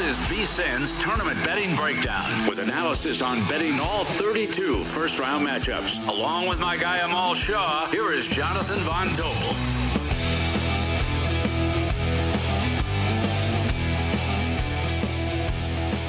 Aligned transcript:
This 0.00 0.18
is 0.18 0.26
VSIN's 0.28 0.94
Tournament 0.94 1.44
Betting 1.44 1.76
Breakdown 1.76 2.46
with 2.46 2.58
analysis 2.58 3.20
on 3.20 3.46
betting 3.48 3.78
all 3.78 4.06
32 4.06 4.82
first 4.86 5.18
round 5.18 5.46
matchups. 5.46 6.02
Along 6.08 6.48
with 6.48 6.58
my 6.58 6.78
guy 6.78 7.00
Amal 7.00 7.34
Shaw, 7.34 7.86
here 7.88 8.10
is 8.10 8.26
Jonathan 8.26 8.78
Von 8.78 9.08
Tobel. 9.08 9.54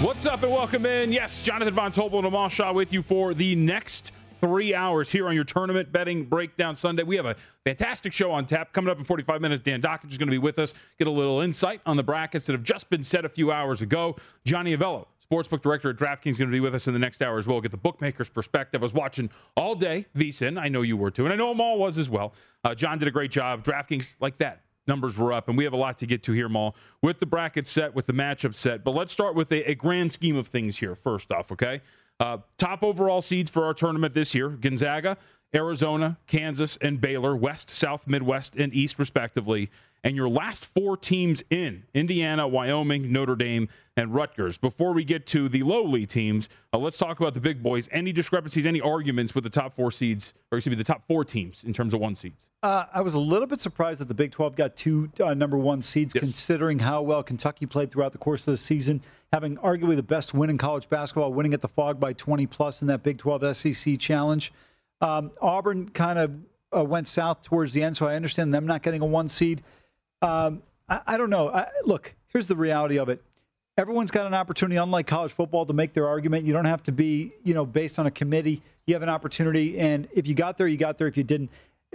What's 0.02 0.26
up 0.26 0.44
and 0.44 0.54
welcome 0.54 0.86
in. 0.86 1.12
Yes, 1.12 1.44
Jonathan 1.44 1.74
Von 1.74 1.92
Tobel 1.92 2.20
and 2.20 2.28
Amal 2.28 2.48
Shaw 2.48 2.72
with 2.72 2.94
you 2.94 3.02
for 3.02 3.34
the 3.34 3.58
next 3.58 4.14
three 4.42 4.74
hours 4.74 5.12
here 5.12 5.28
on 5.28 5.36
your 5.36 5.44
tournament 5.44 5.92
betting 5.92 6.26
breakdown 6.26 6.76
Sunday. 6.76 7.04
We 7.04 7.16
have 7.16 7.26
a 7.26 7.36
fantastic 7.64 8.12
show 8.12 8.32
on 8.32 8.46
tap 8.46 8.74
coming 8.74 8.90
up 8.92 8.98
in 8.98 9.06
45 9.06 9.40
minutes. 9.40 9.62
Dan 9.62 9.82
Dakich 9.82 10.12
is 10.12 10.18
going 10.18 10.28
to 10.28 10.32
be 10.32 10.38
with 10.38 10.60
us, 10.60 10.74
get 10.98 11.08
a 11.08 11.12
little 11.12 11.40
insight 11.42 11.82
on 11.86 11.96
the 11.96 12.04
brackets 12.04 12.48
that 12.48 12.54
have 12.54 12.64
just 12.64 12.90
been 12.90 13.04
set 13.04 13.24
a 13.24 13.30
few 13.30 13.52
hours 13.52 13.82
ago. 13.82 14.18
Johnny 14.44 14.76
Avello, 14.76 15.06
sportsbook 15.32 15.62
director 15.62 15.92
at 15.92 15.96
DraftKings, 15.96 16.38
going 16.38 16.50
to 16.50 16.56
be 16.56 16.60
with 16.60 16.76
us 16.76 16.88
in 16.88 16.94
the 16.94 17.00
next 17.00 17.22
hour 17.22 17.38
as 17.38 17.48
well. 17.48 17.62
Get 17.62 17.72
the 17.72 17.78
bookmaker's 17.78 18.30
perspective. 18.30 18.82
I 18.82 18.84
was 18.84 18.94
watching 18.94 19.30
all 19.56 19.76
day 19.76 20.08
VSIN. 20.16 20.60
I 20.60 20.68
know 20.68 20.82
you 20.82 20.98
were 20.98 21.12
too, 21.12 21.26
and 21.26 21.34
I 21.34 21.38
know 21.38 21.52
Amal 21.52 21.78
was 21.78 21.98
as 21.98 22.10
well. 22.10 22.34
Uh, 22.64 22.74
John 22.76 22.98
did 22.98 23.08
a 23.08 23.12
great 23.12 23.32
job. 23.32 23.64
DraftKings 23.64 24.16
like 24.20 24.38
that 24.40 24.62
numbers 24.88 25.18
were 25.18 25.32
up, 25.32 25.48
and 25.48 25.58
we 25.58 25.64
have 25.64 25.74
a 25.74 25.78
lot 25.78 25.98
to 26.00 26.06
get 26.06 26.24
to 26.24 26.34
here, 26.34 26.50
Maul, 26.50 26.76
with 27.02 27.20
the 27.20 27.26
bracket 27.26 27.68
set, 27.68 27.94
with 27.94 28.08
the 28.08 28.14
matchup 28.14 28.56
set. 28.56 28.84
But 28.84 28.92
let's 28.92 29.14
start 29.14 29.36
with 29.36 29.52
a, 29.52 29.70
a 29.70 29.76
grand 29.76 30.12
scheme 30.12 30.36
of 30.36 30.48
things 30.48 30.80
here, 30.80 30.96
first 30.96 31.32
off, 31.32 31.52
okay? 31.52 31.82
Uh, 32.22 32.38
top 32.60 32.84
overall 32.84 33.20
seeds 33.20 33.50
for 33.50 33.66
our 33.66 33.74
tournament 33.74 34.14
this 34.14 34.36
year 34.36 34.50
Gonzaga, 34.50 35.18
Arizona, 35.54 36.18
Kansas, 36.28 36.78
and 36.82 37.02
Baylor, 37.02 37.36
West, 37.36 37.70
South, 37.70 38.08
Midwest, 38.08 38.56
and 38.56 38.74
East, 38.74 38.98
respectively. 38.98 39.70
And 40.04 40.16
your 40.16 40.30
last 40.30 40.66
four 40.66 40.98
teams 40.98 41.44
in 41.52 41.84
Indiana, 41.94 42.48
Wyoming, 42.48 43.12
Notre 43.12 43.36
Dame, 43.36 43.70
and 43.96 44.16
Rutgers. 44.16 44.58
Before 44.58 44.94
we 44.94 45.04
get 45.04 45.28
to 45.28 45.48
the 45.48 45.62
lowly 45.62 46.08
teams, 46.08 46.50
uh, 46.74 46.80
let's 46.80 46.98
talk 46.98 47.20
about 47.20 47.36
the 47.36 47.40
big 47.40 47.62
boys. 47.62 47.88
Any 47.92 48.12
discrepancies, 48.12 48.66
any 48.66 48.82
arguments 48.82 49.36
with 49.36 49.44
the 49.44 49.50
top 49.50 49.76
four 49.76 49.92
seeds, 49.92 50.34
or 50.52 50.58
excuse 50.58 50.72
me, 50.72 50.76
the 50.76 50.84
top 50.84 51.06
four 51.08 51.24
teams 51.24 51.64
in 51.64 51.74
terms 51.74 51.94
of 51.94 52.00
one 52.00 52.16
seeds? 52.16 52.48
Uh, 52.64 52.86
I 52.92 53.02
was 53.02 53.14
a 53.14 53.20
little 53.20 53.46
bit 53.46 53.62
surprised 53.62 54.00
that 54.00 54.08
the 54.08 54.16
Big 54.16 54.32
12 54.32 54.56
got 54.56 54.76
two 54.76 55.12
uh, 55.20 55.36
number 55.36 55.58
one 55.58 55.84
seeds, 55.84 56.16
yes. 56.16 56.24
considering 56.24 56.80
how 56.80 57.04
well 57.04 57.22
Kentucky 57.22 57.68
played 57.68 57.92
throughout 57.92 58.12
the 58.12 58.18
course 58.18 58.48
of 58.48 58.54
the 58.54 58.58
season, 58.58 59.02
having 59.32 59.58
arguably 59.58 59.96
the 59.96 60.04
best 60.04 60.34
win 60.34 60.50
in 60.50 60.58
college 60.58 60.90
basketball, 60.90 61.32
winning 61.32 61.54
at 61.54 61.62
the 61.62 61.68
Phog 61.68 62.00
by 62.00 62.14
20 62.14 62.48
plus 62.48 62.82
in 62.82 62.88
that 62.88 63.04
Big 63.04 63.20
12 63.20 63.56
SEC 63.56 64.00
challenge. 64.00 64.52
Um, 65.02 65.32
Auburn 65.42 65.90
kind 65.90 66.20
of 66.20 66.32
uh, 66.76 66.84
went 66.84 67.08
south 67.08 67.42
towards 67.42 67.74
the 67.74 67.84
end, 67.84 67.98
so 67.98 68.08
I 68.08 68.16
understand 68.16 68.54
them 68.54 68.66
not 68.66 68.84
getting 68.84 69.02
a 69.02 69.06
one 69.06 69.28
seed. 69.28 69.64
Um, 70.22 70.62
I, 70.88 71.02
I, 71.08 71.18
don't 71.18 71.30
know. 71.30 71.50
I, 71.50 71.68
look, 71.84 72.14
here's 72.28 72.48
the 72.48 72.56
reality 72.56 72.98
of 72.98 73.10
it. 73.10 73.24
Everyone's 73.78 74.12
got 74.12 74.28
an 74.28 74.34
opportunity, 74.34 74.78
unlike 74.78 75.08
college 75.08 75.32
football, 75.32 75.66
to 75.66 75.74
make 75.74 75.94
their 75.94 76.08
argument. 76.08 76.46
You 76.46 76.54
don't 76.54 76.66
have 76.66 76.84
to 76.84 76.92
be, 76.92 77.34
you 77.44 77.54
know, 77.54 77.66
based 77.66 77.98
on 77.98 78.06
a 78.06 78.12
committee. 78.12 78.62
You 78.86 78.94
have 78.94 79.02
an 79.02 79.10
opportunity, 79.10 79.80
and 79.80 80.08
if 80.14 80.28
you 80.28 80.36
got 80.36 80.58
there, 80.58 80.68
you 80.68 80.78
got 80.78 80.98
there. 80.98 81.08
If 81.08 81.18
you 81.18 81.24
didn't, 81.24 81.50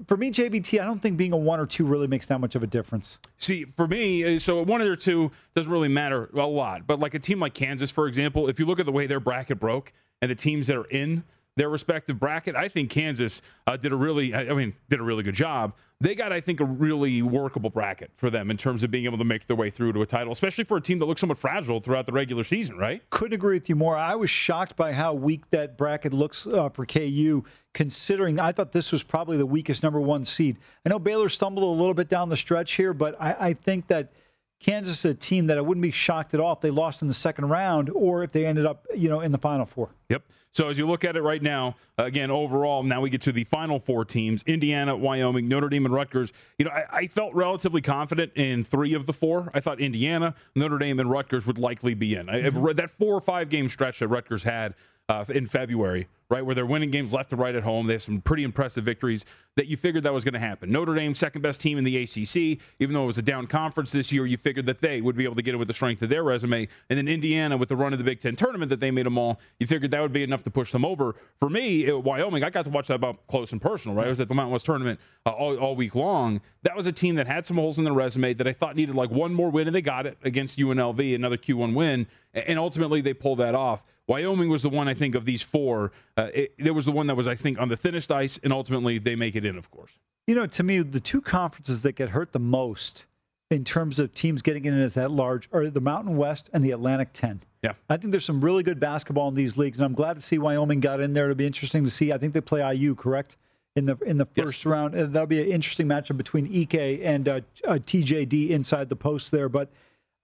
for 0.07 0.17
me, 0.17 0.31
JVT, 0.31 0.81
I 0.81 0.85
don't 0.85 1.01
think 1.01 1.17
being 1.17 1.33
a 1.33 1.37
one 1.37 1.59
or 1.59 1.67
two 1.67 1.87
really 1.87 2.07
makes 2.07 2.27
that 2.27 2.39
much 2.39 2.55
of 2.55 2.63
a 2.63 2.67
difference. 2.67 3.19
See, 3.39 3.65
for 3.65 3.87
me, 3.87 4.37
uh, 4.37 4.39
so 4.39 4.63
one 4.63 4.83
or 4.83 4.97
two 4.97 5.31
doesn't 5.55 5.73
really 5.73 5.89
matter 5.89 6.29
a 6.35 6.47
lot. 6.47 6.87
But 6.87 6.99
like 6.99 7.15
a 7.15 7.19
team 7.19 7.41
like 7.41 7.55
Kansas, 7.55 7.91
for 7.91 8.07
example, 8.07 8.49
if 8.49 8.59
you 8.59 8.67
look 8.67 8.79
at 8.79 8.87
the 8.87 8.93
way 8.93 9.07
their 9.07 9.21
bracket 9.21 9.59
broke 9.59 9.93
and 10.21 10.31
the 10.31 10.35
teams 10.35 10.67
that 10.67 10.77
are 10.77 10.89
in 10.89 11.25
their 11.57 11.69
respective 11.69 12.19
bracket. 12.21 12.55
I 12.55 12.69
think 12.69 12.91
Kansas 12.91 13.43
uh, 13.67 13.77
did 13.77 13.93
a 13.93 13.97
really, 13.97 14.35
I 14.35 14.53
mean, 14.53 14.75
did 14.89 15.01
a 15.01 15.03
really 15.03 15.23
good 15.23 15.35
job. 15.35 15.75
They 15.99 16.15
got, 16.15 16.31
I 16.31 16.43
think, 16.43 16.61
a 16.61 16.65
really 16.65 17.23
workable 17.23 17.71
bracket 17.71 18.11
for 18.17 18.29
them 18.29 18.51
in 18.51 18.59
terms 18.59 18.85
of 18.85 18.91
being 18.91 19.07
able 19.07 19.17
to 19.17 19.25
make 19.25 19.47
their 19.47 19.57
way 19.57 19.71
through 19.71 19.95
to 19.95 20.03
a 20.03 20.07
title, 20.07 20.31
especially 20.31 20.65
for 20.65 20.77
a 20.77 20.81
team 20.81 20.99
that 20.99 21.07
looks 21.07 21.21
somewhat 21.21 21.39
fragile 21.39 21.81
throughout 21.81 22.05
the 22.05 22.13
regular 22.13 22.45
season, 22.45 22.77
right? 22.77 23.03
Couldn't 23.09 23.33
agree 23.33 23.57
with 23.57 23.71
you 23.71 23.77
more. 23.77 23.97
I 23.97 24.15
was 24.15 24.29
shocked 24.29 24.77
by 24.77 24.93
how 24.93 25.15
weak 25.15 25.49
that 25.51 25.79
bracket 25.79 26.13
looks 26.13 26.47
uh, 26.47 26.69
for 26.69 26.85
KU, 26.85 27.45
considering 27.73 28.39
I 28.39 28.53
thought 28.53 28.73
this 28.73 28.93
was 28.93 29.03
probably 29.03 29.39
the 29.39 29.47
weakest 29.47 29.83
number 29.83 30.01
one 30.01 30.27
seed. 30.27 30.59
I 30.85 30.91
know 30.91 30.99
Baylor 30.99 31.31
stumbled 31.31 31.65
a 31.65 31.81
little 31.81 31.95
bit 31.95 32.11
down 32.11 32.29
the 32.29 32.37
stretch 32.37 32.75
here, 32.75 32.93
but 32.93 33.17
I, 33.19 33.37
I 33.39 33.53
think 33.55 33.87
that– 33.87 34.13
Kansas 34.59 35.01
is 35.01 35.05
a 35.05 35.15
team 35.15 35.49
that 35.49 35.59
I 35.59 35.61
wouldn't 35.61 35.83
be 35.83 35.91
shocked 35.91 36.33
at 36.33 36.41
all 36.41 36.55
if 36.55 36.61
they 36.61 36.71
lost 36.71 37.03
in 37.03 37.09
the 37.09 37.15
second 37.15 37.49
round 37.49 37.91
or 37.91 38.23
if 38.23 38.33
they 38.33 38.47
ended 38.47 38.65
up, 38.65 38.87
you 38.95 39.09
know, 39.09 39.21
in 39.21 39.31
the 39.31 39.39
final 39.39 39.67
four. 39.67 39.91
Yep. 40.09 40.23
So 40.53 40.69
as 40.69 40.79
you 40.79 40.87
look 40.87 41.05
at 41.05 41.17
it 41.17 41.23
right 41.23 41.43
now, 41.43 41.77
again, 41.99 42.31
overall, 42.31 42.83
now 42.83 43.03
we 43.03 43.11
get 43.11 43.21
to 43.23 43.33
the 43.33 43.45
final 43.45 43.79
four 43.79 44.05
teams 44.07 44.43
Indiana, 44.47 44.97
Wyoming, 44.97 45.49
Notre 45.49 45.69
Dame, 45.69 45.85
and 45.85 45.95
Rutgers. 45.95 46.33
You 46.59 46.65
know, 46.65 46.71
I, 46.71 46.85
I 46.91 47.07
felt 47.09 47.35
relatively 47.35 47.83
confident 47.83 48.33
in 48.35 48.65
three 48.65 48.95
of 48.95 49.05
the 49.05 49.13
four. 49.13 49.51
I 49.53 49.61
thought 49.61 49.81
Indiana, 49.81 50.35
Notre 50.55 50.79
Dame, 50.79 51.01
and 51.01 51.11
Rutgers 51.11 51.47
would 51.47 51.59
likely 51.59 51.93
be 51.93 52.15
in. 52.15 52.27
Mm-hmm. 52.27 52.77
That 52.77 52.91
four 52.91 53.15
or 53.15 53.21
five 53.21 53.51
game 53.51 53.69
stretch 53.69 53.99
that 53.99 54.09
Rutgers 54.09 54.45
had 54.45 54.75
uh, 55.11 55.27
in 55.29 55.47
February, 55.47 56.09
right, 56.29 56.45
where 56.45 56.55
they're 56.55 56.67
winning 56.67 56.91
games 56.91 57.13
left 57.13 57.33
and 57.33 57.41
right 57.41 57.55
at 57.55 57.63
home. 57.63 57.87
They 57.87 57.95
have 57.95 58.03
some 58.03 58.21
pretty 58.21 58.43
impressive 58.43 58.85
victories 58.85 59.25
that 59.55 59.67
you 59.69 59.77
figured 59.77 60.03
that 60.05 60.13
was 60.13 60.25
going 60.25 60.35
to 60.35 60.41
happen. 60.41 60.71
Notre 60.71 60.95
Dame, 60.95 61.15
second 61.15 61.43
best 61.43 61.61
team 61.61 61.79
in 61.79 61.85
the 61.85 61.97
ACC, 61.97 62.61
even 62.81 62.95
though 62.95 63.05
it 63.05 63.07
was 63.07 63.19
a 63.19 63.23
down 63.23 63.47
conference 63.47 63.93
this 63.93 64.11
year, 64.13 64.27
you 64.27 64.37
figured 64.37 64.67
that 64.67 64.81
they 64.81 65.01
would 65.01 65.17
be 65.17 65.25
able 65.25 65.37
to 65.37 65.43
get 65.43 65.55
it 65.55 65.59
with 65.59 65.69
the 65.69 65.75
strength 65.75 66.03
of 66.03 66.09
their 66.09 66.25
resume. 66.25 66.69
And 66.91 66.99
then 66.99 67.07
Indiana, 67.07 67.57
with 67.57 67.69
the 67.69 67.77
run 67.77 67.93
of 67.93 67.99
the 67.99 68.05
Big 68.05 68.21
Ten 68.21 68.35
tournament 68.35 68.71
that 68.71 68.81
they 68.81 68.91
made 68.91 69.07
them 69.07 69.17
all, 69.17 69.41
you 69.61 69.67
figured 69.67 69.93
that 69.93 70.01
would 70.01 70.13
be 70.13 70.25
enough 70.25 70.43
to 70.45 70.51
push 70.51 70.73
them 70.73 70.85
over. 70.85 71.15
For 71.39 71.49
me, 71.49 71.87
it, 71.87 72.03
Wyoming, 72.03 72.43
I 72.43 72.51
got 72.51 72.65
to 72.65 72.71
watch 72.71 72.89
that 72.89 72.95
about 72.95 73.27
close 73.29 73.53
and 73.53 73.63
personal, 73.63 73.97
right? 73.97 74.07
I 74.07 74.11
was 74.11 74.21
at 74.21 74.29
the 74.29 74.35
Mountain 74.35 74.53
West 74.53 74.67
tournament 74.67 74.99
uh, 75.25 75.31
all, 75.31 75.57
all 75.57 75.77
week 75.77 75.95
long. 75.95 76.41
That 76.63 76.77
was 76.77 76.87
a 76.87 76.93
team 76.93 77.15
that 77.15 77.29
had 77.29 77.47
some 77.47 77.57
holes 77.57 77.79
in 77.79 77.85
their 77.85 77.95
resume 77.95 78.35
that 78.35 78.49
I 78.49 78.53
thought 78.53 78.75
needed 78.75 78.97
like 78.97 79.11
one 79.11 79.33
more 79.33 79.51
win, 79.51 79.69
and 79.69 79.75
they 79.75 79.81
got 79.81 80.07
it 80.07 80.19
against 80.25 80.59
UNLV, 80.59 81.15
another 81.15 81.37
Q1 81.37 81.75
win. 81.75 82.09
And 82.35 82.59
ultimately, 82.59 83.01
they 83.01 83.15
pulled 83.15 83.39
that 83.39 83.55
off. 83.55 83.85
Wyoming 84.09 84.49
was 84.49 84.63
the 84.63 84.69
one 84.69 84.89
I 84.89 84.95
think 84.95 85.15
of 85.15 85.25
these 85.25 85.43
four. 85.43 85.93
Uh, 86.17 86.29
it, 86.33 86.55
there 86.59 86.75
was 86.75 86.85
the 86.85 86.93
one 86.93 87.07
that 87.09 87.17
was 87.17 87.27
I 87.27 87.35
think 87.35 87.59
on 87.59 87.69
the 87.69 87.77
thinnest 87.77 88.13
ice, 88.13 88.39
and 88.43 88.53
ultimately 88.53 88.99
they 88.99 89.17
make 89.17 89.35
it 89.35 89.45
in, 89.45 89.57
of 89.57 89.71
course. 89.71 89.93
You 90.27 90.35
know, 90.35 90.47
to 90.47 90.63
me, 90.63 90.81
the 90.81 91.01
two 91.01 91.21
conferences 91.21 91.83
that 91.83 91.93
get 91.93 92.11
hurt 92.11 92.33
the 92.33 92.41
most 92.41 93.05
in 93.51 93.65
terms 93.65 93.99
of 93.99 94.13
teams 94.13 94.43
getting 94.43 94.65
in 94.65 94.81
as 94.81 94.95
that 94.95 95.11
large 95.11 95.49
are 95.53 95.71
the 95.71 95.81
Mountain 95.81 96.17
West 96.17 96.51
and 96.53 96.65
the 96.65 96.73
Atlantic 96.73 97.13
10. 97.13 97.43
Yeah. 97.63 97.75
I 97.89 97.97
think 97.97 98.11
there's 98.11 98.25
some 98.25 98.41
really 98.41 98.63
good 98.63 98.81
basketball 98.81 99.29
in 99.29 99.35
these 99.35 99.57
leagues, 99.57 99.79
and 99.79 99.85
I'm 99.85 99.95
glad 99.95 100.15
to 100.15 100.21
see 100.21 100.39
Wyoming 100.39 100.81
got 100.81 101.01
in 101.01 101.13
there. 101.13 101.25
It'll 101.25 101.37
be 101.37 101.47
interesting 101.47 101.85
to 101.85 101.91
see. 101.91 102.13
I 102.13 102.19
think 102.19 102.33
they 102.35 102.41
play 102.41 102.75
IU, 102.75 102.95
correct? 102.95 103.37
In 103.77 103.85
the 103.85 103.99
in 104.07 104.17
the 104.17 104.25
first 104.25 104.61
yes. 104.61 104.67
round, 104.67 104.95
uh, 104.95 105.05
that'll 105.05 105.27
be 105.27 105.43
an 105.43 105.49
interesting 105.49 105.87
matchup 105.87 106.17
between 106.17 106.47
Ike 106.47 107.01
and 107.03 107.29
uh, 107.29 107.41
uh, 107.67 107.75
TJD 107.75 108.49
inside 108.49 108.89
the 108.89 108.97
post 108.97 109.31
there. 109.31 109.51
But 109.51 109.69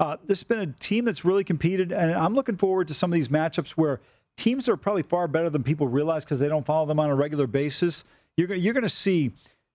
uh, 0.02 0.16
this 0.26 0.40
has 0.40 0.44
been 0.44 0.58
a 0.58 0.66
team 0.66 1.04
that's 1.04 1.24
really 1.24 1.44
competed, 1.44 1.92
and 1.92 2.12
I'm 2.12 2.34
looking 2.34 2.56
forward 2.56 2.88
to 2.88 2.94
some 2.94 3.12
of 3.12 3.14
these 3.14 3.28
matchups 3.28 3.70
where 3.70 4.00
teams 4.36 4.68
are 4.68 4.76
probably 4.76 5.04
far 5.04 5.28
better 5.28 5.48
than 5.48 5.62
people 5.62 5.86
realize 5.86 6.24
because 6.24 6.40
they 6.40 6.48
don't 6.48 6.66
follow 6.66 6.86
them 6.86 6.98
on 6.98 7.08
a 7.08 7.14
regular 7.14 7.46
basis. 7.46 8.02
You're, 8.36 8.52
you're 8.54 8.74
going 8.74 8.82
to 8.82 8.88
see 8.88 9.30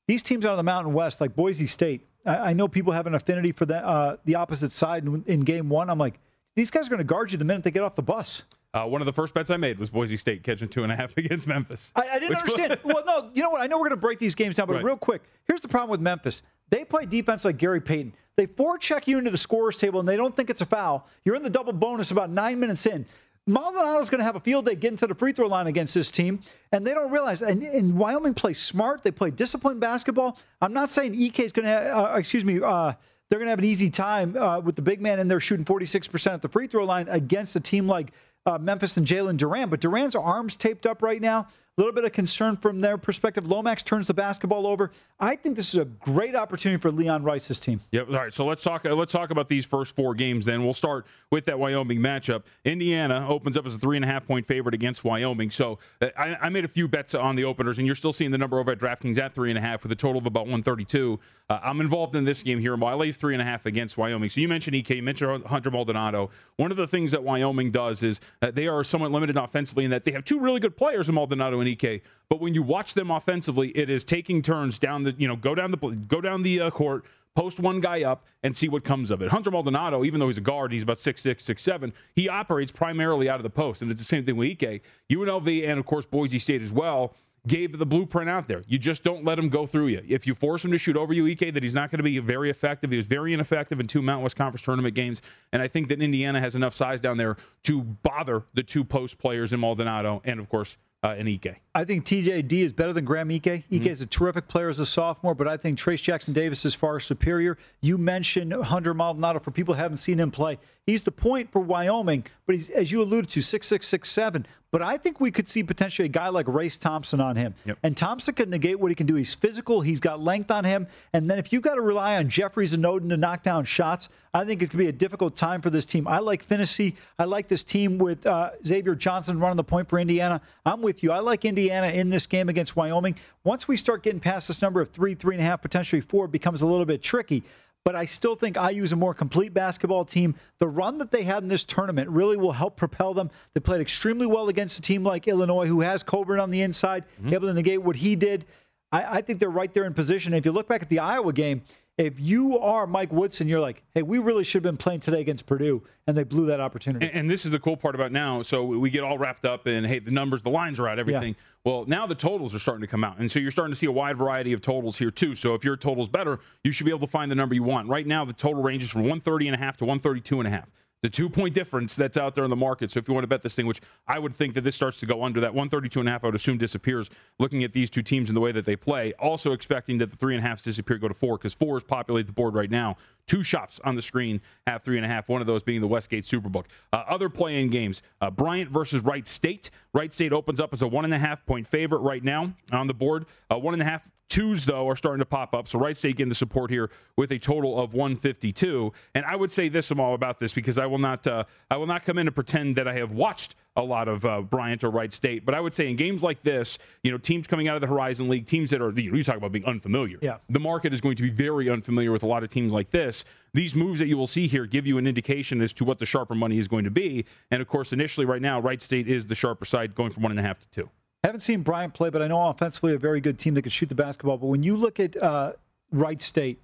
these 0.08 0.22
teams 0.22 0.46
out 0.46 0.52
of 0.52 0.58
the 0.58 0.64
Mountain 0.64 0.94
West, 0.94 1.22
like 1.22 1.34
Boise 1.34 1.66
State. 1.66 2.06
I, 2.26 2.50
I 2.50 2.54
know 2.54 2.68
people 2.68 2.92
have 2.92 3.08
an 3.08 3.16
affinity 3.16 3.54
for 3.54 3.66
the, 3.66 3.78
uh, 3.78 4.18
the 4.26 4.36
opposite 4.36 4.74
side 4.74 5.06
in, 5.06 5.24
in 5.28 5.40
game 5.42 5.70
one. 5.70 5.90
I'm 5.90 5.98
like, 5.98 6.20
these 6.56 6.72
guys 6.72 6.88
are 6.88 6.90
going 6.90 7.00
to 7.00 7.06
guard 7.06 7.32
you 7.32 7.38
the 7.38 7.46
minute 7.46 7.64
they 7.64 7.72
get 7.72 7.84
off 7.84 7.96
the 7.96 8.04
bus. 8.04 8.44
Uh, 8.74 8.84
one 8.84 9.02
of 9.02 9.06
the 9.06 9.14
first 9.14 9.34
bets 9.34 9.50
I 9.50 9.56
made 9.56 9.80
was 9.80 9.90
Boise 9.90 10.18
State 10.18 10.44
catching 10.44 10.68
two 10.68 10.84
and 10.84 10.92
a 10.92 10.96
half 10.96 11.16
against 11.18 11.48
Memphis. 11.48 11.94
I, 11.96 12.10
I 12.10 12.20
didn't 12.20 12.36
understand. 12.36 12.80
well, 12.84 13.04
no, 13.06 13.32
you 13.34 13.42
know 13.42 13.50
what? 13.50 13.62
I 13.62 13.68
know 13.68 13.78
we're 13.78 13.88
going 13.88 13.92
to 13.92 14.02
break 14.02 14.20
these 14.20 14.36
games 14.36 14.56
down, 14.56 14.68
but 14.68 14.74
right. 14.74 14.84
real 14.84 14.98
quick, 14.98 15.22
here's 15.46 15.62
the 15.62 15.70
problem 15.70 15.90
with 15.92 16.02
Memphis. 16.02 16.42
They 16.70 16.86
play 16.86 17.06
defense 17.06 17.46
like 17.46 17.58
Gary 17.58 17.82
Payton. 17.82 18.14
They 18.36 18.48
forecheck 18.48 19.08
you 19.08 19.18
into 19.18 19.32
the 19.32 19.38
scorer's 19.38 19.78
table 19.78 20.00
and 20.00 20.08
they 20.08 20.18
don't 20.18 20.36
think 20.36 20.50
it's 20.50 20.62
a 20.62 20.66
foul. 20.66 21.08
You're 21.26 21.36
in 21.36 21.44
the 21.44 21.50
double 21.50 21.74
bonus 21.74 22.12
about 22.12 22.30
nine 22.30 22.60
minutes 22.60 22.86
in. 22.86 23.06
Maldonado's 23.48 24.10
going 24.10 24.20
to 24.20 24.26
have 24.26 24.36
a 24.36 24.42
field 24.42 24.66
day 24.66 24.76
getting 24.76 24.98
to 24.98 25.08
the 25.08 25.16
free 25.16 25.32
throw 25.32 25.48
line 25.48 25.68
against 25.68 25.94
this 25.94 26.12
team, 26.12 26.42
and 26.74 26.86
they 26.86 26.94
don't 26.94 27.12
realize. 27.12 27.42
And, 27.42 27.64
and 27.64 27.98
Wyoming 27.98 28.34
plays 28.34 28.60
smart. 28.60 29.04
They 29.04 29.12
play 29.12 29.32
disciplined 29.32 29.80
basketball. 29.80 30.38
I'm 30.62 30.74
not 30.74 30.92
saying 30.92 31.14
Ike 31.14 31.40
is 31.40 31.54
going 31.54 31.64
to, 31.64 31.72
have, 31.72 31.98
uh, 31.98 32.16
excuse 32.18 32.44
me, 32.44 32.60
uh, 32.62 32.94
they're 33.30 33.40
going 33.40 33.48
to 33.48 33.52
have 33.52 33.60
an 33.60 33.66
easy 33.66 33.90
time 33.90 34.36
uh, 34.36 34.60
with 34.60 34.76
the 34.76 34.82
big 34.82 35.02
man 35.02 35.20
in 35.20 35.30
there 35.30 35.40
shooting 35.40 35.66
46% 35.66 36.34
at 36.34 36.42
the 36.42 36.50
free 36.50 36.68
throw 36.68 36.84
line 36.84 37.08
against 37.08 37.56
a 37.56 37.62
team 37.62 37.88
like 37.88 38.12
uh, 38.46 38.58
Memphis 38.58 38.98
and 38.98 39.08
Jalen 39.08 39.38
Duren. 39.38 39.70
But 39.70 39.80
Duren's 39.80 40.16
arms 40.16 40.58
taped 40.58 40.86
up 40.86 41.02
right 41.02 41.22
now 41.22 41.48
little 41.82 41.94
bit 41.94 42.06
of 42.06 42.12
concern 42.12 42.58
from 42.58 42.82
their 42.82 42.98
perspective. 42.98 43.48
Lomax 43.48 43.84
turns 43.84 44.08
the 44.08 44.14
basketball 44.14 44.66
over. 44.66 44.92
I 45.20 45.36
think 45.36 45.56
this 45.56 45.74
is 45.74 45.80
a 45.80 45.86
great 45.86 46.36
opportunity 46.36 46.82
for 46.82 46.90
Leon 46.90 47.24
Rice's 47.24 47.60
team. 47.60 47.82
Yep. 47.92 48.08
All 48.08 48.16
right. 48.16 48.34
So 48.34 48.46
let's 48.46 48.64
talk. 48.64 48.84
Let's 48.84 49.12
talk 49.12 49.30
about 49.30 49.48
these 49.48 49.66
first 49.66 49.96
four 49.96 50.16
games. 50.16 50.46
Then 50.46 50.64
we'll 50.64 50.74
start 50.74 51.06
with 51.32 51.46
that 51.46 51.60
Wyoming 51.60 52.00
matchup. 52.00 52.44
Indiana 52.66 53.28
opens 53.30 53.58
up 53.58 53.66
as 53.68 53.76
a 53.76 53.78
three 53.78 53.96
and 53.96 54.04
a 54.04 54.08
half 54.08 54.26
point 54.26 54.48
favorite 54.48 54.74
against 54.74 55.04
Wyoming. 55.04 55.52
So 55.52 55.78
uh, 56.02 56.10
I, 56.18 56.36
I, 56.42 56.50
made 56.50 56.66
a 56.66 56.68
few 56.68 56.88
bets 56.88 57.14
on 57.14 57.36
the 57.36 57.44
openers, 57.44 57.78
and 57.78 57.86
you're 57.86 57.96
still 57.96 58.14
seeing 58.14 58.32
the 58.32 58.40
number 58.40 58.60
over 58.60 58.72
at 58.72 58.80
DraftKings 58.80 59.20
at 59.20 59.36
three 59.36 59.52
and 59.52 59.58
a 59.58 59.62
half 59.62 59.84
with 59.84 59.92
a 59.92 59.96
total 59.96 60.18
of 60.18 60.26
about 60.26 60.46
132. 60.46 61.20
Uh, 61.50 61.60
I'm 61.62 61.80
involved 61.80 62.16
in 62.16 62.26
this 62.26 62.42
game 62.42 62.60
here. 62.60 62.76
I 62.84 62.94
lay 62.96 63.12
three 63.12 63.36
and 63.36 63.42
a 63.42 63.46
half 63.46 63.66
against 63.68 63.98
Wyoming. 63.98 64.30
So 64.30 64.42
you 64.42 64.48
mentioned 64.48 64.76
Ike, 64.76 64.90
you 64.90 65.04
mentioned 65.04 65.46
Hunter 65.46 65.70
Maldonado. 65.70 66.32
One 66.56 66.72
of 66.72 66.78
the 66.78 66.88
things 66.88 67.12
that 67.12 67.24
Wyoming 67.24 67.72
does 67.72 68.02
is 68.02 68.20
they 68.40 68.68
are 68.68 68.84
somewhat 68.84 69.12
limited 69.12 69.38
offensively 69.38 69.86
in 69.86 69.92
that 69.92 70.06
they 70.06 70.12
have 70.12 70.26
two 70.26 70.40
really 70.40 70.60
good 70.60 70.76
players 70.76 71.08
in 71.08 71.16
Maldonado 71.16 71.60
and 71.60 71.67
Ike. 71.68 72.04
But 72.30 72.40
when 72.42 72.54
you 72.54 72.62
watch 72.62 72.94
them 72.94 73.12
offensively, 73.12 73.70
it 73.70 73.90
is 73.90 74.04
taking 74.04 74.42
turns 74.42 74.80
down 74.80 75.04
the 75.04 75.14
you 75.18 75.28
know 75.28 75.36
go 75.36 75.56
down 75.56 75.72
the 75.72 75.78
go 75.78 76.22
down 76.22 76.44
the 76.44 76.62
uh, 76.62 76.72
court, 76.72 77.06
post 77.36 77.60
one 77.60 77.80
guy 77.80 78.04
up, 78.04 78.26
and 78.44 78.56
see 78.56 78.68
what 78.68 78.84
comes 78.84 79.12
of 79.12 79.22
it. 79.22 79.30
Hunter 79.30 79.52
Maldonado, 79.52 80.04
even 80.04 80.20
though 80.20 80.28
he's 80.28 80.38
a 80.38 80.42
guard, 80.42 80.72
he's 80.72 80.84
about 80.84 80.98
six 80.98 81.22
six 81.22 81.44
six 81.44 81.62
seven. 81.62 81.94
He 82.16 82.28
operates 82.28 82.72
primarily 82.72 83.30
out 83.30 83.38
of 83.38 83.44
the 83.44 83.50
post, 83.50 83.82
and 83.82 83.90
it's 83.92 84.02
the 84.02 84.06
same 84.06 84.26
thing 84.26 84.36
with 84.36 84.50
Ike. 84.52 84.84
UNLV 85.10 85.68
and 85.68 85.80
of 85.80 85.86
course 85.86 86.06
Boise 86.06 86.40
State 86.40 86.62
as 86.62 86.74
well 86.74 87.14
gave 87.48 87.78
the 87.78 87.86
blueprint 87.86 88.30
out 88.30 88.48
there. 88.48 88.64
You 88.68 88.78
just 88.78 89.04
don't 89.04 89.24
let 89.24 89.40
him 89.40 89.50
go 89.50 89.66
through 89.66 89.88
you. 89.88 90.04
If 90.08 90.28
you 90.28 90.36
force 90.36 90.66
him 90.66 90.72
to 90.72 90.78
shoot 90.78 90.98
over 90.98 91.14
you, 91.14 91.28
Ike, 91.28 91.54
that 91.54 91.64
he's 91.64 91.74
not 91.74 91.90
going 91.90 92.00
to 92.00 92.04
be 92.04 92.20
very 92.20 92.50
effective. 92.50 92.92
He 92.92 92.98
was 92.98 93.06
very 93.06 93.34
ineffective 93.34 93.80
in 93.80 93.88
two 93.88 94.02
Mountain 94.02 94.24
West 94.24 94.36
Conference 94.36 94.64
tournament 94.64 94.96
games, 94.96 95.22
and 95.54 95.62
I 95.62 95.68
think 95.68 95.88
that 95.88 96.02
Indiana 96.02 96.42
has 96.42 96.56
enough 96.56 96.74
size 96.74 97.00
down 97.00 97.18
there 97.18 97.38
to 97.64 97.82
bother 97.82 98.44
the 98.54 98.64
two 98.64 98.84
post 98.84 99.18
players 99.18 99.54
in 99.54 99.60
Maldonado 99.62 100.22
and 100.26 100.40
of 100.40 100.50
course 100.50 100.78
uh, 101.04 101.16
in 101.18 101.28
Ike. 101.28 101.62
I 101.78 101.86
think 101.86 102.06
TJD 102.06 102.54
is 102.54 102.74
better 102.74 102.92
than 102.92 103.06
Graham 103.06 103.30
Ike. 103.30 103.46
Ike 103.46 103.70
mm-hmm. 103.70 103.86
is 103.86 104.02
a 104.02 104.08
terrific 104.08 104.48
player 104.48 104.68
as 104.68 104.80
a 104.80 104.86
sophomore, 104.86 105.36
but 105.36 105.48
I 105.48 105.58
think 105.58 105.78
Trayce 105.78 106.02
Jackson 106.02 106.34
Davis 106.34 106.66
is 106.66 106.74
far 106.74 107.00
superior. 107.00 107.56
You 107.82 108.00
mentioned 108.00 108.52
Hunter 108.52 108.96
Maldonado. 108.96 109.40
For 109.40 109.52
people 109.52 109.76
who 109.76 109.80
haven't 109.80 109.98
seen 109.98 110.20
him 110.20 110.32
play, 110.32 110.58
he's 110.88 111.04
the 111.04 111.12
point 111.12 111.52
for 111.52 111.60
Wyoming, 111.60 112.26
but 112.48 112.56
he's, 112.56 112.72
as 112.72 112.92
you 112.92 113.04
alluded 113.04 113.30
to, 113.30 113.44
six 113.44 113.68
six 113.68 113.86
six 113.86 114.10
seven. 114.10 114.48
But 114.72 114.82
I 114.82 114.98
think 114.98 115.22
we 115.22 115.32
could 115.32 115.48
see 115.48 115.64
potentially 115.64 116.08
a 116.08 116.10
guy 116.10 116.28
like 116.30 116.48
Race 116.48 116.78
Thompson 116.78 117.22
on 117.22 117.36
him. 117.36 117.56
Yep. 117.66 117.78
And 117.84 117.96
Thompson 117.96 118.34
can 118.34 118.50
negate 118.50 118.80
what 118.80 118.90
he 118.90 118.96
can 118.96 119.08
do. 119.08 119.16
He's 119.16 119.34
physical, 119.34 119.82
he's 119.82 120.00
got 120.00 120.20
length 120.20 120.50
on 120.50 120.66
him. 120.66 120.88
And 121.14 121.30
then 121.30 121.38
if 121.38 121.54
you've 121.54 121.62
got 121.62 121.76
to 121.76 121.82
rely 121.82 122.18
on 122.18 122.28
Jeffries 122.28 122.74
and 122.74 122.84
Oden 122.84 123.10
to 123.10 123.18
knock 123.18 123.44
down 123.44 123.66
shots, 123.66 124.10
I 124.34 124.46
think 124.46 124.62
it 124.62 124.70
could 124.70 124.80
be 124.80 124.88
a 124.88 124.92
difficult 124.92 125.36
time 125.36 125.62
for 125.62 125.70
this 125.70 125.86
team. 125.86 126.08
I 126.08 126.20
like 126.20 126.46
Phinisee. 126.46 126.96
I 127.18 127.26
like 127.26 127.48
this 127.48 127.64
team 127.64 127.98
with 127.98 128.26
uh, 128.26 128.52
Xavier 128.66 128.96
Johnson 128.96 129.40
running 129.40 129.58
the 129.58 129.64
point 129.64 129.88
for 129.88 130.00
Indiana. 130.00 130.42
I'm 130.66 130.82
with 130.82 131.02
you. 131.02 131.12
I 131.12 131.20
like 131.20 131.46
Indiana 131.46 131.67
in 131.72 132.10
this 132.10 132.28
game 132.28 132.50
against 132.50 132.76
Wyoming. 132.76 133.16
Once 133.44 133.68
we 133.68 133.78
start 133.78 134.04
getting 134.04 134.20
past 134.20 134.48
this 134.48 134.62
number 134.62 134.82
of 134.82 134.90
three, 134.90 135.16
three 135.16 135.36
and 135.36 135.42
a 135.42 135.46
half, 135.46 135.62
potentially 135.62 136.02
four, 136.02 136.26
it 136.26 136.32
becomes 136.32 136.62
a 136.62 136.68
little 136.68 136.86
bit 136.86 137.02
tricky 137.02 137.44
but 137.88 137.96
I 137.96 138.04
still 138.04 138.36
think 138.36 138.58
IU 138.58 138.84
is 138.84 138.92
a 138.92 138.98
more 138.98 139.14
complete 139.14 139.54
basketball 139.54 140.04
team. 140.04 140.36
The 140.60 140.68
run 140.68 140.98
that 140.98 141.10
they 141.10 141.24
had 141.24 141.42
in 141.42 141.48
this 141.48 141.64
tournament 141.64 142.10
really 142.10 142.36
will 142.36 142.52
help 142.52 142.76
propel 142.76 143.14
them. 143.14 143.32
They 143.54 143.62
played 143.62 143.80
extremely 143.80 144.26
well 144.26 144.50
against 144.50 144.78
a 144.78 144.82
team 144.82 145.06
like 145.06 145.26
Illinois, 145.26 145.68
who 145.68 145.80
has 145.80 146.04
Cockburn 146.04 146.42
on 146.42 146.52
the 146.52 146.64
inside, 146.64 147.06
mm-hmm. 147.18 147.34
able 147.34 147.48
to 147.48 147.54
negate 147.54 147.82
what 147.82 147.96
he 147.96 148.18
did. 148.18 148.44
I, 148.92 149.20
I, 149.20 149.22
think 149.22 149.40
they're 149.40 149.50
right 149.50 149.74
there 149.74 149.86
in 149.86 149.94
position. 149.94 150.34
If 150.34 150.44
you 150.44 150.52
look 150.52 150.68
back 150.68 150.82
at 150.82 150.90
the 150.90 151.00
Iowa 151.00 151.32
game, 151.32 151.62
if 151.98 152.20
you 152.20 152.60
are 152.60 152.86
Mike 152.86 153.12
Woodson, 153.12 153.48
you're 153.48 153.60
like, 153.60 153.84
hey, 153.96 154.04
we 154.04 154.20
really 154.20 154.44
should 154.44 154.64
have 154.64 154.72
been 154.72 154.78
playing 154.78 155.00
today 155.00 155.20
against 155.20 155.48
Purdue, 155.48 155.82
and 156.06 156.16
they 156.16 156.24
blew 156.24 156.46
that 156.46 156.60
opportunity. 156.60 157.08
And, 157.08 157.16
and, 157.16 157.30
this 157.30 157.44
is 157.44 157.52
the 157.52 157.60
cool 157.60 157.76
part 157.76 157.96
about 157.96 158.12
now. 158.12 158.44
So 158.44 158.64
we 158.64 158.92
get 158.92 159.04
all 159.04 159.18
wrapped 159.18 159.46
up 159.46 159.66
in, 159.66 159.84
hey, 159.84 159.98
the 159.98 160.12
numbers, 160.12 160.44
the 160.44 160.52
lines 160.52 160.80
are 160.80 160.88
out, 160.88 161.00
everything. 161.00 161.36
Yeah. 161.36 161.72
Well, 161.72 161.86
now 161.88 162.06
the 162.06 162.16
totals 162.16 162.54
are 162.54 162.60
starting 162.60 162.82
to 162.82 162.88
come 162.88 163.04
out. 163.04 163.18
And 163.18 163.32
so 163.32 163.40
you're 163.40 163.52
starting 163.52 163.72
to 163.72 163.76
see 163.76 163.88
a 163.88 163.92
wide 163.92 164.18
variety 164.18 164.54
of 164.54 164.62
totals 164.62 164.98
here, 164.98 165.10
too. 165.10 165.34
So 165.34 165.56
if 165.56 165.66
your 165.66 165.76
total's 165.76 166.08
better, 166.08 166.40
you 166.64 166.72
should 166.72 166.86
be 166.86 166.92
able 166.92 167.08
to 167.08 167.12
find 167.12 167.32
the 167.32 167.36
number 167.36 167.56
you 167.56 167.64
want. 167.64 167.90
Right 167.90 168.06
now, 168.06 168.24
the 168.26 168.34
total 168.34 168.62
ranges 168.62 168.92
from 168.92 169.02
130 169.02 169.48
and 169.48 169.56
a 169.56 169.60
half 169.60 169.78
to 169.78 169.86
132 169.86 170.40
and 170.40 170.48
a 170.48 170.52
half 170.52 170.70
the 171.04 171.10
two 171.10 171.30
point 171.30 171.54
difference 171.54 171.96
that's 171.96 172.18
out 172.18 172.36
there 172.36 172.44
in 172.44 172.50
the 172.50 172.56
market. 172.56 172.92
So 172.92 173.00
if 173.00 173.08
you 173.08 173.14
want 173.14 173.24
to 173.24 173.28
bet 173.28 173.44
this 173.44 173.56
thing, 173.56 173.68
which 173.68 173.82
I 174.08 174.20
would 174.20 174.36
think 174.36 174.56
that 174.56 174.62
this 174.62 174.76
starts 174.76 175.00
to 175.02 175.06
go 175.06 175.24
under 175.24 175.40
that 175.42 175.54
132 175.54 176.00
and 176.00 176.10
a 176.10 176.12
half, 176.12 176.24
I 176.24 176.28
would 176.28 176.36
assume 176.36 176.58
disappears 176.58 177.10
looking 177.40 177.64
at 177.64 177.74
these 177.74 177.90
two 177.90 178.02
teams 178.02 178.30
and 178.30 178.36
the 178.36 178.42
way 178.42 178.52
that 178.52 178.66
they 178.66 178.76
play. 178.76 179.14
Also 179.20 179.52
expecting 179.52 180.00
that 180.00 180.10
the 180.10 180.18
three 180.18 180.36
and 180.36 180.44
a 180.44 180.48
half 180.48 180.64
disappear, 180.64 180.98
go 180.98 181.08
to 181.08 181.14
four 181.14 181.38
because 181.38 181.54
fours 181.54 181.84
populate 181.84 182.26
the 182.26 182.34
board 182.34 182.56
right 182.56 182.72
now. 182.72 182.98
Two 183.28 183.44
shops 183.44 183.80
on 183.84 183.96
the 183.96 184.02
screen 184.02 184.42
have 184.66 184.84
three 184.84 184.98
and 184.98 185.06
a 185.06 185.10
half, 185.10 185.30
one 185.30 185.42
of 185.42 185.48
those 185.48 185.62
being 185.62 185.82
the 185.82 185.88
Westgate 185.88 186.24
Superbook. 186.24 186.66
Uh, 186.94 187.04
other 187.08 187.30
play 187.30 187.62
in 187.62 187.70
games 187.70 188.02
uh, 188.22 188.32
Bryant 188.32 188.72
versus 188.72 189.04
Wright 189.04 189.28
State. 189.28 189.70
Wright 189.94 190.12
State 190.12 190.34
opens 190.34 190.60
up 190.60 190.74
as 190.74 190.82
a 190.82 190.88
one 190.88 191.06
and 191.06 191.14
a 191.14 191.20
half 191.20 191.46
point 191.46 191.68
favorite 191.68 192.00
right 192.00 192.24
now 192.24 192.54
on 192.72 192.88
the 192.88 192.94
board. 192.94 193.26
Uh, 193.52 193.58
one 193.58 193.74
and 193.74 193.84
a 193.84 193.86
half 193.86 194.10
Twos, 194.30 194.66
though, 194.66 194.90
are 194.90 194.96
starting 194.96 195.20
to 195.20 195.26
pop 195.26 195.54
up. 195.54 195.68
So 195.68 195.80
Wright 195.80 195.96
State 195.96 196.18
getting 196.18 196.30
the 196.30 196.36
support 196.36 196.70
here 196.70 196.90
with 197.16 197.32
a 197.32 197.40
total 197.40 197.80
of 197.80 197.94
152. 197.94 198.92
And 199.16 199.26
I 199.26 199.36
would 199.36 199.52
say 199.52 199.70
this 199.70 199.92
all 199.92 200.14
about 200.14 200.40
this 200.40 200.54
because 200.54 200.78
I 200.78 200.86
will 200.86 200.98
not 200.98 201.26
uh, 201.26 201.46
I 201.72 201.78
will 201.78 201.88
not 201.88 202.04
come 202.04 202.18
in 202.18 202.28
and 202.28 202.36
pretend 202.36 202.76
that 202.76 202.88
I 202.88 202.94
have 202.94 203.12
watched 203.12 203.56
a 203.78 203.84
lot 203.84 204.08
of 204.08 204.26
uh, 204.26 204.42
Bryant 204.42 204.84
or 204.84 204.90
Wright 204.90 205.14
State. 205.14 205.46
But 205.46 205.56
I 205.56 205.62
would 205.62 205.74
say 205.74 205.90
in 205.90 205.96
games 205.96 206.24
like 206.24 206.42
this, 206.42 206.78
you 207.04 207.12
know, 207.12 207.18
teams 207.18 207.48
coming 207.48 207.68
out 207.68 207.76
of 207.76 207.82
the 207.82 207.88
Horizon 207.88 208.28
League, 208.28 208.46
teams 208.46 208.72
that 208.72 208.82
are 208.82 208.92
you, 208.92 209.12
know, 209.12 209.18
you 209.18 209.24
talk 209.24 209.38
about 209.38 209.52
being 209.52 209.66
unfamiliar. 209.66 210.18
Yeah. 210.22 210.38
The 210.50 210.60
market 210.60 210.94
is 210.94 211.00
going 211.00 211.16
to 211.16 211.24
be 211.24 211.30
very 211.30 211.70
unfamiliar 211.70 212.12
with 212.12 212.24
a 212.24 212.28
lot 212.28 212.44
of 212.44 212.50
teams 212.50 212.74
like 212.74 212.90
this. 212.90 213.24
These 213.54 213.76
moves 213.76 214.00
that 214.00 214.08
you 214.08 214.18
will 214.18 214.28
see 214.28 214.48
here 214.48 214.66
give 214.66 214.86
you 214.86 214.98
an 214.98 215.08
indication 215.08 215.62
as 215.62 215.74
to 215.74 215.86
what 215.86 216.00
the 216.00 216.06
sharper 216.06 216.36
money 216.36 216.58
is 216.58 216.68
going 216.68 216.84
to 216.84 216.92
be. 216.92 217.26
And 217.52 217.62
of 217.62 217.68
course, 217.68 217.94
initially, 217.94 218.26
right 218.26 218.42
now, 218.42 218.60
Wright 218.60 218.82
State 218.82 219.08
is 219.08 219.28
the 219.28 219.36
sharper 219.36 219.66
side, 219.66 219.96
going 219.96 220.12
from 220.12 220.24
one 220.24 220.32
and 220.32 220.40
a 220.40 220.44
half 220.44 220.60
to 220.60 220.70
two 220.70 220.90
haven't 221.24 221.42
seen 221.42 221.62
Bryant 221.62 221.94
play, 221.94 222.10
but 222.10 222.22
I 222.22 222.28
know 222.28 222.48
offensively 222.48 222.94
a 222.94 222.98
very 222.98 223.20
good 223.20 223.40
team 223.40 223.54
that 223.56 223.64
can 223.64 223.72
shoot 223.72 223.90
the 223.90 223.96
basketball. 223.96 224.38
But 224.38 224.48
when 224.48 224.64
you 224.64 224.78
look 224.78 225.00
at 225.00 225.16
uh, 225.18 225.54
Wright 225.92 226.22
State, 226.22 226.64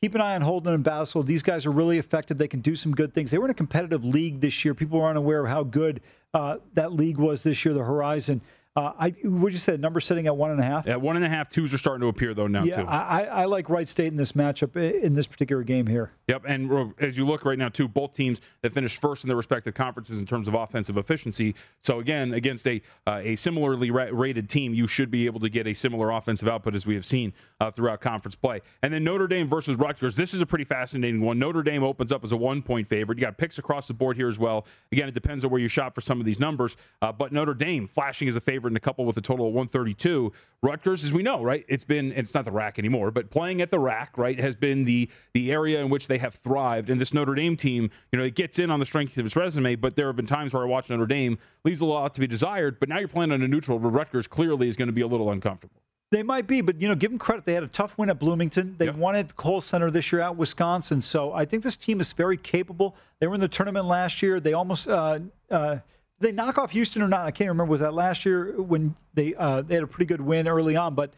keep 0.00 0.14
an 0.14 0.20
eye 0.20 0.34
on 0.34 0.42
Holden 0.42 0.74
and 0.74 0.82
Basile. 0.82 1.22
These 1.22 1.42
guys 1.42 1.66
are 1.66 1.70
really 1.70 1.98
effective. 1.98 2.38
They 2.38 2.48
can 2.48 2.60
do 2.60 2.74
some 2.74 2.92
good 2.92 3.14
things. 3.14 3.30
They 3.30 3.38
were 3.38 3.44
in 3.44 3.50
a 3.50 3.54
competitive 3.54 4.04
league 4.04 4.40
this 4.40 4.64
year. 4.64 4.74
People 4.74 5.00
are 5.00 5.10
unaware 5.10 5.44
of 5.44 5.48
how 5.48 5.62
good 5.62 6.00
uh, 6.34 6.56
that 6.74 6.92
league 6.92 7.18
was 7.18 7.42
this 7.42 7.64
year, 7.64 7.74
the 7.74 7.84
Horizon. 7.84 8.40
Uh, 8.74 8.92
I 8.98 9.14
would 9.22 9.52
you 9.52 9.58
say 9.58 9.76
number 9.76 10.00
sitting 10.00 10.26
at 10.26 10.34
one 10.34 10.50
and 10.50 10.58
a 10.58 10.62
half? 10.62 10.86
At 10.88 11.02
one 11.02 11.16
and 11.16 11.24
a 11.24 11.28
half, 11.28 11.50
twos 11.50 11.74
are 11.74 11.78
starting 11.78 12.00
to 12.00 12.06
appear 12.06 12.32
though 12.32 12.46
now 12.46 12.64
yeah, 12.64 12.76
too. 12.76 12.88
I, 12.88 13.24
I 13.24 13.44
like 13.44 13.68
Wright 13.68 13.86
State 13.86 14.06
in 14.06 14.16
this 14.16 14.32
matchup 14.32 14.76
in 14.76 15.14
this 15.14 15.26
particular 15.26 15.62
game 15.62 15.86
here. 15.86 16.12
Yep, 16.28 16.44
and 16.46 16.94
as 16.98 17.18
you 17.18 17.26
look 17.26 17.44
right 17.44 17.58
now 17.58 17.68
too, 17.68 17.86
both 17.86 18.14
teams 18.14 18.40
that 18.62 18.72
finished 18.72 18.98
first 18.98 19.24
in 19.24 19.28
their 19.28 19.36
respective 19.36 19.74
conferences 19.74 20.18
in 20.20 20.24
terms 20.24 20.48
of 20.48 20.54
offensive 20.54 20.96
efficiency. 20.96 21.54
So 21.80 22.00
again, 22.00 22.32
against 22.32 22.66
a 22.66 22.80
uh, 23.06 23.20
a 23.22 23.36
similarly 23.36 23.90
rated 23.90 24.48
team, 24.48 24.72
you 24.72 24.86
should 24.86 25.10
be 25.10 25.26
able 25.26 25.40
to 25.40 25.50
get 25.50 25.66
a 25.66 25.74
similar 25.74 26.10
offensive 26.10 26.48
output 26.48 26.74
as 26.74 26.86
we 26.86 26.94
have 26.94 27.04
seen 27.04 27.34
uh, 27.60 27.70
throughout 27.70 28.00
conference 28.00 28.36
play. 28.36 28.62
And 28.82 28.94
then 28.94 29.04
Notre 29.04 29.26
Dame 29.26 29.48
versus 29.48 29.76
Rutgers. 29.76 30.16
This 30.16 30.32
is 30.32 30.40
a 30.40 30.46
pretty 30.46 30.64
fascinating 30.64 31.20
one. 31.20 31.38
Notre 31.38 31.62
Dame 31.62 31.84
opens 31.84 32.10
up 32.10 32.24
as 32.24 32.32
a 32.32 32.38
one 32.38 32.62
point 32.62 32.88
favorite. 32.88 33.18
You 33.18 33.26
got 33.26 33.36
picks 33.36 33.58
across 33.58 33.86
the 33.86 33.94
board 33.94 34.16
here 34.16 34.28
as 34.28 34.38
well. 34.38 34.64
Again, 34.92 35.08
it 35.08 35.14
depends 35.14 35.44
on 35.44 35.50
where 35.50 35.60
you 35.60 35.68
shop 35.68 35.94
for 35.94 36.00
some 36.00 36.20
of 36.20 36.24
these 36.24 36.40
numbers, 36.40 36.78
uh, 37.02 37.12
but 37.12 37.32
Notre 37.32 37.52
Dame 37.52 37.86
flashing 37.86 38.28
as 38.28 38.36
a 38.36 38.40
favorite 38.40 38.61
in 38.68 38.76
a 38.76 38.80
couple 38.80 39.04
with 39.04 39.16
a 39.16 39.20
total 39.20 39.46
of 39.46 39.52
132. 39.52 40.32
Rutgers, 40.62 41.04
as 41.04 41.12
we 41.12 41.22
know, 41.22 41.42
right? 41.42 41.64
It's 41.68 41.84
been 41.84 42.12
it's 42.12 42.34
not 42.34 42.44
the 42.44 42.52
rack 42.52 42.78
anymore, 42.78 43.10
but 43.10 43.30
playing 43.30 43.60
at 43.60 43.70
the 43.70 43.78
rack, 43.78 44.16
right, 44.16 44.38
has 44.38 44.54
been 44.54 44.84
the 44.84 45.08
the 45.34 45.52
area 45.52 45.80
in 45.80 45.90
which 45.90 46.08
they 46.08 46.18
have 46.18 46.34
thrived. 46.34 46.90
And 46.90 47.00
this 47.00 47.12
Notre 47.12 47.34
Dame 47.34 47.56
team, 47.56 47.90
you 48.12 48.18
know, 48.18 48.24
it 48.24 48.34
gets 48.34 48.58
in 48.58 48.70
on 48.70 48.80
the 48.80 48.86
strength 48.86 49.16
of 49.18 49.26
its 49.26 49.36
resume, 49.36 49.76
but 49.76 49.96
there 49.96 50.06
have 50.06 50.16
been 50.16 50.26
times 50.26 50.54
where 50.54 50.62
I 50.62 50.66
watch 50.66 50.90
Notre 50.90 51.06
Dame 51.06 51.38
leaves 51.64 51.80
a 51.80 51.86
lot 51.86 52.14
to 52.14 52.20
be 52.20 52.26
desired. 52.26 52.78
But 52.78 52.88
now 52.88 52.98
you're 52.98 53.08
playing 53.08 53.32
on 53.32 53.42
a 53.42 53.48
neutral 53.48 53.78
where 53.78 53.90
Rutgers 53.90 54.26
clearly 54.26 54.68
is 54.68 54.76
going 54.76 54.88
to 54.88 54.92
be 54.92 55.02
a 55.02 55.06
little 55.06 55.30
uncomfortable. 55.30 55.82
They 56.12 56.22
might 56.22 56.46
be, 56.46 56.60
but 56.60 56.80
you 56.80 56.88
know, 56.88 56.94
give 56.94 57.10
them 57.10 57.18
credit. 57.18 57.46
They 57.46 57.54
had 57.54 57.62
a 57.62 57.68
tough 57.68 57.96
win 57.96 58.10
at 58.10 58.18
Bloomington. 58.18 58.74
They 58.76 58.90
won 58.90 59.16
at 59.16 59.34
Kohl 59.34 59.62
Center 59.62 59.90
this 59.90 60.12
year 60.12 60.20
at 60.20 60.36
Wisconsin. 60.36 61.00
So 61.00 61.32
I 61.32 61.46
think 61.46 61.62
this 61.62 61.78
team 61.78 62.00
is 62.02 62.12
very 62.12 62.36
capable. 62.36 62.94
They 63.18 63.26
were 63.26 63.34
in 63.34 63.40
the 63.40 63.48
tournament 63.48 63.86
last 63.86 64.20
year. 64.20 64.38
They 64.38 64.52
almost 64.52 64.88
uh, 64.88 65.20
uh, 65.50 65.78
they 66.22 66.32
knock 66.32 66.58
off 66.58 66.70
Houston 66.70 67.02
or 67.02 67.08
not? 67.08 67.26
I 67.26 67.30
can't 67.30 67.48
remember. 67.48 67.70
Was 67.70 67.80
that 67.80 67.94
last 67.94 68.24
year 68.24 68.60
when 68.60 68.94
they 69.14 69.34
uh, 69.34 69.62
they 69.62 69.74
had 69.74 69.84
a 69.84 69.86
pretty 69.86 70.06
good 70.06 70.20
win 70.20 70.48
early 70.48 70.76
on? 70.76 70.94
But 70.94 71.12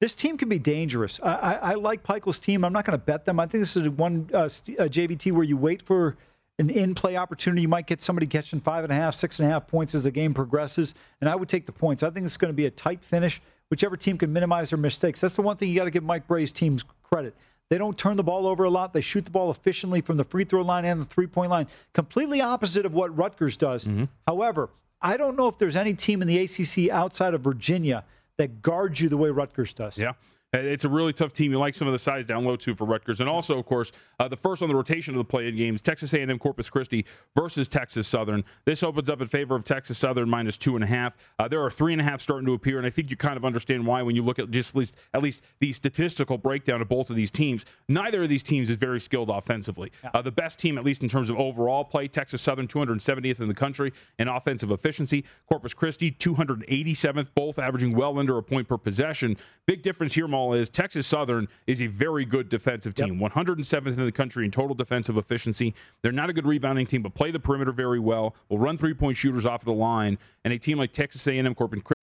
this 0.00 0.14
team 0.14 0.36
can 0.36 0.48
be 0.48 0.58
dangerous. 0.58 1.18
I, 1.22 1.34
I, 1.34 1.52
I 1.54 1.74
like 1.74 2.02
Pikiell's 2.02 2.38
team. 2.38 2.64
I'm 2.64 2.72
not 2.72 2.84
going 2.84 2.98
to 2.98 3.04
bet 3.04 3.24
them. 3.24 3.40
I 3.40 3.46
think 3.46 3.62
this 3.62 3.76
is 3.76 3.88
one 3.88 4.28
uh, 4.32 4.44
JVT 4.44 5.32
where 5.32 5.44
you 5.44 5.56
wait 5.56 5.82
for 5.82 6.16
an 6.58 6.70
in-play 6.70 7.16
opportunity. 7.16 7.62
You 7.62 7.68
might 7.68 7.86
get 7.86 8.00
somebody 8.00 8.26
catching 8.26 8.60
five 8.60 8.84
and 8.84 8.92
a 8.92 8.96
half, 8.96 9.14
six 9.14 9.38
and 9.38 9.48
a 9.48 9.50
half 9.50 9.66
points 9.66 9.94
as 9.94 10.04
the 10.04 10.10
game 10.10 10.32
progresses, 10.34 10.94
and 11.20 11.28
I 11.28 11.34
would 11.34 11.48
take 11.48 11.66
the 11.66 11.72
points. 11.72 12.02
I 12.02 12.10
think 12.10 12.24
it's 12.26 12.36
going 12.36 12.52
to 12.52 12.56
be 12.56 12.66
a 12.66 12.70
tight 12.70 13.02
finish 13.02 13.40
whichever 13.68 13.96
team 13.96 14.18
can 14.18 14.32
minimize 14.32 14.70
their 14.70 14.78
mistakes. 14.78 15.20
That's 15.20 15.36
the 15.36 15.42
one 15.42 15.56
thing 15.56 15.68
you 15.68 15.76
got 15.76 15.84
to 15.84 15.90
give 15.90 16.04
Mike 16.04 16.26
Brey's 16.26 16.52
teams 16.52 16.84
credit. 17.02 17.34
They 17.68 17.78
don't 17.78 17.98
turn 17.98 18.16
the 18.16 18.22
ball 18.22 18.46
over 18.46 18.64
a 18.64 18.70
lot. 18.70 18.92
They 18.92 19.00
shoot 19.00 19.24
the 19.24 19.30
ball 19.30 19.50
efficiently 19.50 20.00
from 20.00 20.16
the 20.16 20.24
free 20.24 20.44
throw 20.44 20.62
line 20.62 20.84
and 20.84 21.00
the 21.00 21.04
three 21.04 21.26
point 21.26 21.50
line. 21.50 21.66
Completely 21.94 22.40
opposite 22.40 22.86
of 22.86 22.94
what 22.94 23.16
Rutgers 23.16 23.56
does. 23.56 23.86
Mm-hmm. 23.86 24.04
However, 24.26 24.70
I 25.02 25.16
don't 25.16 25.36
know 25.36 25.48
if 25.48 25.58
there's 25.58 25.76
any 25.76 25.94
team 25.94 26.22
in 26.22 26.28
the 26.28 26.38
ACC 26.38 26.90
outside 26.90 27.34
of 27.34 27.40
Virginia 27.40 28.04
that 28.38 28.62
guards 28.62 29.00
you 29.00 29.08
the 29.08 29.16
way 29.16 29.30
Rutgers 29.30 29.72
does. 29.72 29.98
Yeah. 29.98 30.12
It's 30.52 30.84
a 30.84 30.88
really 30.88 31.12
tough 31.12 31.32
team. 31.32 31.50
You 31.52 31.58
like 31.58 31.74
some 31.74 31.88
of 31.88 31.92
the 31.92 31.98
size 31.98 32.24
down 32.24 32.44
low 32.44 32.56
too 32.56 32.74
for 32.74 32.84
Rutgers, 32.84 33.20
and 33.20 33.28
also, 33.28 33.58
of 33.58 33.66
course, 33.66 33.92
uh, 34.20 34.28
the 34.28 34.36
first 34.36 34.62
on 34.62 34.68
the 34.68 34.74
rotation 34.74 35.14
of 35.14 35.18
the 35.18 35.24
play-in 35.24 35.56
games: 35.56 35.82
Texas 35.82 36.14
A&M 36.14 36.38
Corpus 36.38 36.70
Christi 36.70 37.04
versus 37.34 37.68
Texas 37.68 38.06
Southern. 38.06 38.44
This 38.64 38.82
opens 38.82 39.10
up 39.10 39.20
in 39.20 39.26
favor 39.26 39.56
of 39.56 39.64
Texas 39.64 39.98
Southern 39.98 40.28
minus 40.28 40.56
two 40.56 40.76
and 40.76 40.84
a 40.84 40.86
half. 40.86 41.16
Uh, 41.38 41.48
there 41.48 41.62
are 41.62 41.70
three 41.70 41.92
and 41.92 42.00
a 42.00 42.04
half 42.04 42.22
starting 42.22 42.46
to 42.46 42.52
appear, 42.52 42.78
and 42.78 42.86
I 42.86 42.90
think 42.90 43.10
you 43.10 43.16
kind 43.16 43.36
of 43.36 43.44
understand 43.44 43.86
why 43.86 44.02
when 44.02 44.14
you 44.14 44.22
look 44.22 44.38
at 44.38 44.50
just 44.50 44.74
at 44.74 44.78
least 44.78 44.96
at 45.14 45.22
least 45.22 45.42
the 45.58 45.72
statistical 45.72 46.38
breakdown 46.38 46.80
of 46.80 46.88
both 46.88 47.10
of 47.10 47.16
these 47.16 47.30
teams. 47.30 47.64
Neither 47.88 48.22
of 48.22 48.28
these 48.28 48.42
teams 48.42 48.70
is 48.70 48.76
very 48.76 49.00
skilled 49.00 49.30
offensively. 49.30 49.90
Uh, 50.14 50.22
the 50.22 50.30
best 50.30 50.58
team, 50.58 50.78
at 50.78 50.84
least 50.84 51.02
in 51.02 51.08
terms 51.08 51.28
of 51.28 51.38
overall 51.38 51.84
play, 51.84 52.08
Texas 52.08 52.40
Southern 52.40 52.68
270th 52.68 53.40
in 53.40 53.48
the 53.48 53.54
country 53.54 53.92
in 54.18 54.28
offensive 54.28 54.70
efficiency. 54.70 55.24
Corpus 55.48 55.74
Christi 55.74 56.12
287th, 56.12 57.28
both 57.34 57.58
averaging 57.58 57.94
well 57.94 58.18
under 58.18 58.38
a 58.38 58.42
point 58.42 58.68
per 58.68 58.78
possession. 58.78 59.36
Big 59.66 59.82
difference 59.82 60.14
here, 60.14 60.28
Maul, 60.28 60.45
is 60.52 60.68
Texas 60.68 61.06
Southern 61.06 61.48
is 61.66 61.80
a 61.80 61.86
very 61.86 62.24
good 62.24 62.48
defensive 62.48 62.94
team, 62.94 63.20
yep. 63.20 63.32
107th 63.32 63.86
in 63.86 64.04
the 64.04 64.12
country 64.12 64.44
in 64.44 64.50
total 64.50 64.74
defensive 64.74 65.16
efficiency. 65.16 65.74
They're 66.02 66.12
not 66.12 66.30
a 66.30 66.32
good 66.32 66.46
rebounding 66.46 66.86
team, 66.86 67.02
but 67.02 67.14
play 67.14 67.30
the 67.30 67.40
perimeter 67.40 67.72
very 67.72 68.00
well. 68.00 68.34
Will 68.48 68.58
run 68.58 68.78
three 68.78 68.94
point 68.94 69.16
shooters 69.16 69.46
off 69.46 69.62
of 69.62 69.66
the 69.66 69.72
line, 69.72 70.18
and 70.44 70.52
a 70.52 70.58
team 70.58 70.78
like 70.78 70.92
Texas 70.92 71.26
A&M 71.26 71.54
Corpus 71.54 71.80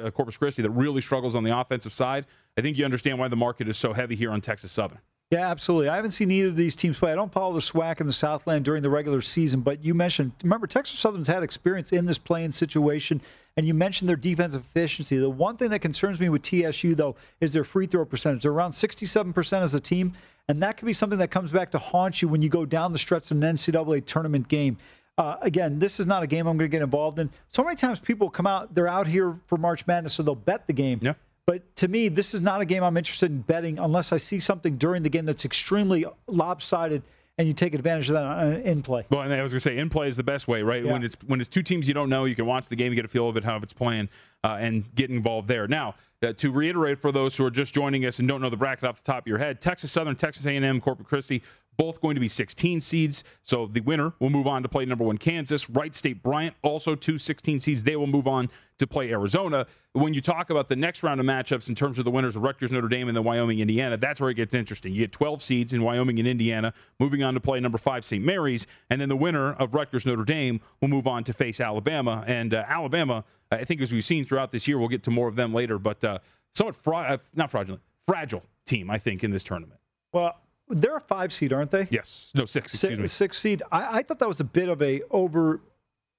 Uh, 0.00 0.10
Corpus 0.10 0.36
Christi 0.36 0.62
that 0.62 0.70
really 0.70 1.00
struggles 1.00 1.34
on 1.34 1.42
the 1.42 1.56
offensive 1.56 1.92
side. 1.92 2.26
I 2.56 2.60
think 2.60 2.78
you 2.78 2.84
understand 2.84 3.18
why 3.18 3.28
the 3.28 3.36
market 3.36 3.68
is 3.68 3.76
so 3.76 3.92
heavy 3.92 4.14
here 4.14 4.30
on 4.30 4.40
Texas 4.40 4.72
Southern. 4.72 5.00
Yeah, 5.30 5.48
absolutely. 5.48 5.88
I 5.88 5.94
haven't 5.94 6.10
seen 6.10 6.28
either 6.32 6.48
of 6.48 6.56
these 6.56 6.74
teams 6.74 6.98
play. 6.98 7.12
I 7.12 7.14
don't 7.14 7.32
follow 7.32 7.54
the 7.54 7.60
SWAC 7.60 8.00
in 8.00 8.08
the 8.08 8.12
Southland 8.12 8.64
during 8.64 8.82
the 8.82 8.90
regular 8.90 9.20
season, 9.20 9.60
but 9.60 9.84
you 9.84 9.94
mentioned, 9.94 10.32
remember, 10.42 10.66
Texas 10.66 10.98
Southern's 10.98 11.28
had 11.28 11.44
experience 11.44 11.92
in 11.92 12.06
this 12.06 12.18
playing 12.18 12.50
situation, 12.50 13.20
and 13.56 13.64
you 13.64 13.72
mentioned 13.72 14.08
their 14.08 14.16
defensive 14.16 14.64
efficiency. 14.64 15.18
The 15.18 15.30
one 15.30 15.56
thing 15.56 15.70
that 15.70 15.78
concerns 15.78 16.18
me 16.18 16.28
with 16.30 16.42
TSU, 16.42 16.96
though, 16.96 17.14
is 17.40 17.52
their 17.52 17.62
free 17.62 17.86
throw 17.86 18.04
percentage. 18.04 18.42
They're 18.42 18.50
around 18.50 18.72
67% 18.72 19.62
as 19.62 19.72
a 19.72 19.80
team, 19.80 20.14
and 20.48 20.60
that 20.64 20.76
could 20.76 20.86
be 20.86 20.92
something 20.92 21.20
that 21.20 21.30
comes 21.30 21.52
back 21.52 21.70
to 21.72 21.78
haunt 21.78 22.22
you 22.22 22.26
when 22.26 22.42
you 22.42 22.48
go 22.48 22.66
down 22.66 22.92
the 22.92 22.98
stretch 22.98 23.30
of 23.30 23.36
an 23.36 23.54
NCAA 23.54 24.04
tournament 24.04 24.48
game. 24.48 24.78
Uh, 25.20 25.36
again, 25.42 25.78
this 25.78 26.00
is 26.00 26.06
not 26.06 26.22
a 26.22 26.26
game 26.26 26.46
I'm 26.46 26.56
going 26.56 26.70
to 26.70 26.74
get 26.74 26.80
involved 26.80 27.18
in. 27.18 27.28
So 27.50 27.62
many 27.62 27.76
times 27.76 28.00
people 28.00 28.30
come 28.30 28.46
out, 28.46 28.74
they're 28.74 28.88
out 28.88 29.06
here 29.06 29.38
for 29.48 29.58
March 29.58 29.86
Madness, 29.86 30.14
so 30.14 30.22
they'll 30.22 30.34
bet 30.34 30.66
the 30.66 30.72
game. 30.72 30.98
Yeah. 31.02 31.12
But 31.44 31.76
to 31.76 31.88
me, 31.88 32.08
this 32.08 32.32
is 32.32 32.40
not 32.40 32.62
a 32.62 32.64
game 32.64 32.82
I'm 32.82 32.96
interested 32.96 33.30
in 33.30 33.42
betting 33.42 33.78
unless 33.78 34.12
I 34.12 34.16
see 34.16 34.40
something 34.40 34.78
during 34.78 35.02
the 35.02 35.10
game 35.10 35.26
that's 35.26 35.44
extremely 35.44 36.06
lopsided 36.26 37.02
and 37.36 37.46
you 37.46 37.54
take 37.54 37.74
advantage 37.74 38.08
of 38.08 38.14
that 38.14 38.66
in 38.66 38.82
play. 38.82 39.04
Well, 39.10 39.22
and 39.22 39.32
I 39.32 39.42
was 39.42 39.52
going 39.52 39.60
to 39.60 39.64
say, 39.64 39.78
in 39.78 39.88
play 39.88 40.08
is 40.08 40.16
the 40.16 40.22
best 40.22 40.46
way, 40.48 40.62
right? 40.62 40.84
Yeah. 40.84 40.92
When 40.92 41.02
it's 41.02 41.16
when 41.26 41.40
it's 41.40 41.48
two 41.48 41.62
teams 41.62 41.88
you 41.88 41.94
don't 41.94 42.10
know, 42.10 42.26
you 42.26 42.34
can 42.34 42.44
watch 42.44 42.68
the 42.68 42.76
game, 42.76 42.94
get 42.94 43.04
a 43.04 43.08
feel 43.08 43.28
of 43.28 43.36
it, 43.36 43.44
how 43.44 43.56
it's 43.56 43.72
playing, 43.72 44.10
uh, 44.44 44.58
and 44.60 44.94
get 44.94 45.08
involved 45.08 45.48
there. 45.48 45.66
Now, 45.66 45.94
uh, 46.22 46.34
to 46.34 46.50
reiterate 46.50 46.98
for 46.98 47.12
those 47.12 47.34
who 47.36 47.44
are 47.46 47.50
just 47.50 47.72
joining 47.72 48.04
us 48.04 48.18
and 48.18 48.28
don't 48.28 48.42
know 48.42 48.50
the 48.50 48.58
bracket 48.58 48.84
off 48.84 49.02
the 49.02 49.10
top 49.10 49.22
of 49.22 49.26
your 49.26 49.38
head, 49.38 49.60
Texas 49.62 49.90
Southern, 49.90 50.16
Texas 50.16 50.44
A&M, 50.44 50.80
Corpus 50.82 51.06
Christi, 51.06 51.42
both 51.80 51.98
going 52.02 52.14
to 52.14 52.20
be 52.20 52.28
16 52.28 52.82
seeds. 52.82 53.24
So 53.42 53.66
the 53.66 53.80
winner 53.80 54.12
will 54.20 54.28
move 54.28 54.46
on 54.46 54.62
to 54.62 54.68
play 54.68 54.84
number 54.84 55.02
one 55.02 55.16
Kansas. 55.16 55.70
Wright 55.70 55.94
State 55.94 56.22
Bryant, 56.22 56.54
also 56.60 56.94
two 56.94 57.16
16 57.16 57.58
seeds. 57.58 57.84
They 57.84 57.96
will 57.96 58.06
move 58.06 58.28
on 58.28 58.50
to 58.76 58.86
play 58.86 59.10
Arizona. 59.10 59.64
When 59.94 60.12
you 60.12 60.20
talk 60.20 60.50
about 60.50 60.68
the 60.68 60.76
next 60.76 61.02
round 61.02 61.20
of 61.20 61.26
matchups 61.26 61.70
in 61.70 61.74
terms 61.74 61.98
of 61.98 62.04
the 62.04 62.10
winners 62.10 62.36
of 62.36 62.42
Rutgers, 62.42 62.70
Notre 62.70 62.86
Dame, 62.86 63.08
and 63.08 63.16
then 63.16 63.24
Wyoming, 63.24 63.60
Indiana, 63.60 63.96
that's 63.96 64.20
where 64.20 64.28
it 64.28 64.34
gets 64.34 64.52
interesting. 64.52 64.92
You 64.92 64.98
get 64.98 65.12
12 65.12 65.42
seeds 65.42 65.72
in 65.72 65.82
Wyoming 65.82 66.18
and 66.18 66.28
Indiana, 66.28 66.74
moving 66.98 67.22
on 67.22 67.32
to 67.32 67.40
play 67.40 67.58
number 67.60 67.78
five 67.78 68.04
St. 68.04 68.22
Mary's, 68.22 68.66
and 68.90 69.00
then 69.00 69.08
the 69.08 69.16
winner 69.16 69.54
of 69.54 69.74
Rutgers, 69.74 70.04
Notre 70.04 70.24
Dame 70.24 70.60
will 70.82 70.88
move 70.88 71.06
on 71.06 71.24
to 71.24 71.32
face 71.32 71.60
Alabama. 71.60 72.24
And 72.26 72.52
uh, 72.52 72.62
Alabama, 72.68 73.24
I 73.50 73.64
think 73.64 73.80
as 73.80 73.90
we've 73.90 74.04
seen 74.04 74.26
throughout 74.26 74.50
this 74.50 74.68
year, 74.68 74.78
we'll 74.78 74.88
get 74.88 75.02
to 75.04 75.10
more 75.10 75.28
of 75.28 75.36
them 75.36 75.54
later, 75.54 75.78
but 75.78 76.04
uh, 76.04 76.18
somewhat 76.52 76.76
fra- 76.76 77.06
uh, 77.08 77.16
not 77.34 77.50
fraudulent, 77.50 77.82
fragile 78.06 78.42
team, 78.66 78.90
I 78.90 78.98
think, 78.98 79.24
in 79.24 79.30
this 79.30 79.44
tournament. 79.44 79.80
Well, 80.12 80.36
they're 80.70 80.96
a 80.96 81.00
five 81.00 81.32
seed, 81.32 81.52
aren't 81.52 81.70
they? 81.70 81.88
Yes. 81.90 82.30
No, 82.34 82.44
six. 82.44 82.72
Six, 82.72 83.12
six 83.12 83.38
seed. 83.38 83.62
I, 83.70 83.98
I, 83.98 84.02
thought 84.02 84.18
that 84.20 84.28
was 84.28 84.40
a 84.40 84.44
bit 84.44 84.68
of 84.68 84.80
a 84.82 85.02
over 85.10 85.60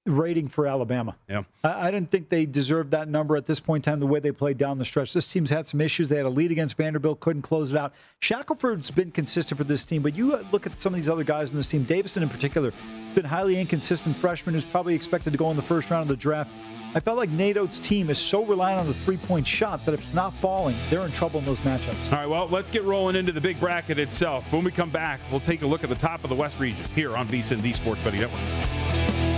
rating 0.04 0.48
for 0.48 0.66
Alabama. 0.66 1.16
Yeah. 1.28 1.44
I, 1.62 1.88
I, 1.88 1.90
didn't 1.90 2.10
think 2.10 2.28
they 2.28 2.44
deserved 2.44 2.90
that 2.90 3.08
number 3.08 3.36
at 3.36 3.46
this 3.46 3.60
point 3.60 3.86
in 3.86 3.92
time, 3.92 4.00
the 4.00 4.06
way 4.06 4.18
they 4.18 4.32
played 4.32 4.58
down 4.58 4.78
the 4.78 4.84
stretch. 4.84 5.12
This 5.12 5.28
team's 5.28 5.50
had 5.50 5.68
some 5.68 5.80
issues. 5.80 6.08
They 6.08 6.16
had 6.16 6.26
a 6.26 6.30
lead 6.30 6.50
against 6.50 6.76
Vanderbilt, 6.76 7.20
couldn't 7.20 7.42
close 7.42 7.70
it 7.70 7.76
out. 7.76 7.94
Shackelford's 8.20 8.90
been 8.90 9.12
consistent 9.12 9.58
for 9.58 9.64
this 9.64 9.84
team, 9.84 10.02
but 10.02 10.16
you 10.16 10.36
look 10.50 10.66
at 10.66 10.80
some 10.80 10.92
of 10.92 10.96
these 10.96 11.08
other 11.08 11.22
guys 11.22 11.50
in 11.50 11.56
this 11.56 11.68
team, 11.68 11.84
Davison 11.84 12.22
in 12.22 12.28
particular, 12.28 12.72
been 13.14 13.24
highly 13.24 13.60
inconsistent 13.60 14.16
freshman 14.16 14.54
who's 14.54 14.64
probably 14.64 14.94
expected 14.94 15.30
to 15.32 15.38
go 15.38 15.50
in 15.50 15.56
the 15.56 15.62
first 15.62 15.90
round 15.90 16.02
of 16.02 16.08
the 16.08 16.20
draft. 16.20 16.50
I 16.94 17.00
felt 17.00 17.16
like 17.16 17.30
Nate 17.30 17.56
Oats' 17.56 17.80
team 17.80 18.10
is 18.10 18.18
so 18.18 18.44
reliant 18.44 18.80
on 18.80 18.86
the 18.86 18.92
three 18.92 19.16
point 19.16 19.46
shot 19.46 19.86
that 19.86 19.94
if 19.94 20.00
it's 20.00 20.14
not 20.14 20.34
falling, 20.34 20.76
they're 20.90 21.06
in 21.06 21.12
trouble 21.12 21.38
in 21.38 21.46
those 21.46 21.60
matchups. 21.60 22.12
All 22.12 22.18
right, 22.18 22.28
well, 22.28 22.48
let's 22.48 22.70
get 22.70 22.82
rolling 22.82 23.16
into 23.16 23.32
the 23.32 23.40
big 23.40 23.58
bracket 23.60 23.98
itself. 23.98 24.52
When 24.52 24.64
we 24.64 24.72
come 24.72 24.90
back, 24.90 25.20
we'll 25.30 25.40
take 25.40 25.62
a 25.62 25.66
look 25.66 25.84
at 25.84 25.90
the 25.90 25.96
top 25.96 26.22
of 26.24 26.28
the 26.28 26.36
West 26.36 26.58
region 26.58 26.86
here 26.94 27.16
on 27.16 27.28
VSIN, 27.28 27.62
the 27.62 27.72
Sports 27.72 28.02
Betting 28.02 28.20
Network. 28.20 29.31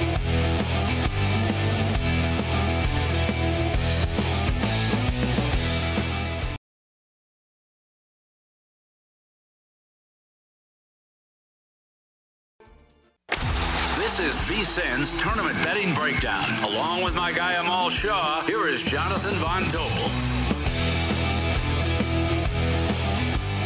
This 14.16 14.36
is 14.36 14.42
VSIN's 14.42 15.12
Tournament 15.20 15.60
Betting 15.64 15.92
Breakdown. 15.92 16.62
Along 16.62 17.02
with 17.02 17.16
my 17.16 17.32
guy 17.32 17.54
Amal 17.54 17.90
Shaw, 17.90 18.42
here 18.42 18.68
is 18.68 18.80
Jonathan 18.80 19.34
Von 19.34 19.64
Tobel. 19.64 20.08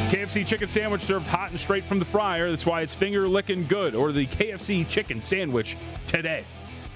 KFC 0.09 0.47
chicken 0.47 0.67
sandwich 0.67 1.03
served 1.03 1.27
hot 1.27 1.51
and 1.51 1.61
straight 1.61 1.85
from 1.85 1.99
the 1.99 2.07
fryer. 2.07 2.49
That's 2.49 2.65
why 2.65 2.81
it's 2.81 2.95
finger 2.95 3.29
licking 3.29 3.67
good. 3.67 3.95
Or 3.95 4.11
the 4.11 4.27
KFC 4.27 4.89
chicken 4.89 5.21
sandwich 5.21 5.77
today. 6.07 6.45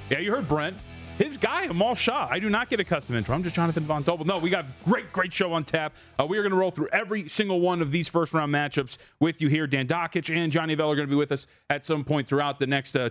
Yeah, 0.08 0.20
you 0.20 0.32
heard 0.32 0.48
Brent. 0.48 0.78
His 1.18 1.36
guy, 1.36 1.64
Amal 1.64 1.94
Shaw. 1.94 2.28
I 2.30 2.38
do 2.38 2.48
not 2.48 2.70
get 2.70 2.80
a 2.80 2.84
custom 2.84 3.16
intro. 3.16 3.34
I'm 3.34 3.42
just 3.42 3.54
Jonathan 3.54 3.84
Von 3.84 4.02
Tobel. 4.02 4.24
No, 4.24 4.38
we 4.38 4.48
got 4.48 4.64
great, 4.82 5.12
great 5.12 5.30
show 5.30 5.52
on 5.52 5.64
tap. 5.64 5.94
Uh, 6.18 6.24
we 6.24 6.38
are 6.38 6.42
going 6.42 6.52
to 6.52 6.56
roll 6.56 6.70
through 6.70 6.88
every 6.90 7.28
single 7.28 7.60
one 7.60 7.82
of 7.82 7.92
these 7.92 8.08
first 8.08 8.32
round 8.32 8.52
matchups 8.52 8.96
with 9.20 9.42
you 9.42 9.48
here. 9.48 9.66
Dan 9.66 9.86
Dakich 9.86 10.34
and 10.34 10.50
Johnny 10.50 10.74
Bell 10.74 10.90
are 10.90 10.96
going 10.96 11.06
to 11.06 11.10
be 11.10 11.16
with 11.16 11.30
us 11.30 11.46
at 11.68 11.84
some 11.84 12.02
point 12.02 12.28
throughout 12.28 12.58
the 12.58 12.66
next 12.66 12.96
uh, 12.96 13.10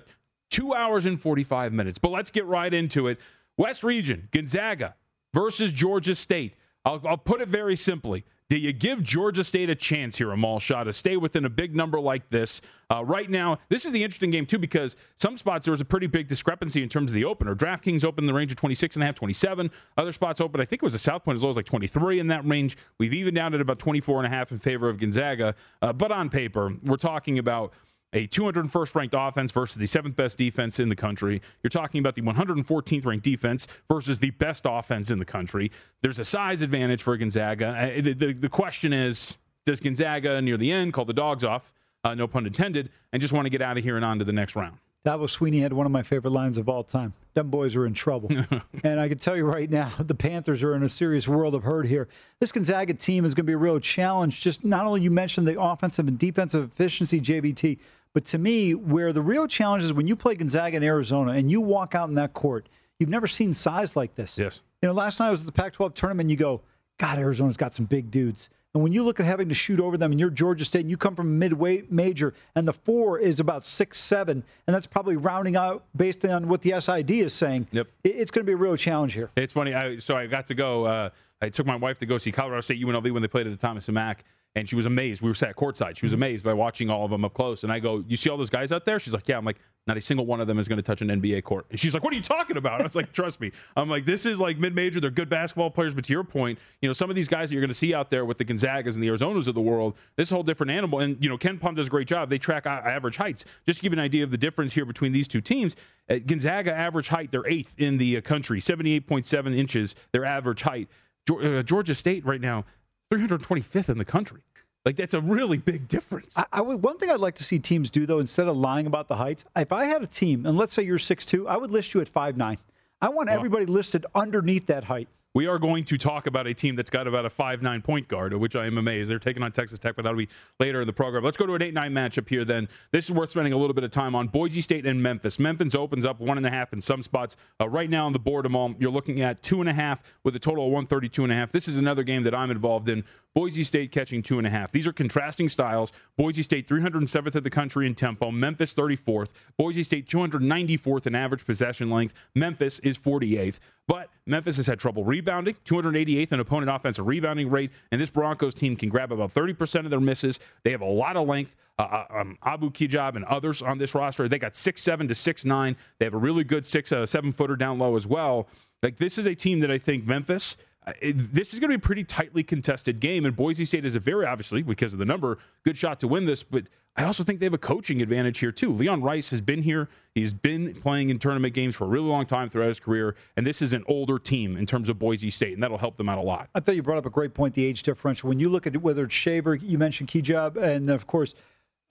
two 0.52 0.74
hours 0.76 1.08
and 1.08 1.20
45 1.20 1.74
minutes. 1.74 1.98
But 1.98 2.12
let's 2.12 2.30
get 2.30 2.46
right 2.46 2.72
into 2.72 3.08
it. 3.08 3.20
West 3.58 3.84
Region, 3.84 4.28
Gonzaga 4.32 4.96
versus 5.34 5.72
Georgia 5.72 6.14
State. 6.14 6.56
I'll, 6.86 7.02
I'll 7.08 7.18
put 7.18 7.42
it 7.42 7.48
very 7.48 7.76
simply. 7.76 8.26
Do 8.52 8.58
you 8.58 8.74
give 8.74 9.02
Georgia 9.02 9.46
State 9.46 9.70
a 9.70 9.76
chance 9.76 10.18
here, 10.18 10.30
Amal 10.30 10.60
Shaw, 10.60 10.84
to 10.84 10.92
stay 10.92 11.16
within 11.16 11.46
a 11.46 11.50
big 11.50 11.74
number 11.74 12.02
like 12.02 12.30
this? 12.32 12.60
Uh, 12.94 13.02
right 13.06 13.30
now, 13.30 13.60
this 13.70 13.86
is 13.86 13.94
the 13.94 14.04
interesting 14.04 14.30
game, 14.30 14.46
too, 14.46 14.60
because 14.60 14.98
some 15.16 15.38
spots 15.38 15.66
there 15.66 15.72
was 15.72 15.80
a 15.80 15.86
pretty 15.86 16.08
big 16.08 16.28
discrepancy 16.28 16.84
in 16.84 16.90
terms 16.90 17.12
of 17.12 17.16
the 17.16 17.24
opener. 17.24 17.56
DraftKings 17.56 18.04
opened 18.04 18.28
the 18.28 18.34
range 18.34 18.52
of 18.52 18.58
26.5, 18.58 19.16
27. 19.16 19.72
Other 19.96 20.12
spots 20.12 20.42
open, 20.42 20.60
I 20.60 20.66
think 20.66 20.82
it 20.82 20.86
was 20.86 20.94
a 20.94 21.00
South 21.00 21.24
Point 21.24 21.38
as 21.38 21.44
low 21.46 21.50
as 21.50 21.56
like 21.56 21.66
23 21.66 22.20
in 22.20 22.28
that 22.28 22.46
range. 22.46 22.76
We've 22.98 23.14
even 23.14 23.34
down 23.34 23.54
at 23.54 23.62
about 23.62 23.80
24.5 23.80 24.52
in 24.52 24.60
favor 24.60 24.90
of 24.90 25.00
Gonzaga. 25.00 25.56
Uh, 25.82 25.94
but 25.94 26.12
on 26.12 26.30
paper, 26.30 26.74
we're 26.84 26.98
talking 26.98 27.40
about 27.40 27.72
a 28.14 28.28
201st 28.28 28.96
ranked 28.96 29.16
offense 29.18 29.52
versus 29.52 29.78
the 29.78 29.86
seventh 29.86 30.16
best 30.16 30.38
defense 30.38 30.80
in 30.80 30.90
the 30.90 30.96
country. 30.96 31.42
You're 31.64 31.70
talking 31.70 32.00
about 32.00 32.16
the 32.16 32.22
114th 32.22 33.06
ranked 33.06 33.24
defense 33.24 33.68
versus 33.90 34.20
the 34.20 34.32
best 34.32 34.64
offense 34.66 35.10
in 35.10 35.20
the 35.20 35.26
country. 35.26 35.72
There's 36.02 36.20
a 36.20 36.26
size 36.26 36.62
advantage 36.62 37.04
for 37.04 37.16
Gonzaga. 37.18 37.68
Uh, 37.68 38.02
the, 38.02 38.14
the, 38.14 38.34
the 38.34 38.50
question 38.50 38.94
is 38.94 39.38
does 39.66 39.80
Gonzaga 39.80 40.42
near 40.42 40.58
the 40.58 40.72
end 40.72 40.94
call 40.94 41.06
the 41.06 41.14
dogs 41.14 41.44
off, 41.44 41.74
uh, 42.04 42.16
no 42.16 42.28
pun 42.28 42.46
intended, 42.46 42.90
and 43.14 43.22
just 43.22 43.34
want 43.34 43.46
to 43.46 43.50
get 43.50 43.62
out 43.62 43.78
of 43.78 43.84
here 43.84 43.96
and 43.96 44.04
on 44.04 44.20
to 44.20 44.26
the 44.26 44.34
next 44.34 44.56
round? 44.56 44.78
Dabo 45.06 45.24
Swinney 45.24 45.62
had 45.62 45.74
one 45.74 45.88
of 45.88 45.92
my 45.92 46.04
favorite 46.04 46.32
lines 46.32 46.60
of 46.60 46.70
all 46.70 46.84
time. 46.84 47.14
Them 47.34 47.50
boys 47.50 47.76
are 47.76 47.88
in 47.88 47.94
trouble. 47.96 48.30
and 48.84 49.00
I 49.00 49.08
can 49.08 49.18
tell 49.18 49.36
you 49.36 49.46
right 49.46 49.70
now, 49.70 49.92
the 49.98 50.14
Panthers 50.14 50.62
are 50.62 50.76
in 50.76 50.84
a 50.84 50.90
serious 50.90 51.28
world 51.28 51.56
of 51.56 51.64
hurt 51.64 51.88
here. 51.88 52.08
This 52.40 52.52
Gonzaga 52.52 52.94
team 52.94 53.26
is 53.26 53.34
going 53.34 53.46
to 53.46 53.48
be 53.48 53.54
a 53.54 53.58
real 53.58 53.80
challenge. 53.80 54.42
Just 54.42 54.64
not 54.64 54.86
only 54.86 55.02
you 55.02 55.10
mentioned 55.10 55.48
the 55.48 55.60
offensive 55.60 56.08
and 56.08 56.20
defensive 56.20 56.72
efficiency, 56.72 57.20
JVT, 57.20 57.80
but 58.14 58.26
to 58.26 58.38
me, 58.38 58.74
where 58.74 59.14
the 59.14 59.22
real 59.22 59.48
challenge 59.48 59.84
is 59.84 59.94
when 59.94 60.08
you 60.08 60.16
play 60.16 60.36
Gonzaga 60.36 60.78
in 60.78 60.84
Arizona 60.84 61.32
and 61.34 61.50
you 61.50 61.62
walk 61.62 61.96
out 61.96 62.10
in 62.10 62.16
that 62.16 62.34
court, 62.34 62.68
you've 63.00 63.10
never 63.10 63.28
seen 63.28 63.54
size 63.54 63.96
like 63.96 64.16
this. 64.16 64.38
Yes. 64.38 64.62
You 64.82 64.90
know, 64.90 64.94
last 64.94 65.20
night 65.20 65.28
I 65.28 65.32
was 65.32 65.42
at 65.42 65.46
the 65.46 65.52
Pac 65.52 65.74
12 65.74 65.94
tournament, 65.94 66.30
you 66.30 66.36
go, 66.36 66.62
God, 66.98 67.20
Arizona's 67.20 67.58
got 67.58 67.74
some 67.74 67.86
big 67.86 68.12
dudes. 68.12 68.50
And 68.74 68.82
when 68.82 68.94
you 68.94 69.04
look 69.04 69.20
at 69.20 69.26
having 69.26 69.50
to 69.50 69.56
shoot 69.56 69.80
over 69.80 69.98
them 69.98 70.12
and 70.12 70.20
you're 70.20 70.30
Georgia 70.30 70.64
State 70.64 70.82
and 70.82 70.90
you 70.90 70.96
come 70.96 71.16
from 71.16 71.28
a 71.28 71.32
midway 71.32 71.84
major 71.90 72.34
and 72.56 72.68
the 72.68 72.74
four 72.74 73.20
is 73.20 73.40
about 73.40 73.66
six, 73.66 74.00
seven, 74.00 74.44
and 74.66 74.74
that's 74.74 74.88
probably 74.88 75.18
rounding 75.18 75.58
out 75.58 75.84
based 75.96 76.24
on 76.24 76.48
what 76.48 76.62
the 76.62 76.80
SID 76.80 77.12
is 77.12 77.34
saying. 77.34 77.68
Yep. 77.72 77.88
It's 78.04 78.32
going 78.32 78.46
to 78.46 78.50
be 78.50 78.54
a 78.54 78.58
real 78.58 78.78
challenge 78.78 79.14
here. 79.14 79.30
It's 79.36 79.52
funny. 79.52 79.74
I, 79.74 79.98
so 79.98 80.16
I 80.16 80.28
got 80.28 80.48
to 80.48 80.56
go, 80.56 80.86
uh, 80.86 81.10
I 81.42 81.50
took 81.50 81.66
my 81.66 81.76
wife 81.76 81.98
to 82.00 82.06
go 82.06 82.18
see 82.18 82.32
Colorado 82.32 82.62
State 82.62 82.82
UNLV 82.82 83.12
when 83.12 83.22
they 83.22 83.28
played 83.28 83.48
at 83.48 83.52
the 83.52 83.58
Thomas 83.58 83.88
and 83.88 83.96
Mack 83.96 84.24
and 84.56 84.68
she 84.68 84.76
was 84.76 84.86
amazed. 84.86 85.22
We 85.22 85.30
were 85.30 85.36
sat 85.36 85.56
courtside. 85.56 85.98
She 85.98 86.06
was 86.06 86.12
mm-hmm. 86.12 86.24
amazed 86.24 86.44
by 86.44 86.54
watching 86.54 86.90
all 86.90 87.06
of 87.06 87.12
them 87.12 87.24
up 87.24 87.34
close. 87.34 87.64
And 87.64 87.72
I 87.72 87.80
go, 87.80 88.04
"You 88.08 88.18
see 88.18 88.30
all 88.30 88.38
those 88.38 88.50
guys 88.50 88.72
out 88.72 88.86
there?" 88.86 89.00
She's 89.00 89.14
like, 89.14 89.28
"Yeah." 89.28 89.38
I'm 89.38 89.46
like, 89.46 89.60
"Not 89.88 89.96
a 89.96 90.02
single 90.02 90.26
one 90.26 90.42
of 90.42 90.48
them 90.48 90.60
is 90.60 90.68
going 90.68 90.78
to 90.78 90.84
touch 90.84 91.02
an 91.02 91.08
NBA 91.08 91.44
court." 91.44 91.68
And 91.70 91.80
she's 91.80 91.94
like, 91.94 92.04
"What 92.04 92.12
are 92.12 92.18
you 92.18 92.22
talking 92.22 92.58
about?" 92.58 92.82
I 92.82 92.84
was 92.84 92.96
like, 92.96 93.14
"Trust 93.14 93.40
me." 93.40 93.52
I'm 93.78 93.90
like, 93.90 94.06
"This 94.06 94.26
is 94.26 94.40
like 94.40 94.58
mid-major. 94.58 95.00
They're 95.00 95.10
good 95.10 95.30
basketball 95.30 95.72
players, 95.72 95.94
but 95.94 96.04
to 96.06 96.14
your 96.14 96.26
point, 96.26 96.60
you 96.82 96.90
know, 96.90 96.94
some 96.94 97.10
of 97.10 97.16
these 97.16 97.30
guys 97.30 97.50
that 97.50 97.56
you're 97.56 97.62
going 97.62 97.70
to 97.70 97.74
see 97.74 97.94
out 97.94 98.10
there 98.10 98.26
with 98.26 98.38
the 98.38 98.46
Gonzagas 98.46 98.96
and 98.96 99.04
the 99.04 99.08
Arizonas 99.08 99.48
of 99.48 99.56
the 99.56 99.62
world, 99.62 99.96
this 100.18 100.28
is 100.28 100.32
a 100.34 100.36
whole 100.36 100.44
different 100.44 100.72
animal." 100.72 101.00
And 101.00 101.22
you 101.24 101.30
know, 101.30 101.38
KenPom 101.38 101.76
does 101.76 101.88
a 101.88 101.90
great 101.90 102.08
job. 102.08 102.30
They 102.30 102.38
track 102.38 102.66
average 102.66 103.16
heights. 103.16 103.46
Just 103.66 103.80
to 103.80 103.84
give 103.84 103.94
you 103.94 104.00
an 104.00 104.04
idea 104.04 104.24
of 104.24 104.32
the 104.32 104.38
difference 104.38 104.74
here 104.74 104.86
between 104.86 105.14
these 105.14 105.30
two 105.30 105.42
teams, 105.42 105.78
uh, 106.10 106.18
Gonzaga 106.26 106.74
average 106.74 107.08
height, 107.08 107.32
they're 107.32 107.48
eighth 107.48 107.76
in 107.78 107.98
the 107.98 108.18
uh, 108.18 108.22
country, 108.22 108.60
78.7 108.60 109.58
inches. 109.58 109.96
Their 110.12 110.26
average 110.26 110.62
height. 110.64 110.90
Uh, 111.30 111.64
Georgia 111.64 111.96
State 111.96 112.26
right 112.26 112.42
now, 112.42 112.66
325th 113.14 113.90
in 113.90 113.98
the 113.98 114.06
country. 114.06 114.42
Like 114.86 114.96
that's 114.96 115.14
a 115.14 115.22
really 115.22 115.60
big 115.60 115.88
difference. 115.88 116.36
I, 116.38 116.46
I 116.52 116.62
would, 116.62 116.82
one 116.82 116.98
thing 116.98 117.12
I'd 117.12 117.20
like 117.20 117.36
to 117.36 117.44
see 117.44 117.60
teams 117.60 117.90
do 117.92 118.06
though, 118.06 118.20
instead 118.20 118.48
of 118.48 118.58
lying 118.58 118.88
about 118.88 119.08
the 119.08 119.16
heights, 119.16 119.46
if 119.56 119.72
I 119.72 119.86
had 119.86 120.02
a 120.02 120.08
team 120.08 120.46
and 120.46 120.58
let's 120.58 120.74
say 120.74 120.82
you're 120.82 120.98
six 120.98 121.26
two, 121.26 121.48
I 121.48 121.58
would 121.58 121.70
list 121.70 121.94
you 121.94 122.02
at 122.02 122.10
five 122.10 122.36
nine. 122.36 122.58
I 123.00 123.10
want 123.10 123.30
everybody 123.30 123.66
listed 123.66 124.06
underneath 124.14 124.68
that 124.68 124.86
height. 124.86 125.08
We 125.34 125.48
are 125.48 125.58
going 125.60 125.86
to 125.86 125.98
talk 125.98 126.28
about 126.28 126.46
a 126.46 126.54
team 126.54 126.76
that's 126.76 126.90
got 126.90 127.08
about 127.08 127.26
a 127.26 127.30
five 127.30 127.62
nine 127.62 127.82
point 127.82 128.10
guard, 128.10 128.34
which 128.34 128.54
I 128.54 128.66
am 128.66 128.78
amazed. 128.78 129.10
They're 129.10 129.18
taking 129.18 129.44
on 129.44 129.54
Texas 129.54 129.80
Tech, 129.80 129.96
but 129.96 130.04
that'll 130.04 130.18
be 130.18 130.28
later 130.60 130.82
in 130.82 130.88
the 130.88 130.94
program. 130.94 131.24
Let's 131.24 131.38
go 131.38 131.46
to 131.46 131.54
an 131.54 131.62
8 131.62 131.74
9 131.74 131.94
matchup 131.94 132.28
here 132.28 132.44
then. 132.44 132.68
This 132.92 133.06
is 133.06 133.12
worth 133.12 133.30
spending 133.30 133.54
a 133.54 133.58
little 133.58 133.74
bit 133.74 133.86
of 133.86 133.92
time 133.92 134.14
on. 134.14 134.28
Boise 134.28 134.60
State 134.60 134.86
and 134.86 135.02
Memphis. 135.02 135.40
Memphis 135.40 135.74
opens 135.74 136.06
up 136.06 136.20
one 136.20 136.36
and 136.36 136.46
a 136.46 136.50
half 136.50 136.74
in 136.74 136.82
some 136.82 137.02
spots. 137.02 137.38
Uh, 137.62 137.70
right 137.70 137.90
now 137.90 138.06
on 138.06 138.12
the 138.12 138.20
board, 138.20 138.46
all, 138.54 138.76
you're 138.78 138.92
looking 138.92 139.22
at 139.22 139.42
two 139.42 139.62
and 139.62 139.70
a 139.70 139.74
half 139.74 140.04
with 140.26 140.36
a 140.36 140.40
total 140.40 140.66
of 140.66 140.72
132 140.72 141.24
and 141.24 141.32
a 141.32 141.36
half. 141.36 141.54
This 141.54 141.70
is 141.70 141.78
another 141.78 142.04
game 142.04 142.24
that 142.24 142.36
I'm 142.36 142.52
involved 142.52 142.90
in. 142.90 143.06
Boise 143.34 143.64
State 143.64 143.94
catching 143.94 144.22
two 144.22 144.38
and 144.38 144.46
a 144.46 144.50
half. 144.50 144.74
These 144.74 144.86
are 144.86 144.92
contrasting 144.92 145.48
styles. 145.48 145.94
Boise 146.18 146.44
State 146.44 146.68
307th 146.68 147.36
of 147.36 147.46
the 147.46 147.50
country 147.50 147.88
in 147.88 147.96
tempo. 147.96 148.32
Memphis 148.32 148.76
34th. 148.76 149.30
Boise 149.58 149.84
State 149.84 150.08
294th 150.08 151.08
in 151.08 151.16
average 151.16 151.46
possession 151.46 151.90
length. 151.90 152.14
Memphis 152.36 152.80
is 152.80 152.98
48th. 152.98 153.60
But 153.88 154.10
Memphis 154.26 154.58
has 154.58 154.68
had 154.68 154.80
trouble 154.80 155.04
rebounding, 155.04 155.21
288th 155.22 156.32
in 156.32 156.40
opponent 156.40 156.72
offensive 156.72 157.08
rebounding 157.08 157.50
rate, 157.50 157.72
and 157.92 158.00
this 158.00 158.10
Broncos 158.10 158.54
team 158.54 158.76
can 158.76 158.90
grab 158.90 159.12
about 159.12 159.34
30% 159.34 159.86
of 159.86 159.90
their 159.90 160.00
misses. 160.00 160.40
They 160.64 160.72
have 160.72 160.82
a 160.82 160.86
lot 160.86 161.18
of 161.18 161.28
length. 161.28 161.56
Uh, 161.80 161.84
uh 162.12 162.20
um, 162.20 162.38
Abu 162.44 162.70
Kigab 162.70 163.16
and 163.16 163.26
others 163.26 163.62
on 163.62 163.78
this 163.78 163.96
roster, 163.96 164.28
they 164.28 164.40
got 164.40 164.56
six 164.56 164.82
seven 164.82 165.08
to 165.08 165.16
six 165.16 165.46
nine. 165.46 165.76
They 166.00 166.06
have 166.06 166.14
a 166.14 166.18
really 166.18 166.44
good 166.44 166.66
six 166.66 166.92
uh, 166.92 167.06
seven 167.06 167.32
footer 167.32 167.56
down 167.56 167.80
low 167.80 167.96
as 167.96 168.06
well. 168.06 168.48
Like 168.84 168.98
this 168.98 169.18
is 169.18 169.26
a 169.26 169.36
team 169.36 169.60
that 169.62 169.72
I 169.72 169.78
think 169.78 170.06
Memphis 170.06 170.58
this 171.04 171.54
is 171.54 171.60
going 171.60 171.70
to 171.70 171.78
be 171.78 171.82
a 171.82 171.86
pretty 171.86 172.04
tightly 172.04 172.44
contested 172.44 173.00
game, 173.00 173.26
and 173.26 173.36
Boise 173.36 173.66
State 173.66 173.86
is 173.86 173.96
a 173.96 174.00
very 174.00 174.26
obviously 174.26 174.64
because 174.64 174.94
of 174.94 175.00
the 175.00 175.06
number 175.06 175.38
good 175.64 175.78
shot 175.78 176.00
to 176.00 176.08
win 176.08 176.26
this. 176.26 176.42
But 176.42 176.66
I 176.96 177.04
also 177.04 177.24
think 177.24 177.40
they 177.40 177.46
have 177.46 177.54
a 177.54 177.60
coaching 177.60 178.02
advantage 178.02 178.40
here 178.40 178.52
too. 178.52 178.74
Leon 178.74 179.04
Rice 179.04 179.30
has 179.30 179.42
been 179.42 179.62
here; 179.62 179.90
he's 180.16 180.34
been 180.34 180.74
playing 180.74 181.10
in 181.10 181.20
tournament 181.20 181.54
games 181.54 181.76
for 181.76 181.86
a 181.86 181.88
really 181.88 182.08
long 182.08 182.26
time 182.26 182.50
throughout 182.50 182.70
his 182.70 182.80
career, 182.80 183.16
and 183.38 183.46
this 183.46 183.62
is 183.62 183.74
an 183.74 183.84
older 183.88 184.18
team 184.18 184.58
in 184.58 184.66
terms 184.66 184.90
of 184.90 184.98
Boise 184.98 185.30
State, 185.30 185.54
and 185.54 185.62
that'll 185.62 185.78
help 185.78 185.98
them 185.98 186.10
out 186.10 186.18
a 186.18 186.22
lot. 186.22 186.50
I 186.56 186.60
thought 186.60 186.76
you 186.76 186.82
brought 186.82 186.98
up 186.98 187.06
a 187.06 187.12
great 187.12 187.36
point: 187.36 187.54
the 187.54 187.66
age 187.66 187.84
differential. 187.84 188.28
When 188.30 188.40
you 188.40 188.50
look 188.50 188.66
at 188.66 188.76
whether 188.78 189.04
it's 189.04 189.14
Shaver, 189.14 189.56
you 189.56 189.78
mentioned 189.78 190.10
Kigab, 190.10 190.58
and 190.58 190.90
of 190.90 191.06
course. 191.06 191.36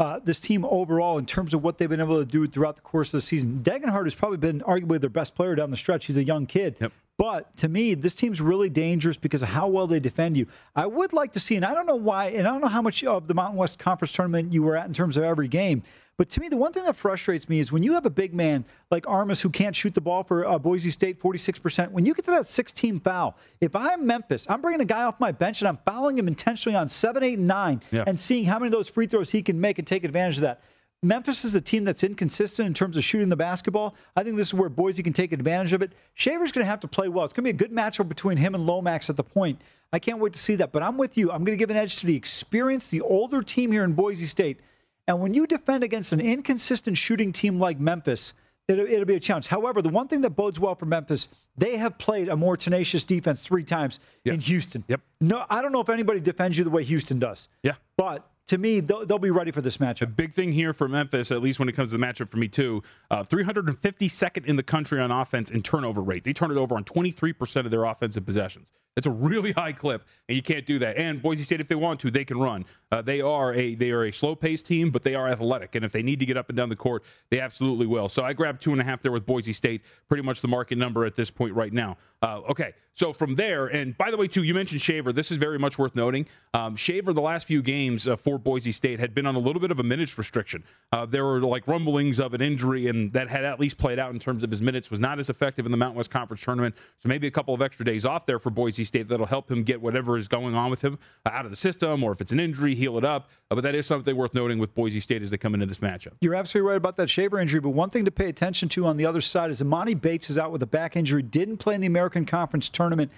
Uh, 0.00 0.18
this 0.24 0.40
team 0.40 0.64
overall, 0.64 1.18
in 1.18 1.26
terms 1.26 1.52
of 1.52 1.62
what 1.62 1.76
they've 1.76 1.90
been 1.90 2.00
able 2.00 2.18
to 2.18 2.24
do 2.24 2.48
throughout 2.48 2.74
the 2.74 2.80
course 2.80 3.08
of 3.08 3.18
the 3.18 3.20
season, 3.20 3.60
Degenhart 3.62 4.04
has 4.04 4.14
probably 4.14 4.38
been 4.38 4.60
arguably 4.62 4.98
their 4.98 5.10
best 5.10 5.34
player 5.34 5.54
down 5.54 5.70
the 5.70 5.76
stretch. 5.76 6.06
He's 6.06 6.16
a 6.16 6.24
young 6.24 6.46
kid. 6.46 6.76
Yep. 6.80 6.92
But 7.18 7.54
to 7.58 7.68
me, 7.68 7.92
this 7.92 8.14
team's 8.14 8.40
really 8.40 8.70
dangerous 8.70 9.18
because 9.18 9.42
of 9.42 9.50
how 9.50 9.68
well 9.68 9.86
they 9.86 10.00
defend 10.00 10.38
you. 10.38 10.46
I 10.74 10.86
would 10.86 11.12
like 11.12 11.32
to 11.32 11.40
see, 11.40 11.54
and 11.54 11.66
I 11.66 11.74
don't 11.74 11.84
know 11.84 11.96
why, 11.96 12.28
and 12.28 12.48
I 12.48 12.50
don't 12.50 12.62
know 12.62 12.68
how 12.68 12.80
much 12.80 13.04
of 13.04 13.28
the 13.28 13.34
Mountain 13.34 13.58
West 13.58 13.78
Conference 13.78 14.10
tournament 14.10 14.54
you 14.54 14.62
were 14.62 14.74
at 14.74 14.86
in 14.86 14.94
terms 14.94 15.18
of 15.18 15.24
every 15.24 15.48
game. 15.48 15.82
But 16.20 16.28
to 16.28 16.40
me, 16.40 16.50
the 16.50 16.56
one 16.58 16.70
thing 16.74 16.84
that 16.84 16.96
frustrates 16.96 17.48
me 17.48 17.60
is 17.60 17.72
when 17.72 17.82
you 17.82 17.94
have 17.94 18.04
a 18.04 18.10
big 18.10 18.34
man 18.34 18.66
like 18.90 19.04
Armus 19.04 19.40
who 19.40 19.48
can't 19.48 19.74
shoot 19.74 19.94
the 19.94 20.02
ball 20.02 20.22
for 20.22 20.46
uh, 20.46 20.58
Boise 20.58 20.90
State 20.90 21.18
46%, 21.18 21.92
when 21.92 22.04
you 22.04 22.12
get 22.12 22.26
to 22.26 22.30
that 22.32 22.46
16 22.46 23.00
foul, 23.00 23.38
if 23.62 23.74
I'm 23.74 24.06
Memphis, 24.06 24.46
I'm 24.46 24.60
bringing 24.60 24.82
a 24.82 24.84
guy 24.84 25.04
off 25.04 25.18
my 25.18 25.32
bench 25.32 25.62
and 25.62 25.68
I'm 25.68 25.78
fouling 25.86 26.18
him 26.18 26.28
intentionally 26.28 26.76
on 26.76 26.90
7, 26.90 27.22
8, 27.22 27.38
and 27.38 27.48
9 27.48 27.82
yeah. 27.90 28.04
and 28.06 28.20
seeing 28.20 28.44
how 28.44 28.58
many 28.58 28.66
of 28.66 28.72
those 28.72 28.90
free 28.90 29.06
throws 29.06 29.30
he 29.30 29.40
can 29.40 29.58
make 29.58 29.78
and 29.78 29.86
take 29.86 30.04
advantage 30.04 30.36
of 30.36 30.42
that. 30.42 30.60
Memphis 31.02 31.42
is 31.46 31.54
a 31.54 31.60
team 31.62 31.84
that's 31.84 32.04
inconsistent 32.04 32.66
in 32.66 32.74
terms 32.74 32.98
of 32.98 33.02
shooting 33.02 33.30
the 33.30 33.36
basketball. 33.36 33.96
I 34.14 34.22
think 34.22 34.36
this 34.36 34.48
is 34.48 34.52
where 34.52 34.68
Boise 34.68 35.02
can 35.02 35.14
take 35.14 35.32
advantage 35.32 35.72
of 35.72 35.80
it. 35.80 35.94
Shaver's 36.12 36.52
going 36.52 36.66
to 36.66 36.70
have 36.70 36.80
to 36.80 36.88
play 36.88 37.08
well. 37.08 37.24
It's 37.24 37.32
going 37.32 37.44
to 37.46 37.50
be 37.50 37.56
a 37.56 37.66
good 37.66 37.74
matchup 37.74 38.10
between 38.10 38.36
him 38.36 38.54
and 38.54 38.66
Lomax 38.66 39.08
at 39.08 39.16
the 39.16 39.24
point. 39.24 39.62
I 39.90 39.98
can't 39.98 40.18
wait 40.18 40.34
to 40.34 40.38
see 40.38 40.56
that. 40.56 40.70
But 40.70 40.82
I'm 40.82 40.98
with 40.98 41.16
you. 41.16 41.32
I'm 41.32 41.46
going 41.46 41.56
to 41.56 41.62
give 41.62 41.70
an 41.70 41.78
edge 41.78 41.96
to 42.00 42.06
the 42.06 42.14
experience, 42.14 42.88
the 42.88 43.00
older 43.00 43.40
team 43.40 43.72
here 43.72 43.84
in 43.84 43.94
Boise 43.94 44.26
State. 44.26 44.60
And 45.10 45.20
when 45.20 45.34
you 45.34 45.44
defend 45.44 45.82
against 45.82 46.12
an 46.12 46.20
inconsistent 46.20 46.96
shooting 46.96 47.32
team 47.32 47.58
like 47.58 47.80
Memphis, 47.80 48.32
it'll, 48.68 48.86
it'll 48.86 49.04
be 49.04 49.16
a 49.16 49.20
challenge. 49.20 49.48
However, 49.48 49.82
the 49.82 49.88
one 49.88 50.06
thing 50.06 50.20
that 50.20 50.30
bodes 50.30 50.60
well 50.60 50.76
for 50.76 50.86
Memphis, 50.86 51.26
they 51.56 51.78
have 51.78 51.98
played 51.98 52.28
a 52.28 52.36
more 52.36 52.56
tenacious 52.56 53.02
defense 53.02 53.42
three 53.42 53.64
times 53.64 53.98
yep. 54.22 54.34
in 54.34 54.40
Houston. 54.40 54.84
Yep. 54.86 55.00
No, 55.20 55.44
I 55.50 55.62
don't 55.62 55.72
know 55.72 55.80
if 55.80 55.88
anybody 55.88 56.20
defends 56.20 56.56
you 56.56 56.62
the 56.62 56.70
way 56.70 56.84
Houston 56.84 57.18
does. 57.18 57.48
Yeah. 57.64 57.74
But 57.96 58.29
to 58.50 58.58
me, 58.58 58.80
they'll, 58.80 59.06
they'll, 59.06 59.20
be 59.20 59.30
ready 59.30 59.52
for 59.52 59.60
this 59.60 59.76
matchup. 59.76 60.02
A 60.02 60.06
big 60.06 60.34
thing 60.34 60.50
here 60.50 60.72
for 60.72 60.88
Memphis, 60.88 61.30
at 61.30 61.40
least 61.40 61.60
when 61.60 61.68
it 61.68 61.72
comes 61.72 61.92
to 61.92 61.96
the 61.96 62.04
matchup 62.04 62.28
for 62.28 62.36
me 62.36 62.48
too, 62.48 62.82
uh, 63.08 63.22
352nd 63.22 64.44
in 64.44 64.56
the 64.56 64.62
country 64.64 64.98
on 64.98 65.12
offense 65.12 65.50
in 65.50 65.62
turnover 65.62 66.00
rate. 66.00 66.24
They 66.24 66.32
turn 66.32 66.50
it 66.50 66.56
over 66.56 66.74
on 66.74 66.82
23% 66.82 67.64
of 67.64 67.70
their 67.70 67.84
offensive 67.84 68.26
possessions. 68.26 68.72
That's 68.96 69.06
a 69.06 69.10
really 69.10 69.52
high 69.56 69.72
clip, 69.72 70.02
and 70.28 70.34
you 70.34 70.42
can't 70.42 70.66
do 70.66 70.80
that. 70.80 70.96
And 70.96 71.22
Boise 71.22 71.44
State, 71.44 71.60
if 71.60 71.68
they 71.68 71.74
want 71.74 72.00
to, 72.00 72.10
they 72.10 72.24
can 72.24 72.38
run. 72.38 72.64
Uh, 72.90 73.02
they 73.02 73.20
are 73.20 73.54
a 73.54 73.74
they 73.76 73.92
are 73.92 74.04
a 74.04 74.12
slow 74.12 74.34
paced 74.34 74.66
team, 74.66 74.90
but 74.90 75.04
they 75.04 75.14
are 75.14 75.28
athletic, 75.28 75.76
and 75.76 75.84
if 75.84 75.92
they 75.92 76.02
need 76.02 76.18
to 76.18 76.26
get 76.26 76.36
up 76.36 76.48
and 76.48 76.56
down 76.56 76.68
the 76.68 76.76
court, 76.76 77.04
they 77.30 77.40
absolutely 77.40 77.86
will. 77.86 78.08
So 78.08 78.24
I 78.24 78.32
grabbed 78.32 78.62
two 78.62 78.72
and 78.72 78.80
a 78.80 78.84
half 78.84 79.00
there 79.00 79.12
with 79.12 79.26
Boise 79.26 79.52
State, 79.52 79.82
pretty 80.08 80.22
much 80.22 80.40
the 80.40 80.48
market 80.48 80.76
number 80.76 81.04
at 81.04 81.14
this 81.14 81.30
point 81.30 81.54
right 81.54 81.72
now. 81.72 81.98
Uh, 82.20 82.40
okay, 82.50 82.72
so 82.92 83.12
from 83.12 83.36
there, 83.36 83.66
and 83.66 83.96
by 83.96 84.10
the 84.10 84.16
way, 84.16 84.26
too, 84.26 84.42
you 84.42 84.54
mentioned 84.54 84.80
Shaver. 84.80 85.12
This 85.12 85.30
is 85.30 85.38
very 85.38 85.58
much 85.58 85.78
worth 85.78 85.94
noting. 85.94 86.26
Um, 86.52 86.74
Shaver, 86.74 87.12
the 87.12 87.20
last 87.20 87.46
few 87.46 87.62
games 87.62 88.08
uh, 88.08 88.16
for 88.16 88.38
Boise 88.42 88.72
State 88.72 89.00
had 89.00 89.14
been 89.14 89.26
on 89.26 89.34
a 89.34 89.38
little 89.38 89.60
bit 89.60 89.70
of 89.70 89.78
a 89.78 89.82
minutes 89.82 90.16
restriction. 90.18 90.64
Uh, 90.92 91.06
there 91.06 91.24
were 91.24 91.40
like 91.40 91.66
rumblings 91.66 92.18
of 92.18 92.34
an 92.34 92.40
injury, 92.40 92.88
and 92.88 93.12
that 93.12 93.28
had 93.28 93.44
at 93.44 93.60
least 93.60 93.78
played 93.78 93.98
out 93.98 94.12
in 94.12 94.18
terms 94.18 94.42
of 94.42 94.50
his 94.50 94.62
minutes. 94.62 94.90
Was 94.90 95.00
not 95.00 95.18
as 95.18 95.30
effective 95.30 95.66
in 95.66 95.72
the 95.72 95.78
Mountain 95.78 95.96
West 95.96 96.10
Conference 96.10 96.42
tournament. 96.42 96.74
So 96.98 97.08
maybe 97.08 97.26
a 97.26 97.30
couple 97.30 97.54
of 97.54 97.62
extra 97.62 97.84
days 97.84 98.04
off 98.06 98.26
there 98.26 98.38
for 98.38 98.50
Boise 98.50 98.84
State 98.84 99.08
that'll 99.08 99.26
help 99.26 99.50
him 99.50 99.62
get 99.62 99.80
whatever 99.80 100.16
is 100.16 100.28
going 100.28 100.54
on 100.54 100.70
with 100.70 100.82
him 100.82 100.98
uh, 101.26 101.30
out 101.32 101.44
of 101.44 101.50
the 101.50 101.56
system, 101.56 102.02
or 102.02 102.12
if 102.12 102.20
it's 102.20 102.32
an 102.32 102.40
injury, 102.40 102.74
heal 102.74 102.98
it 102.98 103.04
up. 103.04 103.30
Uh, 103.50 103.54
but 103.54 103.62
that 103.62 103.74
is 103.74 103.86
something 103.86 104.16
worth 104.16 104.34
noting 104.34 104.58
with 104.58 104.74
Boise 104.74 105.00
State 105.00 105.22
as 105.22 105.30
they 105.30 105.38
come 105.38 105.54
into 105.54 105.66
this 105.66 105.78
matchup. 105.78 106.12
You're 106.20 106.34
absolutely 106.34 106.68
right 106.68 106.76
about 106.76 106.96
that 106.96 107.10
Shaver 107.10 107.38
injury. 107.38 107.60
But 107.60 107.70
one 107.70 107.90
thing 107.90 108.04
to 108.04 108.10
pay 108.10 108.28
attention 108.28 108.68
to 108.70 108.86
on 108.86 108.96
the 108.96 109.06
other 109.06 109.20
side 109.20 109.50
is 109.50 109.62
Emoni 109.62 110.00
Bates 110.00 110.30
is 110.30 110.38
out 110.38 110.52
with 110.52 110.62
a 110.62 110.66
back 110.66 110.96
injury. 110.96 111.22
Didn't 111.22 111.58
play 111.58 111.74
in 111.74 111.80
the 111.80 111.86
American 111.86 112.24
Conference 112.24 112.68
tournament 112.68 113.10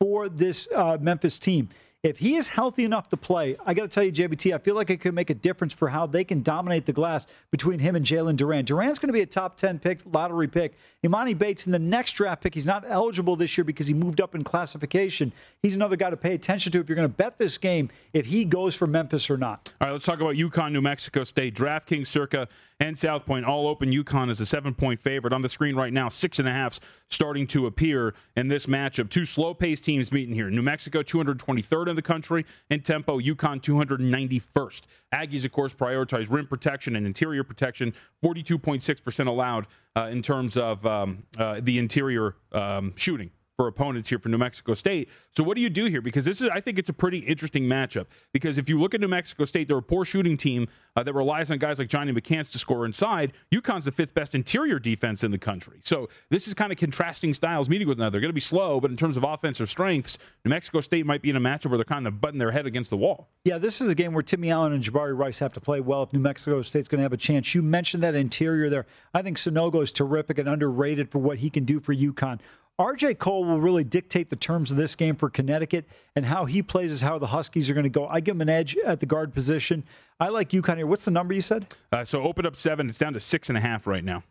for 0.00 0.28
this 0.28 0.66
uh, 0.74 0.96
Memphis 1.00 1.38
team 1.38 1.68
If 2.02 2.18
he 2.18 2.36
is 2.36 2.48
healthy 2.48 2.84
enough 2.84 3.10
to 3.10 3.18
play, 3.18 3.56
I 3.66 3.74
got 3.74 3.82
to 3.82 3.88
tell 3.88 4.02
you, 4.02 4.10
JVT, 4.10 4.54
I 4.54 4.58
feel 4.58 4.74
like 4.74 4.88
it 4.88 5.02
could 5.02 5.12
make 5.12 5.28
a 5.28 5.34
difference 5.34 5.74
for 5.74 5.90
how 5.90 6.06
they 6.06 6.24
can 6.24 6.42
dominate 6.42 6.86
the 6.86 6.94
glass 6.94 7.26
between 7.50 7.78
him 7.78 7.94
and 7.94 8.06
Jalen 8.06 8.38
Duren. 8.38 8.64
Duren's 8.64 8.98
going 8.98 9.08
to 9.08 9.12
be 9.12 9.20
a 9.20 9.26
top 9.26 9.58
10 9.58 9.78
pick, 9.80 10.00
lottery 10.10 10.48
pick. 10.48 10.78
Emoni 11.04 11.36
Bates 11.36 11.66
in 11.66 11.72
the 11.72 11.78
next 11.78 12.12
draft 12.12 12.42
pick, 12.42 12.54
he's 12.54 12.64
not 12.64 12.86
eligible 12.88 13.36
this 13.36 13.58
year 13.58 13.66
because 13.66 13.86
he 13.86 13.92
moved 13.92 14.22
up 14.22 14.34
in 14.34 14.42
classification. 14.42 15.30
He's 15.62 15.74
another 15.74 15.96
guy 15.96 16.08
to 16.08 16.16
pay 16.16 16.32
attention 16.32 16.72
to 16.72 16.80
if 16.80 16.88
you're 16.88 16.96
going 16.96 17.06
to 17.06 17.14
bet 17.14 17.36
this 17.36 17.58
game, 17.58 17.90
if 18.14 18.24
he 18.24 18.46
goes 18.46 18.74
for 18.74 18.86
Memphis 18.86 19.28
or 19.28 19.36
not. 19.36 19.74
All 19.78 19.88
right, 19.88 19.92
let's 19.92 20.06
talk 20.06 20.20
about 20.20 20.36
UConn, 20.36 20.72
New 20.72 20.80
Mexico 20.80 21.22
State. 21.22 21.54
DraftKings, 21.54 22.06
Circa, 22.06 22.48
and 22.80 22.96
South 22.96 23.26
Point 23.26 23.44
all 23.44 23.68
open. 23.68 23.92
UConn 23.92 24.30
is 24.30 24.40
a 24.40 24.46
seven 24.46 24.72
point 24.72 25.02
favorite. 25.02 25.34
On 25.34 25.42
the 25.42 25.50
screen 25.50 25.76
right 25.76 25.92
now, 25.92 26.08
six 26.08 26.38
and 26.38 26.48
a 26.48 26.52
half 26.52 26.80
starting 27.08 27.46
to 27.48 27.66
appear 27.66 28.14
in 28.36 28.48
this 28.48 28.64
matchup. 28.64 29.10
Two 29.10 29.26
slow 29.26 29.52
paced 29.52 29.84
teams 29.84 30.10
meeting 30.10 30.34
here. 30.34 30.48
New 30.48 30.62
Mexico, 30.62 31.02
223rd 31.02 31.89
in 31.90 31.96
the 31.96 32.02
country 32.02 32.46
in 32.70 32.80
tempo, 32.80 33.20
UConn, 33.20 33.60
291st. 33.60 34.82
Aggies, 35.14 35.44
of 35.44 35.52
course, 35.52 35.74
prioritize 35.74 36.30
rim 36.30 36.46
protection 36.46 36.96
and 36.96 37.06
interior 37.06 37.44
protection, 37.44 37.92
42.6% 38.24 39.26
allowed 39.26 39.66
uh, 39.96 40.08
in 40.10 40.22
terms 40.22 40.56
of 40.56 40.84
um, 40.86 41.24
uh, 41.38 41.60
the 41.62 41.78
interior 41.78 42.36
um, 42.52 42.94
shooting 42.96 43.30
for 43.60 43.66
opponents 43.66 44.08
here 44.08 44.18
for 44.18 44.30
New 44.30 44.38
Mexico 44.38 44.72
State. 44.72 45.10
So 45.36 45.44
what 45.44 45.54
do 45.54 45.60
you 45.60 45.68
do 45.68 45.84
here? 45.84 46.00
Because 46.00 46.24
this 46.24 46.40
is, 46.40 46.48
I 46.48 46.62
think, 46.62 46.78
it's 46.78 46.88
a 46.88 46.94
pretty 46.94 47.18
interesting 47.18 47.64
matchup. 47.64 48.06
Because 48.32 48.56
if 48.56 48.70
you 48.70 48.80
look 48.80 48.94
at 48.94 49.02
New 49.02 49.08
Mexico 49.08 49.44
State, 49.44 49.68
they're 49.68 49.76
a 49.76 49.82
poor 49.82 50.06
shooting 50.06 50.38
team 50.38 50.66
uh, 50.96 51.02
that 51.02 51.12
relies 51.12 51.50
on 51.50 51.58
guys 51.58 51.78
like 51.78 51.88
Johnny 51.88 52.10
McCants 52.10 52.50
to 52.52 52.58
score 52.58 52.86
inside. 52.86 53.34
UConn's 53.52 53.84
the 53.84 53.92
fifth 53.92 54.14
best 54.14 54.34
interior 54.34 54.78
defense 54.78 55.24
in 55.24 55.30
the 55.30 55.36
country. 55.36 55.78
So 55.82 56.08
this 56.30 56.48
is 56.48 56.54
kind 56.54 56.72
of 56.72 56.78
contrasting 56.78 57.34
styles 57.34 57.68
meeting 57.68 57.86
with 57.86 57.98
another. 57.98 58.12
They're 58.12 58.22
going 58.22 58.30
to 58.30 58.34
be 58.34 58.40
slow, 58.40 58.80
but 58.80 58.90
in 58.90 58.96
terms 58.96 59.18
of 59.18 59.24
offensive 59.24 59.68
strengths, 59.68 60.16
New 60.42 60.48
Mexico 60.48 60.80
State 60.80 61.04
might 61.04 61.20
be 61.20 61.28
in 61.28 61.36
a 61.36 61.40
matchup 61.40 61.66
where 61.66 61.76
they're 61.76 61.84
kind 61.84 62.06
of 62.06 62.18
butting 62.18 62.38
their 62.38 62.52
head 62.52 62.64
against 62.64 62.88
the 62.88 62.96
wall. 62.96 63.28
Yeah, 63.44 63.58
this 63.58 63.82
is 63.82 63.90
a 63.90 63.94
game 63.94 64.14
where 64.14 64.22
Timmy 64.22 64.50
Allen 64.50 64.72
and 64.72 64.82
Jabari 64.82 65.14
Rice 65.14 65.38
have 65.40 65.52
to 65.52 65.60
play 65.60 65.80
well 65.80 66.02
if 66.02 66.14
New 66.14 66.20
Mexico 66.20 66.62
State's 66.62 66.88
going 66.88 67.00
to 67.00 67.02
have 67.02 67.12
a 67.12 67.18
chance. 67.18 67.54
You 67.54 67.60
mentioned 67.60 68.02
that 68.04 68.14
interior 68.14 68.70
there. 68.70 68.86
I 69.12 69.20
think 69.20 69.36
Sanogo 69.36 69.82
is 69.82 69.92
terrific 69.92 70.38
and 70.38 70.48
underrated 70.48 71.10
for 71.10 71.18
what 71.18 71.40
he 71.40 71.50
can 71.50 71.66
do 71.66 71.78
for 71.78 71.94
UConn. 71.94 72.40
RJ 72.80 73.18
Cole 73.18 73.44
will 73.44 73.60
really 73.60 73.84
dictate 73.84 74.30
the 74.30 74.36
terms 74.36 74.70
of 74.70 74.78
this 74.78 74.96
game 74.96 75.14
for 75.14 75.28
Connecticut 75.28 75.86
and 76.16 76.24
how 76.24 76.46
he 76.46 76.62
plays 76.62 76.90
is 76.90 77.02
how 77.02 77.18
the 77.18 77.26
Huskies 77.26 77.68
are 77.68 77.74
going 77.74 77.84
to 77.84 77.90
go. 77.90 78.06
I 78.06 78.20
give 78.20 78.36
him 78.36 78.40
an 78.40 78.48
edge 78.48 78.74
at 78.78 79.00
the 79.00 79.06
guard 79.06 79.34
position. 79.34 79.84
I 80.18 80.30
like 80.30 80.48
UConn 80.48 80.78
here. 80.78 80.86
What's 80.86 81.04
the 81.04 81.10
number 81.10 81.34
you 81.34 81.42
said? 81.42 81.74
Uh, 81.92 82.06
so 82.06 82.22
open 82.22 82.46
up 82.46 82.56
seven. 82.56 82.88
It's 82.88 82.96
down 82.96 83.12
to 83.12 83.20
six 83.20 83.50
and 83.50 83.58
a 83.58 83.60
half 83.60 83.86
right 83.86 84.02
now. 84.02 84.22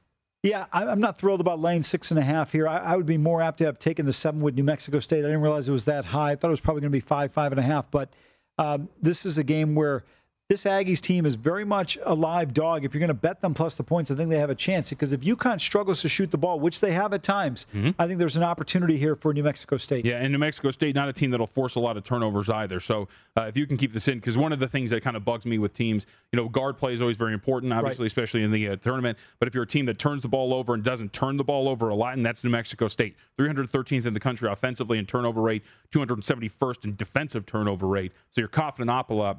Yeah, 0.42 0.66
I'm 0.72 1.00
not 1.00 1.20
thrilled 1.20 1.42
about 1.42 1.60
laying 1.60 1.84
six 1.84 2.10
and 2.10 2.20
a 2.20 2.24
half 2.24 2.52
here. 2.52 2.68
I, 2.68 2.96
would 2.96 3.06
be 3.06 3.18
more 3.18 3.42
apt 3.42 3.60
to 3.60 3.66
have 3.66 3.78
taken 3.78 4.06
the 4.06 4.14
seven 4.14 4.40
with 4.40 4.56
New 4.56 4.64
Mexico 4.64 5.00
State. 5.00 5.20
I 5.20 5.28
didn't 5.28 5.42
realize 5.42 5.68
it 5.68 5.74
was 5.74 5.84
that 5.86 6.06
high. 6.06 6.32
I 6.32 6.36
thought 6.36 6.48
it 6.48 6.52
was 6.52 6.62
probably 6.62 6.82
going 6.82 6.92
to 6.92 6.96
be 6.96 7.02
five, 7.02 7.32
five 7.32 7.52
and 7.52 7.60
a 7.60 7.64
half. 7.64 7.92
But 7.92 8.14
um, 8.58 8.90
this 9.02 9.26
is 9.26 9.38
a 9.38 9.44
game 9.44 9.76
where 9.76 10.06
this 10.50 10.64
Aggies 10.64 11.00
team 11.00 11.28
is 11.28 11.36
very 11.36 11.64
much 11.64 11.96
a 12.04 12.16
live 12.16 12.56
dog. 12.56 12.84
If 12.84 12.96
you're 12.96 13.00
going 13.00 13.10
to 13.10 13.14
bet 13.14 13.40
them 13.40 13.54
plus 13.54 13.76
the 13.76 13.84
points, 13.84 14.10
I 14.10 14.16
think 14.16 14.32
they 14.32 14.40
have 14.40 14.50
a 14.50 14.56
chance 14.56 14.90
because 14.90 15.12
if 15.12 15.22
UConn 15.22 15.62
struggles 15.62 16.02
to 16.02 16.10
shoot 16.10 16.32
the 16.32 16.40
ball, 16.40 16.60
which 16.60 16.80
they 16.80 16.92
have 16.92 17.14
at 17.14 17.22
times, 17.22 17.68
mm-hmm. 17.72 17.92
I 18.00 18.08
think 18.08 18.18
there's 18.18 18.36
an 18.36 18.42
opportunity 18.42 18.98
here 18.98 19.16
for 19.16 19.32
New 19.32 19.44
Mexico 19.44 19.78
State. 19.78 20.08
Yeah, 20.08 20.16
and 20.16 20.32
New 20.32 20.40
Mexico 20.40 20.72
State, 20.72 20.96
not 20.96 21.08
a 21.08 21.14
team 21.14 21.30
that'll 21.30 21.46
force 21.46 21.76
a 21.76 21.80
lot 21.80 21.98
of 21.98 22.04
turnovers 22.04 22.50
either. 22.50 22.80
So 22.80 23.08
uh, 23.38 23.44
if 23.44 23.58
you 23.58 23.68
can 23.68 23.78
keep 23.78 23.94
this 23.94 24.08
in, 24.08 24.18
because 24.18 24.40
one 24.40 24.52
of 24.52 24.58
the 24.58 24.68
things 24.68 24.90
that 24.90 25.04
kind 25.04 25.16
of 25.16 25.24
bugs 25.24 25.46
me 25.46 25.60
with 25.60 25.74
teams, 25.74 26.08
you 26.32 26.38
know, 26.38 26.50
guard 26.50 26.80
play 26.80 26.96
is 26.96 27.02
always 27.02 27.18
very 27.18 27.36
important, 27.36 27.72
obviously, 27.72 28.06
right. 28.06 28.08
especially 28.08 28.42
in 28.42 28.50
the 28.50 28.70
uh, 28.70 28.76
tournament. 28.78 29.20
But 29.38 29.50
if 29.50 29.54
you're 29.54 29.66
a 29.66 29.68
team 29.68 29.86
that 29.86 30.00
turns 30.00 30.24
the 30.24 30.30
ball 30.30 30.52
over 30.56 30.74
and 30.74 30.84
doesn't 30.84 31.14
turn 31.14 31.38
the 31.38 31.44
ball 31.44 31.70
over 31.70 31.90
a 31.90 31.96
lot, 31.96 32.16
and 32.16 32.26
that's 32.26 32.44
New 32.44 32.50
Mexico 32.50 32.88
State, 32.88 33.16
313th 33.38 34.08
in 34.08 34.14
the 34.14 34.20
country 34.20 34.52
offensively 34.52 34.98
in 34.98 35.06
turnover 35.06 35.42
rate, 35.42 35.64
271st 35.92 36.86
in 36.86 36.96
defensive 36.96 37.46
turnover 37.46 37.86
rate. 37.86 38.14
So 38.32 38.42
you're 38.42 38.48
confident 38.48 38.90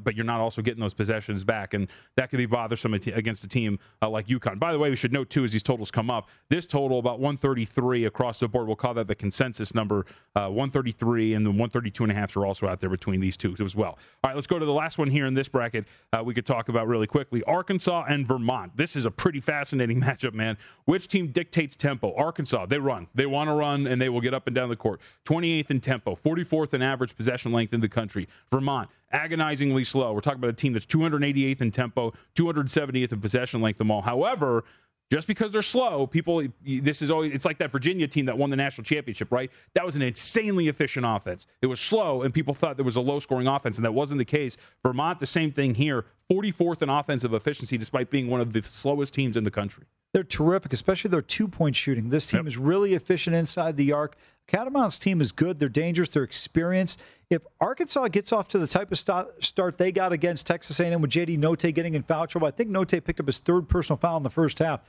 but 0.04 0.14
you're 0.14 0.24
not 0.24 0.38
also 0.38 0.62
getting 0.62 0.80
those 0.80 0.94
possessions 1.00 1.44
back. 1.44 1.72
And 1.72 1.88
that 2.16 2.28
can 2.28 2.36
be 2.36 2.44
bothersome 2.44 2.92
against 2.92 3.42
a 3.42 3.48
team 3.48 3.78
uh, 4.02 4.10
like 4.10 4.26
UConn. 4.26 4.58
By 4.58 4.70
the 4.70 4.78
way, 4.78 4.90
we 4.90 4.96
should 4.96 5.14
note 5.14 5.30
too 5.30 5.44
as 5.44 5.52
these 5.52 5.62
totals 5.62 5.90
come 5.90 6.10
up, 6.10 6.28
this 6.50 6.66
total 6.66 6.98
about 6.98 7.20
133 7.20 8.04
across 8.04 8.40
the 8.40 8.48
board. 8.48 8.66
We'll 8.66 8.76
call 8.76 8.92
that 8.92 9.08
the 9.08 9.14
consensus 9.14 9.74
number, 9.74 10.04
uh, 10.36 10.48
133, 10.48 11.32
and 11.32 11.46
the 11.46 11.48
132 11.48 12.04
and 12.04 12.12
a 12.12 12.14
half 12.14 12.36
are 12.36 12.44
also 12.44 12.68
out 12.68 12.80
there 12.80 12.90
between 12.90 13.18
these 13.18 13.38
two 13.38 13.54
as 13.64 13.74
well. 13.74 13.98
All 14.22 14.28
right, 14.28 14.34
let's 14.34 14.46
go 14.46 14.58
to 14.58 14.66
the 14.66 14.74
last 14.74 14.98
one 14.98 15.08
here 15.08 15.24
in 15.24 15.32
this 15.32 15.48
bracket. 15.48 15.86
Uh, 16.12 16.22
we 16.22 16.34
could 16.34 16.44
talk 16.44 16.68
about 16.68 16.86
really 16.86 17.06
quickly 17.06 17.42
Arkansas 17.44 18.04
and 18.06 18.26
Vermont. 18.26 18.76
This 18.76 18.94
is 18.94 19.06
a 19.06 19.10
pretty 19.10 19.40
fascinating 19.40 20.00
matchup, 20.02 20.34
man. 20.34 20.58
Which 20.84 21.08
team 21.08 21.28
dictates 21.28 21.74
tempo? 21.74 22.14
Arkansas, 22.14 22.66
they 22.66 22.78
run. 22.78 23.06
They 23.14 23.24
want 23.24 23.48
to 23.48 23.54
run, 23.54 23.86
and 23.86 24.02
they 24.02 24.10
will 24.10 24.20
get 24.20 24.34
up 24.34 24.46
and 24.46 24.54
down 24.54 24.68
the 24.68 24.76
court. 24.76 25.00
28th 25.24 25.70
in 25.70 25.80
tempo, 25.80 26.14
44th 26.14 26.74
in 26.74 26.82
average 26.82 27.16
possession 27.16 27.52
length 27.52 27.72
in 27.72 27.80
the 27.80 27.88
country. 27.88 28.28
Vermont, 28.52 28.90
agonizingly 29.12 29.84
slow. 29.84 30.12
We're 30.12 30.20
talking 30.20 30.38
about 30.38 30.50
a 30.50 30.54
team 30.54 30.72
that's 30.72 30.86
288th 30.90 31.62
in 31.62 31.70
tempo, 31.70 32.12
270th 32.34 33.12
in 33.12 33.20
possession 33.20 33.60
length 33.60 33.78
them 33.78 33.90
all. 33.90 34.02
However, 34.02 34.64
just 35.10 35.26
because 35.26 35.50
they're 35.50 35.60
slow, 35.60 36.06
people, 36.06 36.46
this 36.64 37.02
is 37.02 37.10
always, 37.10 37.32
it's 37.32 37.44
like 37.44 37.58
that 37.58 37.72
Virginia 37.72 38.06
team 38.06 38.26
that 38.26 38.38
won 38.38 38.50
the 38.50 38.56
national 38.56 38.84
championship, 38.84 39.32
right? 39.32 39.50
That 39.74 39.84
was 39.84 39.96
an 39.96 40.02
insanely 40.02 40.68
efficient 40.68 41.04
offense. 41.04 41.48
It 41.62 41.66
was 41.66 41.80
slow, 41.80 42.22
and 42.22 42.32
people 42.32 42.54
thought 42.54 42.76
there 42.76 42.84
was 42.84 42.94
a 42.94 43.00
low 43.00 43.18
scoring 43.18 43.48
offense, 43.48 43.76
and 43.76 43.84
that 43.84 43.92
wasn't 43.92 44.18
the 44.18 44.24
case. 44.24 44.56
Vermont, 44.84 45.18
the 45.18 45.26
same 45.26 45.50
thing 45.50 45.74
here, 45.74 46.04
44th 46.30 46.82
in 46.82 46.88
offensive 46.88 47.34
efficiency, 47.34 47.76
despite 47.76 48.08
being 48.08 48.28
one 48.28 48.40
of 48.40 48.52
the 48.52 48.62
slowest 48.62 49.12
teams 49.12 49.36
in 49.36 49.42
the 49.42 49.50
country. 49.50 49.84
They're 50.14 50.22
terrific, 50.22 50.72
especially 50.72 51.10
their 51.10 51.22
two 51.22 51.48
point 51.48 51.74
shooting. 51.74 52.10
This 52.10 52.26
team 52.26 52.38
yep. 52.38 52.46
is 52.46 52.56
really 52.56 52.94
efficient 52.94 53.34
inside 53.34 53.76
the 53.76 53.92
arc. 53.92 54.16
Catamounts 54.50 54.98
team 54.98 55.20
is 55.20 55.30
good. 55.30 55.60
They're 55.60 55.68
dangerous. 55.68 56.08
They're 56.08 56.24
experienced. 56.24 57.00
If 57.30 57.46
Arkansas 57.60 58.08
gets 58.08 58.32
off 58.32 58.48
to 58.48 58.58
the 58.58 58.66
type 58.66 58.90
of 58.90 58.98
start 58.98 59.78
they 59.78 59.92
got 59.92 60.12
against 60.12 60.46
Texas 60.46 60.80
A&M 60.80 61.00
with 61.00 61.12
J.D. 61.12 61.38
Notae 61.38 61.72
getting 61.72 61.94
in 61.94 62.02
foul 62.02 62.26
trouble, 62.26 62.48
I 62.48 62.50
think 62.50 62.68
Notae 62.68 63.04
picked 63.04 63.20
up 63.20 63.26
his 63.26 63.38
third 63.38 63.68
personal 63.68 63.96
foul 63.96 64.16
in 64.16 64.24
the 64.24 64.30
first 64.30 64.58
half. 64.58 64.80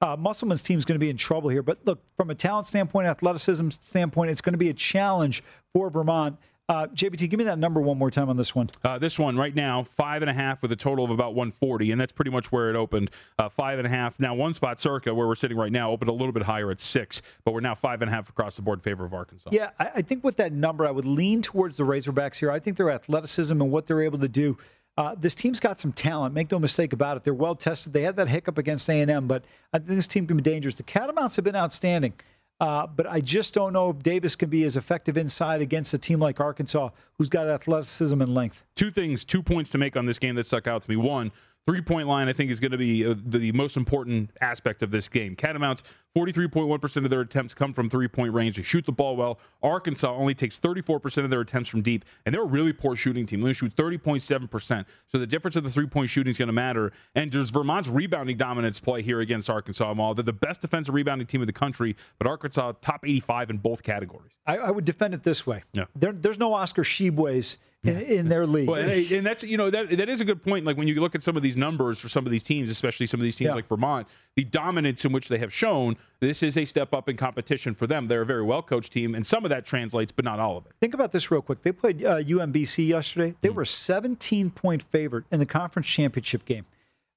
Uh, 0.00 0.16
Musselman's 0.16 0.62
team 0.62 0.78
is 0.78 0.86
going 0.86 0.94
to 0.94 1.00
be 1.00 1.10
in 1.10 1.18
trouble 1.18 1.50
here. 1.50 1.62
But 1.62 1.80
look, 1.84 2.00
from 2.16 2.30
a 2.30 2.34
talent 2.34 2.66
standpoint, 2.66 3.06
athleticism 3.06 3.68
standpoint, 3.68 4.30
it's 4.30 4.40
going 4.40 4.54
to 4.54 4.58
be 4.58 4.70
a 4.70 4.74
challenge 4.74 5.44
for 5.74 5.90
Vermont. 5.90 6.38
Uh, 6.70 6.86
JVT, 6.86 7.28
give 7.28 7.38
me 7.38 7.44
that 7.46 7.58
number 7.58 7.80
one 7.80 7.98
more 7.98 8.12
time 8.12 8.28
on 8.28 8.36
this 8.36 8.54
one. 8.54 8.70
Uh, 8.84 8.96
this 8.96 9.18
one 9.18 9.36
right 9.36 9.56
now, 9.56 9.82
five 9.82 10.22
and 10.22 10.30
a 10.30 10.32
half 10.32 10.62
with 10.62 10.70
a 10.70 10.76
total 10.76 11.04
of 11.04 11.10
about 11.10 11.34
140, 11.34 11.90
and 11.90 12.00
that's 12.00 12.12
pretty 12.12 12.30
much 12.30 12.52
where 12.52 12.70
it 12.70 12.76
opened. 12.76 13.10
Uh, 13.40 13.48
five 13.48 13.78
and 13.80 13.88
a 13.88 13.90
half. 13.90 14.20
Now, 14.20 14.36
one 14.36 14.54
spot 14.54 14.78
circa 14.78 15.12
where 15.12 15.26
we're 15.26 15.34
sitting 15.34 15.56
right 15.56 15.72
now 15.72 15.90
opened 15.90 16.08
a 16.08 16.12
little 16.12 16.30
bit 16.30 16.44
higher 16.44 16.70
at 16.70 16.78
six, 16.78 17.22
but 17.44 17.54
we're 17.54 17.60
now 17.60 17.74
five 17.74 18.02
and 18.02 18.08
a 18.08 18.14
half 18.14 18.28
across 18.28 18.54
the 18.54 18.62
board 18.62 18.78
in 18.78 18.82
favor 18.82 19.04
of 19.04 19.12
Arkansas. 19.12 19.50
Yeah, 19.50 19.70
I, 19.80 19.90
I 19.96 20.02
think 20.02 20.22
with 20.22 20.36
that 20.36 20.52
number, 20.52 20.86
I 20.86 20.92
would 20.92 21.06
lean 21.06 21.42
towards 21.42 21.76
the 21.76 21.82
Razorbacks 21.82 22.36
here. 22.36 22.52
I 22.52 22.60
think 22.60 22.76
their 22.76 22.92
athleticism 22.92 23.60
and 23.60 23.72
what 23.72 23.88
they're 23.88 24.02
able 24.02 24.20
to 24.20 24.28
do. 24.28 24.56
Uh, 24.96 25.16
this 25.18 25.34
team's 25.34 25.58
got 25.58 25.80
some 25.80 25.92
talent. 25.92 26.36
Make 26.36 26.52
no 26.52 26.60
mistake 26.60 26.92
about 26.92 27.16
it. 27.16 27.24
They're 27.24 27.34
well 27.34 27.56
tested. 27.56 27.92
They 27.92 28.02
had 28.02 28.14
that 28.14 28.28
hiccup 28.28 28.58
against 28.58 28.88
A&M, 28.88 29.26
but 29.26 29.44
I 29.72 29.78
think 29.78 29.88
this 29.90 30.06
team 30.06 30.24
can 30.28 30.36
be 30.36 30.42
dangerous. 30.44 30.76
The 30.76 30.84
Catamounts 30.84 31.34
have 31.34 31.44
been 31.44 31.56
outstanding. 31.56 32.12
Uh, 32.60 32.86
but 32.86 33.06
I 33.06 33.20
just 33.20 33.54
don't 33.54 33.72
know 33.72 33.88
if 33.88 34.02
Davis 34.02 34.36
can 34.36 34.50
be 34.50 34.64
as 34.64 34.76
effective 34.76 35.16
inside 35.16 35.62
against 35.62 35.94
a 35.94 35.98
team 35.98 36.20
like 36.20 36.40
Arkansas, 36.40 36.90
who's 37.16 37.30
got 37.30 37.48
athleticism 37.48 38.20
and 38.20 38.34
length. 38.34 38.62
Two 38.76 38.90
things, 38.90 39.24
two 39.24 39.42
points 39.42 39.70
to 39.70 39.78
make 39.78 39.96
on 39.96 40.04
this 40.04 40.18
game 40.18 40.34
that 40.34 40.44
stuck 40.44 40.66
out 40.66 40.82
to 40.82 40.90
me. 40.90 40.96
One, 40.96 41.32
three 41.66 41.80
point 41.80 42.08
line, 42.08 42.28
I 42.28 42.32
think, 42.32 42.50
is 42.50 42.60
going 42.60 42.72
to 42.72 42.78
be 42.78 43.06
uh, 43.06 43.14
the 43.24 43.52
most 43.52 43.76
important 43.76 44.30
aspect 44.40 44.82
of 44.82 44.90
this 44.90 45.08
game. 45.08 45.36
Catamounts, 45.36 45.82
43.1% 46.16 47.04
of 47.04 47.10
their 47.10 47.20
attempts 47.20 47.54
come 47.54 47.72
from 47.72 47.88
three 47.88 48.08
point 48.08 48.32
range. 48.32 48.56
They 48.56 48.62
shoot 48.62 48.84
the 48.84 48.92
ball 48.92 49.16
well. 49.16 49.38
Arkansas 49.62 50.12
only 50.12 50.34
takes 50.34 50.58
34% 50.58 51.24
of 51.24 51.30
their 51.30 51.40
attempts 51.40 51.68
from 51.68 51.82
deep, 51.82 52.04
and 52.26 52.34
they're 52.34 52.42
a 52.42 52.46
really 52.46 52.72
poor 52.72 52.96
shooting 52.96 53.26
team. 53.26 53.40
They 53.40 53.46
only 53.46 53.54
shoot 53.54 53.74
30.7%. 53.76 54.84
So 55.06 55.18
the 55.18 55.26
difference 55.26 55.56
of 55.56 55.64
the 55.64 55.70
three 55.70 55.86
point 55.86 56.10
shooting 56.10 56.30
is 56.30 56.38
going 56.38 56.48
to 56.48 56.52
matter. 56.52 56.92
And 57.14 57.30
does 57.30 57.50
Vermont's 57.50 57.88
rebounding 57.88 58.36
dominance 58.36 58.80
play 58.80 59.02
here 59.02 59.20
against 59.20 59.48
Arkansas 59.48 59.94
Mall? 59.94 60.14
They're 60.14 60.24
the 60.24 60.32
best 60.32 60.60
defensive 60.60 60.94
rebounding 60.94 61.26
team 61.26 61.42
in 61.42 61.46
the 61.46 61.52
country, 61.52 61.96
but 62.18 62.26
Arkansas 62.26 62.72
top 62.80 63.04
85 63.04 63.50
in 63.50 63.58
both 63.58 63.82
categories. 63.82 64.32
I, 64.46 64.56
I 64.58 64.70
would 64.70 64.84
defend 64.84 65.14
it 65.14 65.22
this 65.22 65.46
way. 65.46 65.62
Yeah. 65.72 65.84
There, 65.94 66.12
there's 66.12 66.38
no 66.38 66.54
Oscar 66.54 66.82
Tshiebwe's 66.82 67.58
in, 67.82 67.98
in, 67.98 68.28
their 68.28 68.46
league. 68.46 68.68
Well, 68.68 68.80
and, 68.80 69.10
and, 69.10 69.26
that's 69.26 69.42
you 69.42 69.56
know 69.56 69.70
that 69.70 69.96
that 69.96 70.08
is 70.08 70.20
a 70.20 70.24
good 70.24 70.42
point. 70.42 70.66
Like 70.66 70.76
when 70.76 70.86
you 70.86 71.00
look 71.00 71.14
at 71.14 71.22
some 71.22 71.36
of 71.36 71.42
these 71.42 71.56
numbers 71.56 71.98
for 71.98 72.08
some 72.08 72.26
of 72.26 72.32
these 72.32 72.42
teams, 72.42 72.70
especially 72.70 73.06
some 73.06 73.20
of 73.20 73.24
these 73.24 73.36
teams 73.36 73.48
yeah. 73.48 73.54
like 73.54 73.68
Vermont, 73.68 74.06
the 74.36 74.44
dominance 74.44 75.04
in 75.04 75.12
which 75.12 75.28
they 75.28 75.38
have 75.38 75.52
shown, 75.52 75.96
this 76.20 76.42
is 76.42 76.58
a 76.58 76.64
step 76.64 76.92
up 76.92 77.08
in 77.08 77.16
competition 77.16 77.74
for 77.74 77.86
them. 77.86 78.08
They're 78.08 78.22
a 78.22 78.26
very 78.26 78.42
well 78.42 78.62
coached 78.62 78.92
team, 78.92 79.14
and 79.14 79.24
some 79.24 79.44
of 79.44 79.48
that 79.48 79.64
translates, 79.64 80.12
but 80.12 80.24
not 80.24 80.38
all 80.38 80.58
of 80.58 80.66
it. 80.66 80.72
Think 80.80 80.92
about 80.92 81.12
this 81.12 81.30
real 81.30 81.42
quick. 81.42 81.62
They 81.62 81.72
played 81.72 82.04
uh, 82.04 82.18
UMBC 82.18 82.86
yesterday. 82.88 83.34
They 83.40 83.48
mm. 83.48 83.54
were 83.54 83.64
17 83.64 84.50
point 84.50 84.82
favorite 84.82 85.24
in 85.30 85.40
the 85.40 85.46
conference 85.46 85.88
championship 85.88 86.44
game. 86.44 86.66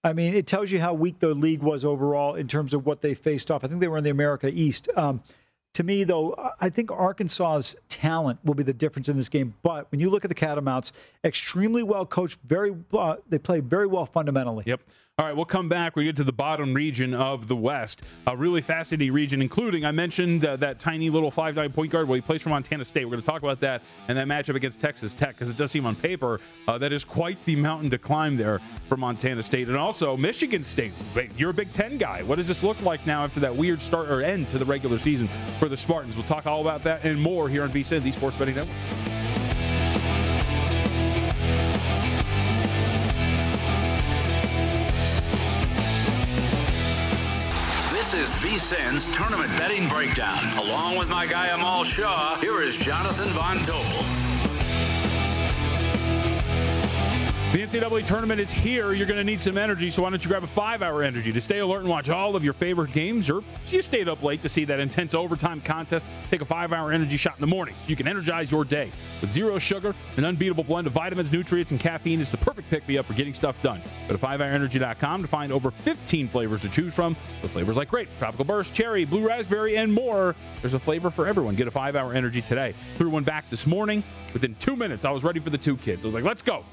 I 0.06 0.14
mean, 0.14 0.34
it 0.34 0.48
tells 0.48 0.72
you 0.72 0.82
how 0.82 0.94
weak 0.94 1.20
the 1.20 1.34
league 1.34 1.62
was 1.62 1.86
overall 1.86 2.36
in 2.36 2.48
terms 2.48 2.74
of 2.74 2.86
what 2.86 3.02
they 3.02 3.14
faced 3.14 3.50
off. 3.50 3.64
I 3.64 3.68
think 3.68 3.80
they 3.80 3.88
were 3.88 3.98
in 3.98 4.04
the 4.04 4.10
America 4.10 4.50
East. 4.50 4.90
Um, 4.98 5.24
to 5.74 5.84
me, 5.84 6.04
though, 6.04 6.36
I 6.62 6.70
think 6.70 6.92
Arkansas's 6.92 7.76
talent 7.90 8.40
will 8.44 8.54
be 8.54 8.64
the 8.64 8.74
difference 8.74 9.10
in 9.10 9.18
this 9.18 9.30
game. 9.30 9.56
But 9.64 9.92
when 9.92 10.00
you 10.00 10.10
look 10.10 10.24
at 10.24 10.30
the 10.30 10.36
Catamounts, 10.36 10.92
extremely 11.24 11.82
well 11.82 12.06
coached, 12.06 12.38
very 12.46 12.76
uh, 12.94 13.16
they 13.28 13.40
play 13.40 13.60
very 13.60 13.88
well 13.88 14.06
fundamentally. 14.06 14.64
Yep. 14.68 14.82
All 15.20 15.28
right, 15.28 15.36
we'll 15.36 15.46
come 15.46 15.70
back. 15.70 15.96
We 15.96 16.06
get 16.06 16.16
to 16.16 16.24
the 16.24 16.34
bottom 16.34 16.74
region 16.74 17.14
of 17.14 17.48
the 17.48 17.56
West, 17.56 18.02
a 18.26 18.36
really 18.36 18.62
fascinating 18.62 19.14
region, 19.14 19.44
including 19.44 19.86
I 19.86 19.92
mentioned 19.92 20.44
uh, 20.44 20.56
that 20.56 20.80
tiny 20.80 21.12
little 21.12 21.30
five-nine 21.30 21.72
point 21.72 21.92
guard. 21.92 22.08
Well, 22.08 22.16
he 22.16 22.22
plays 22.22 22.42
for 22.42 22.50
Montana 22.50 22.84
State. 22.84 23.06
We're 23.06 23.12
going 23.12 23.22
to 23.22 23.28
talk 23.28 23.44
about 23.44 23.60
that 23.60 23.84
and 24.08 24.18
that 24.18 24.28
matchup 24.28 24.56
against 24.56 24.80
Texas 24.80 25.14
Tech 25.14 25.36
because 25.36 25.52
it 25.52 25.56
does 25.56 25.70
seem 25.70 25.86
on 25.86 25.96
paper 25.96 26.42
uh, 26.68 26.80
that 26.80 26.92
is 26.92 27.06
quite 27.06 27.38
the 27.46 27.56
mountain 27.56 27.92
to 27.92 28.00
climb 28.00 28.38
there 28.38 28.60
for 28.90 28.98
Montana 28.98 29.44
State, 29.44 29.68
and 29.68 29.78
also 29.78 30.18
Michigan 30.18 30.64
State. 30.64 30.94
You're 31.38 31.52
a 31.52 31.54
Big 31.54 31.72
Ten 31.74 32.00
guy. 32.00 32.24
What 32.24 32.38
does 32.38 32.48
this 32.48 32.64
look 32.64 32.82
like 32.82 33.06
now 33.06 33.24
after 33.24 33.40
that 33.42 33.56
weird 33.56 33.82
start 33.82 34.10
or 34.10 34.24
end 34.24 34.50
to 34.50 34.58
the 34.58 34.66
regular 34.66 34.98
season 34.98 35.30
for 35.60 35.70
the 35.70 35.78
Spartans? 35.78 36.18
We'll 36.18 36.26
talk 36.26 36.48
all 36.48 36.62
about 36.62 36.82
that 36.86 37.06
and 37.06 37.22
more 37.22 37.50
here 37.50 37.62
on 37.62 37.72
VSIN, 37.72 38.02
the 38.02 38.12
Sports 38.12 38.36
Betting 38.36 38.56
Network. 38.56 39.13
VSIN's 48.54 49.08
Tournament 49.08 49.50
Betting 49.58 49.88
Breakdown. 49.88 50.56
Along 50.60 50.96
with 50.96 51.10
my 51.10 51.26
guy 51.26 51.48
Amal 51.48 51.84
Shaw, 51.84 52.36
here 52.38 52.62
is 52.62 52.78
Jonathan 52.78 53.30
Von 53.30 53.58
Tobel. 53.64 54.53
The 57.54 57.60
NCAA 57.60 58.04
tournament 58.08 58.40
is 58.42 58.52
here. 58.52 58.94
You're 58.94 59.06
going 59.06 59.20
to 59.20 59.24
need 59.24 59.40
some 59.40 59.60
energy, 59.60 59.88
so 59.92 60.02
why 60.02 60.10
don't 60.10 60.24
you 60.26 60.28
grab 60.28 60.44
a 60.44 60.48
five 60.48 60.82
hour 60.82 61.04
energy 61.04 61.32
to 61.32 61.40
stay 61.40 61.60
alert 61.60 61.82
and 61.82 61.88
watch 61.88 62.10
all 62.10 62.36
of 62.36 62.44
your 62.44 62.54
favorite 62.54 62.92
games, 62.94 63.30
or 63.30 63.44
if 63.64 63.72
you 63.72 63.84
stayed 63.84 64.10
up 64.10 64.24
late 64.24 64.42
to 64.42 64.50
see 64.50 64.66
that 64.66 64.80
intense 64.80 65.14
overtime 65.14 65.62
contest, 65.62 66.04
take 66.32 66.42
a 66.42 66.46
five 66.46 66.74
hour 66.74 66.92
energy 66.92 67.16
shot 67.16 67.36
in 67.36 67.42
the 67.42 67.48
morning 67.48 67.76
so 67.84 67.90
you 67.90 67.96
can 67.96 68.08
energize 68.08 68.52
your 68.52 68.66
day. 68.66 68.90
With 69.22 69.30
zero 69.30 69.60
sugar, 69.60 69.94
an 70.18 70.26
unbeatable 70.26 70.64
blend 70.64 70.88
of 70.88 70.94
vitamins, 70.94 71.32
nutrients, 71.32 71.70
and 71.70 71.80
caffeine, 71.80 72.22
it's 72.22 72.32
the 72.32 72.38
perfect 72.38 72.72
pick 72.72 72.88
me 72.88 72.98
up 72.98 73.06
for 73.06 73.14
getting 73.14 73.36
stuff 73.36 73.62
done. 73.62 73.84
Go 74.08 74.18
to 74.18 74.26
5hourenergy.com 74.26 75.22
to 75.22 75.28
find 75.28 75.54
over 75.54 75.70
15 75.70 76.28
flavors 76.30 76.62
to 76.62 76.70
choose 76.70 76.96
from, 76.96 77.16
with 77.44 77.52
flavors 77.52 77.78
like 77.78 77.88
grape, 77.88 78.10
tropical 78.18 78.46
burst, 78.46 78.74
cherry, 78.74 79.06
blue 79.06 79.28
raspberry, 79.28 79.78
and 79.78 79.94
more. 79.94 80.36
There's 80.62 80.74
a 80.74 80.80
flavor 80.80 81.12
for 81.12 81.28
everyone. 81.28 81.54
Get 81.54 81.68
a 81.68 81.72
five 81.72 81.96
hour 81.96 82.16
energy 82.16 82.42
today. 82.42 82.74
Threw 82.98 83.12
one 83.12 83.24
back 83.24 83.48
this 83.52 83.68
morning. 83.68 84.04
Within 84.34 84.56
two 84.56 84.76
minutes, 84.76 85.06
I 85.06 85.12
was 85.12 85.24
ready 85.24 85.40
for 85.40 85.52
the 85.52 85.58
two 85.60 85.78
kids. 85.78 86.04
I 86.04 86.08
was 86.08 86.16
like, 86.16 86.24
let's 86.24 86.42
go. 86.42 86.66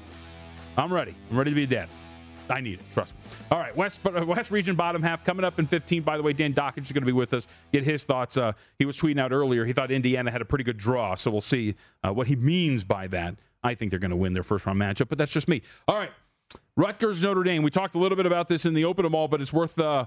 I'm 0.77 0.91
ready. 0.91 1.15
I'm 1.29 1.37
ready 1.37 1.51
to 1.51 1.55
be 1.55 1.63
a 1.63 1.67
dad. 1.67 1.89
I 2.49 2.59
need 2.59 2.79
it. 2.79 2.85
Trust 2.93 3.13
me. 3.13 3.21
All 3.51 3.59
right, 3.59 3.75
West 3.75 4.01
uh, 4.05 4.25
West 4.25 4.51
Region 4.51 4.75
bottom 4.75 5.01
half 5.01 5.23
coming 5.23 5.45
up 5.45 5.59
in 5.59 5.67
15. 5.67 6.03
By 6.03 6.17
the 6.17 6.23
way, 6.23 6.33
Dan 6.33 6.53
Dakich 6.53 6.79
is 6.79 6.91
going 6.91 7.03
to 7.03 7.07
be 7.07 7.11
with 7.11 7.33
us. 7.33 7.47
Get 7.71 7.83
his 7.83 8.03
thoughts. 8.03 8.37
Uh, 8.37 8.53
he 8.77 8.85
was 8.85 8.97
tweeting 8.97 9.19
out 9.19 9.31
earlier. 9.31 9.65
He 9.65 9.73
thought 9.73 9.91
Indiana 9.91 10.31
had 10.31 10.41
a 10.41 10.45
pretty 10.45 10.63
good 10.63 10.77
draw, 10.77 11.15
so 11.15 11.31
we'll 11.31 11.41
see 11.41 11.75
uh, 12.03 12.11
what 12.11 12.27
he 12.27 12.35
means 12.35 12.83
by 12.83 13.07
that. 13.07 13.35
I 13.63 13.75
think 13.75 13.91
they're 13.91 13.99
going 13.99 14.11
to 14.11 14.17
win 14.17 14.33
their 14.33 14.43
first 14.43 14.65
round 14.65 14.79
matchup, 14.79 15.07
but 15.07 15.17
that's 15.17 15.31
just 15.31 15.47
me. 15.47 15.61
All 15.87 15.97
right, 15.97 16.11
Rutgers 16.75 17.21
Notre 17.21 17.43
Dame. 17.43 17.63
We 17.63 17.69
talked 17.69 17.95
a 17.95 17.99
little 17.99 18.15
bit 18.15 18.25
about 18.25 18.47
this 18.47 18.65
in 18.65 18.73
the 18.73 18.85
open 18.85 19.05
of 19.05 19.13
all, 19.13 19.27
but 19.27 19.39
it's 19.39 19.53
worth 19.53 19.79
uh, 19.79 20.05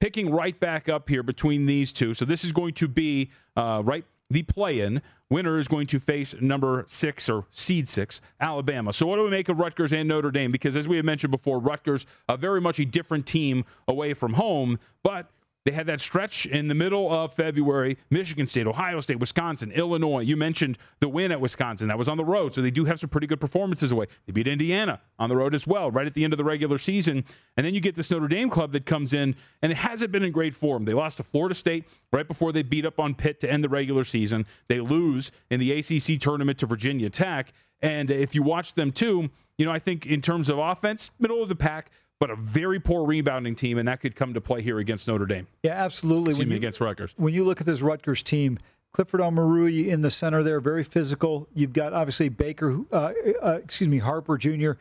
picking 0.00 0.30
right 0.30 0.58
back 0.58 0.88
up 0.88 1.08
here 1.08 1.22
between 1.22 1.66
these 1.66 1.92
two. 1.92 2.14
So 2.14 2.24
this 2.24 2.44
is 2.44 2.52
going 2.52 2.74
to 2.74 2.88
be 2.88 3.30
uh, 3.56 3.82
right 3.84 4.04
the 4.30 4.42
play-in. 4.42 5.02
Winner 5.30 5.58
is 5.58 5.68
going 5.68 5.86
to 5.88 5.98
face 5.98 6.34
number 6.40 6.84
six 6.86 7.28
or 7.28 7.46
seed 7.50 7.88
six, 7.88 8.20
Alabama. 8.40 8.92
So, 8.92 9.06
what 9.06 9.16
do 9.16 9.22
we 9.24 9.30
make 9.30 9.48
of 9.48 9.58
Rutgers 9.58 9.92
and 9.92 10.08
Notre 10.08 10.30
Dame? 10.30 10.52
Because 10.52 10.76
as 10.76 10.86
we 10.86 10.96
have 10.96 11.04
mentioned 11.04 11.30
before, 11.30 11.58
Rutgers 11.58 12.06
a 12.28 12.36
very 12.36 12.60
much 12.60 12.78
a 12.78 12.84
different 12.84 13.26
team 13.26 13.64
away 13.88 14.14
from 14.14 14.34
home, 14.34 14.78
but 15.02 15.30
they 15.64 15.72
had 15.72 15.86
that 15.86 16.00
stretch 16.00 16.44
in 16.44 16.68
the 16.68 16.74
middle 16.74 17.10
of 17.10 17.32
February. 17.32 17.96
Michigan 18.10 18.46
State, 18.46 18.66
Ohio 18.66 19.00
State, 19.00 19.18
Wisconsin, 19.18 19.72
Illinois. 19.72 20.20
You 20.20 20.36
mentioned 20.36 20.76
the 21.00 21.08
win 21.08 21.32
at 21.32 21.40
Wisconsin. 21.40 21.88
That 21.88 21.96
was 21.96 22.08
on 22.08 22.18
the 22.18 22.24
road. 22.24 22.54
So 22.54 22.60
they 22.60 22.70
do 22.70 22.84
have 22.84 23.00
some 23.00 23.08
pretty 23.08 23.26
good 23.26 23.40
performances 23.40 23.90
away. 23.90 24.06
They 24.26 24.32
beat 24.32 24.46
Indiana 24.46 25.00
on 25.18 25.30
the 25.30 25.36
road 25.36 25.54
as 25.54 25.66
well, 25.66 25.90
right 25.90 26.06
at 26.06 26.12
the 26.14 26.22
end 26.22 26.34
of 26.34 26.36
the 26.36 26.44
regular 26.44 26.76
season. 26.76 27.24
And 27.56 27.64
then 27.64 27.74
you 27.74 27.80
get 27.80 27.94
this 27.94 28.10
Notre 28.10 28.28
Dame 28.28 28.50
club 28.50 28.72
that 28.72 28.84
comes 28.84 29.14
in, 29.14 29.36
and 29.62 29.72
it 29.72 29.76
hasn't 29.76 30.12
been 30.12 30.22
in 30.22 30.32
great 30.32 30.54
form. 30.54 30.84
They 30.84 30.94
lost 30.94 31.16
to 31.16 31.22
Florida 31.22 31.54
State 31.54 31.84
right 32.12 32.28
before 32.28 32.52
they 32.52 32.62
beat 32.62 32.84
up 32.84 33.00
on 33.00 33.14
Pitt 33.14 33.40
to 33.40 33.50
end 33.50 33.64
the 33.64 33.68
regular 33.70 34.04
season. 34.04 34.46
They 34.68 34.80
lose 34.80 35.32
in 35.50 35.60
the 35.60 35.72
ACC 35.72 36.20
tournament 36.20 36.58
to 36.58 36.66
Virginia 36.66 37.08
Tech. 37.08 37.52
And 37.80 38.10
if 38.10 38.34
you 38.34 38.42
watch 38.42 38.74
them 38.74 38.92
too, 38.92 39.30
you 39.58 39.64
know, 39.66 39.72
I 39.72 39.78
think 39.78 40.06
in 40.06 40.20
terms 40.20 40.48
of 40.48 40.58
offense, 40.58 41.10
middle 41.18 41.42
of 41.42 41.48
the 41.48 41.54
pack, 41.54 41.90
but 42.24 42.30
a 42.30 42.36
very 42.36 42.80
poor 42.80 43.04
rebounding 43.04 43.54
team, 43.54 43.76
and 43.76 43.86
that 43.86 44.00
could 44.00 44.16
come 44.16 44.32
to 44.32 44.40
play 44.40 44.62
here 44.62 44.78
against 44.78 45.06
Notre 45.06 45.26
Dame. 45.26 45.46
Yeah, 45.62 45.72
absolutely. 45.72 46.30
Excuse 46.30 46.38
when 46.38 46.48
me, 46.48 46.54
you, 46.54 46.56
against 46.56 46.80
Rutgers. 46.80 47.12
When 47.18 47.34
you 47.34 47.44
look 47.44 47.60
at 47.60 47.66
this 47.66 47.82
Rutgers 47.82 48.22
team, 48.22 48.58
Clifford 48.94 49.20
Omoruyi 49.20 49.88
in 49.88 50.00
the 50.00 50.08
center 50.08 50.42
there, 50.42 50.58
very 50.58 50.84
physical. 50.84 51.46
You've 51.52 51.74
got 51.74 51.92
obviously 51.92 52.30
Baker, 52.30 52.78
uh, 52.90 53.12
uh, 53.42 53.60
excuse 53.62 53.90
me, 53.90 53.98
Harper 53.98 54.38
Jr., 54.38 54.72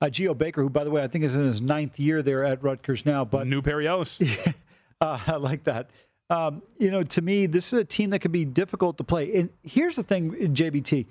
uh, 0.00 0.10
Geo 0.10 0.32
Baker, 0.32 0.62
who, 0.62 0.70
by 0.70 0.84
the 0.84 0.92
way, 0.92 1.02
I 1.02 1.08
think 1.08 1.24
is 1.24 1.34
in 1.34 1.44
his 1.44 1.60
ninth 1.60 1.98
year 1.98 2.22
there 2.22 2.44
at 2.44 2.62
Rutgers 2.62 3.04
now. 3.04 3.24
But 3.24 3.48
new 3.48 3.62
Perry 3.62 3.88
Ellis. 3.88 4.22
uh, 5.00 5.18
I 5.26 5.34
like 5.38 5.64
that. 5.64 5.90
Um, 6.30 6.62
you 6.78 6.92
know, 6.92 7.02
to 7.02 7.20
me, 7.20 7.46
this 7.46 7.72
is 7.72 7.80
a 7.80 7.84
team 7.84 8.10
that 8.10 8.20
can 8.20 8.30
be 8.30 8.44
difficult 8.44 8.96
to 8.98 9.02
play. 9.02 9.34
And 9.34 9.50
here's 9.64 9.96
the 9.96 10.04
thing, 10.04 10.54
JVT. 10.54 11.06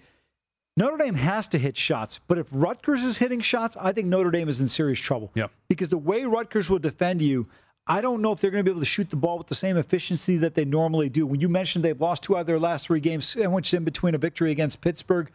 Notre 0.77 0.97
Dame 0.97 1.15
has 1.15 1.47
to 1.49 1.57
hit 1.57 1.75
shots, 1.75 2.19
but 2.27 2.38
if 2.38 2.47
Rutgers 2.51 3.03
is 3.03 3.17
hitting 3.17 3.41
shots, 3.41 3.75
I 3.79 3.91
think 3.91 4.07
Notre 4.07 4.31
Dame 4.31 4.47
is 4.47 4.62
in 4.62 4.69
serious 4.69 4.99
trouble. 4.99 5.31
Yeah. 5.36 5.47
Because 5.67 5.89
the 5.89 5.97
way 5.97 6.23
Rutgers 6.23 6.69
will 6.69 6.79
defend 6.79 7.21
you, 7.21 7.45
I 7.88 7.99
don't 7.99 8.21
know 8.21 8.31
if 8.31 8.39
they're 8.39 8.51
going 8.51 8.63
to 8.63 8.69
be 8.69 8.71
able 8.71 8.81
to 8.81 8.86
shoot 8.86 9.10
the 9.10 9.17
ball 9.17 9.38
with 9.38 9.47
the 9.47 9.55
same 9.55 9.75
efficiency 9.75 10.38
that 10.38 10.55
they 10.55 10.63
normally 10.63 11.10
do. 11.10 11.25
When 11.25 11.41
you 11.41 11.49
mentioned 11.49 11.84
they've 11.84 11.99
lost 11.99 12.23
two 12.23 12.38
out 12.38 12.41
of 12.41 12.47
their 12.47 12.60
last 12.60 12.88
three 12.88 13.01
games, 13.01 13.27
sandwiched 13.27 13.73
in 13.73 13.84
between 13.84 14.15
a 14.15 14.17
victory 14.17 14.51
against 14.51 14.79
Pittsburgh, 14.79 15.29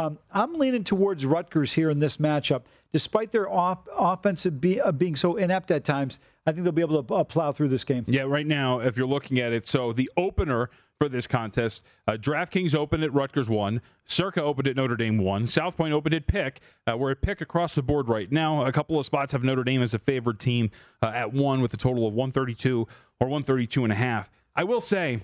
um, 0.00 0.18
I'm 0.32 0.54
leaning 0.54 0.82
towards 0.82 1.26
Rutgers 1.26 1.72
here 1.72 1.90
in 1.90 1.98
this 1.98 2.16
matchup. 2.16 2.62
Despite 2.92 3.30
their 3.30 3.48
off, 3.48 3.86
offensive 3.96 4.60
be, 4.60 4.80
uh, 4.80 4.92
being 4.92 5.14
so 5.14 5.36
inept 5.36 5.70
at 5.70 5.84
times, 5.84 6.18
I 6.46 6.52
think 6.52 6.64
they'll 6.64 6.72
be 6.72 6.82
able 6.82 7.04
to 7.04 7.14
uh, 7.14 7.24
plow 7.24 7.52
through 7.52 7.68
this 7.68 7.84
game. 7.84 8.04
Yeah, 8.08 8.22
right 8.22 8.46
now, 8.46 8.80
if 8.80 8.96
you're 8.96 9.06
looking 9.06 9.38
at 9.38 9.52
it, 9.52 9.66
so 9.66 9.92
the 9.92 10.10
opener 10.16 10.70
for 10.98 11.08
this 11.08 11.26
contest, 11.26 11.84
uh, 12.08 12.12
DraftKings 12.12 12.74
opened 12.74 13.04
at 13.04 13.12
Rutgers 13.12 13.48
1, 13.48 13.80
Circa 14.06 14.42
opened 14.42 14.68
at 14.68 14.76
Notre 14.76 14.96
Dame 14.96 15.18
1, 15.18 15.46
South 15.46 15.76
Point 15.76 15.92
opened 15.92 16.14
at 16.14 16.26
Pick. 16.26 16.60
Uh, 16.86 16.96
we're 16.96 17.12
at 17.12 17.20
Pick 17.20 17.40
across 17.40 17.74
the 17.74 17.82
board 17.82 18.08
right 18.08 18.30
now. 18.32 18.64
A 18.64 18.72
couple 18.72 18.98
of 18.98 19.06
spots 19.06 19.32
have 19.32 19.44
Notre 19.44 19.64
Dame 19.64 19.82
as 19.82 19.94
a 19.94 19.98
favored 19.98 20.40
team 20.40 20.70
uh, 21.02 21.12
at 21.14 21.32
1 21.32 21.60
with 21.60 21.72
a 21.74 21.76
total 21.76 22.06
of 22.06 22.14
132 22.14 22.88
or 23.20 23.28
132 23.28 23.84
and 23.84 23.92
a 23.92 23.96
half. 23.96 24.30
I 24.56 24.64
will 24.64 24.80
say, 24.80 25.20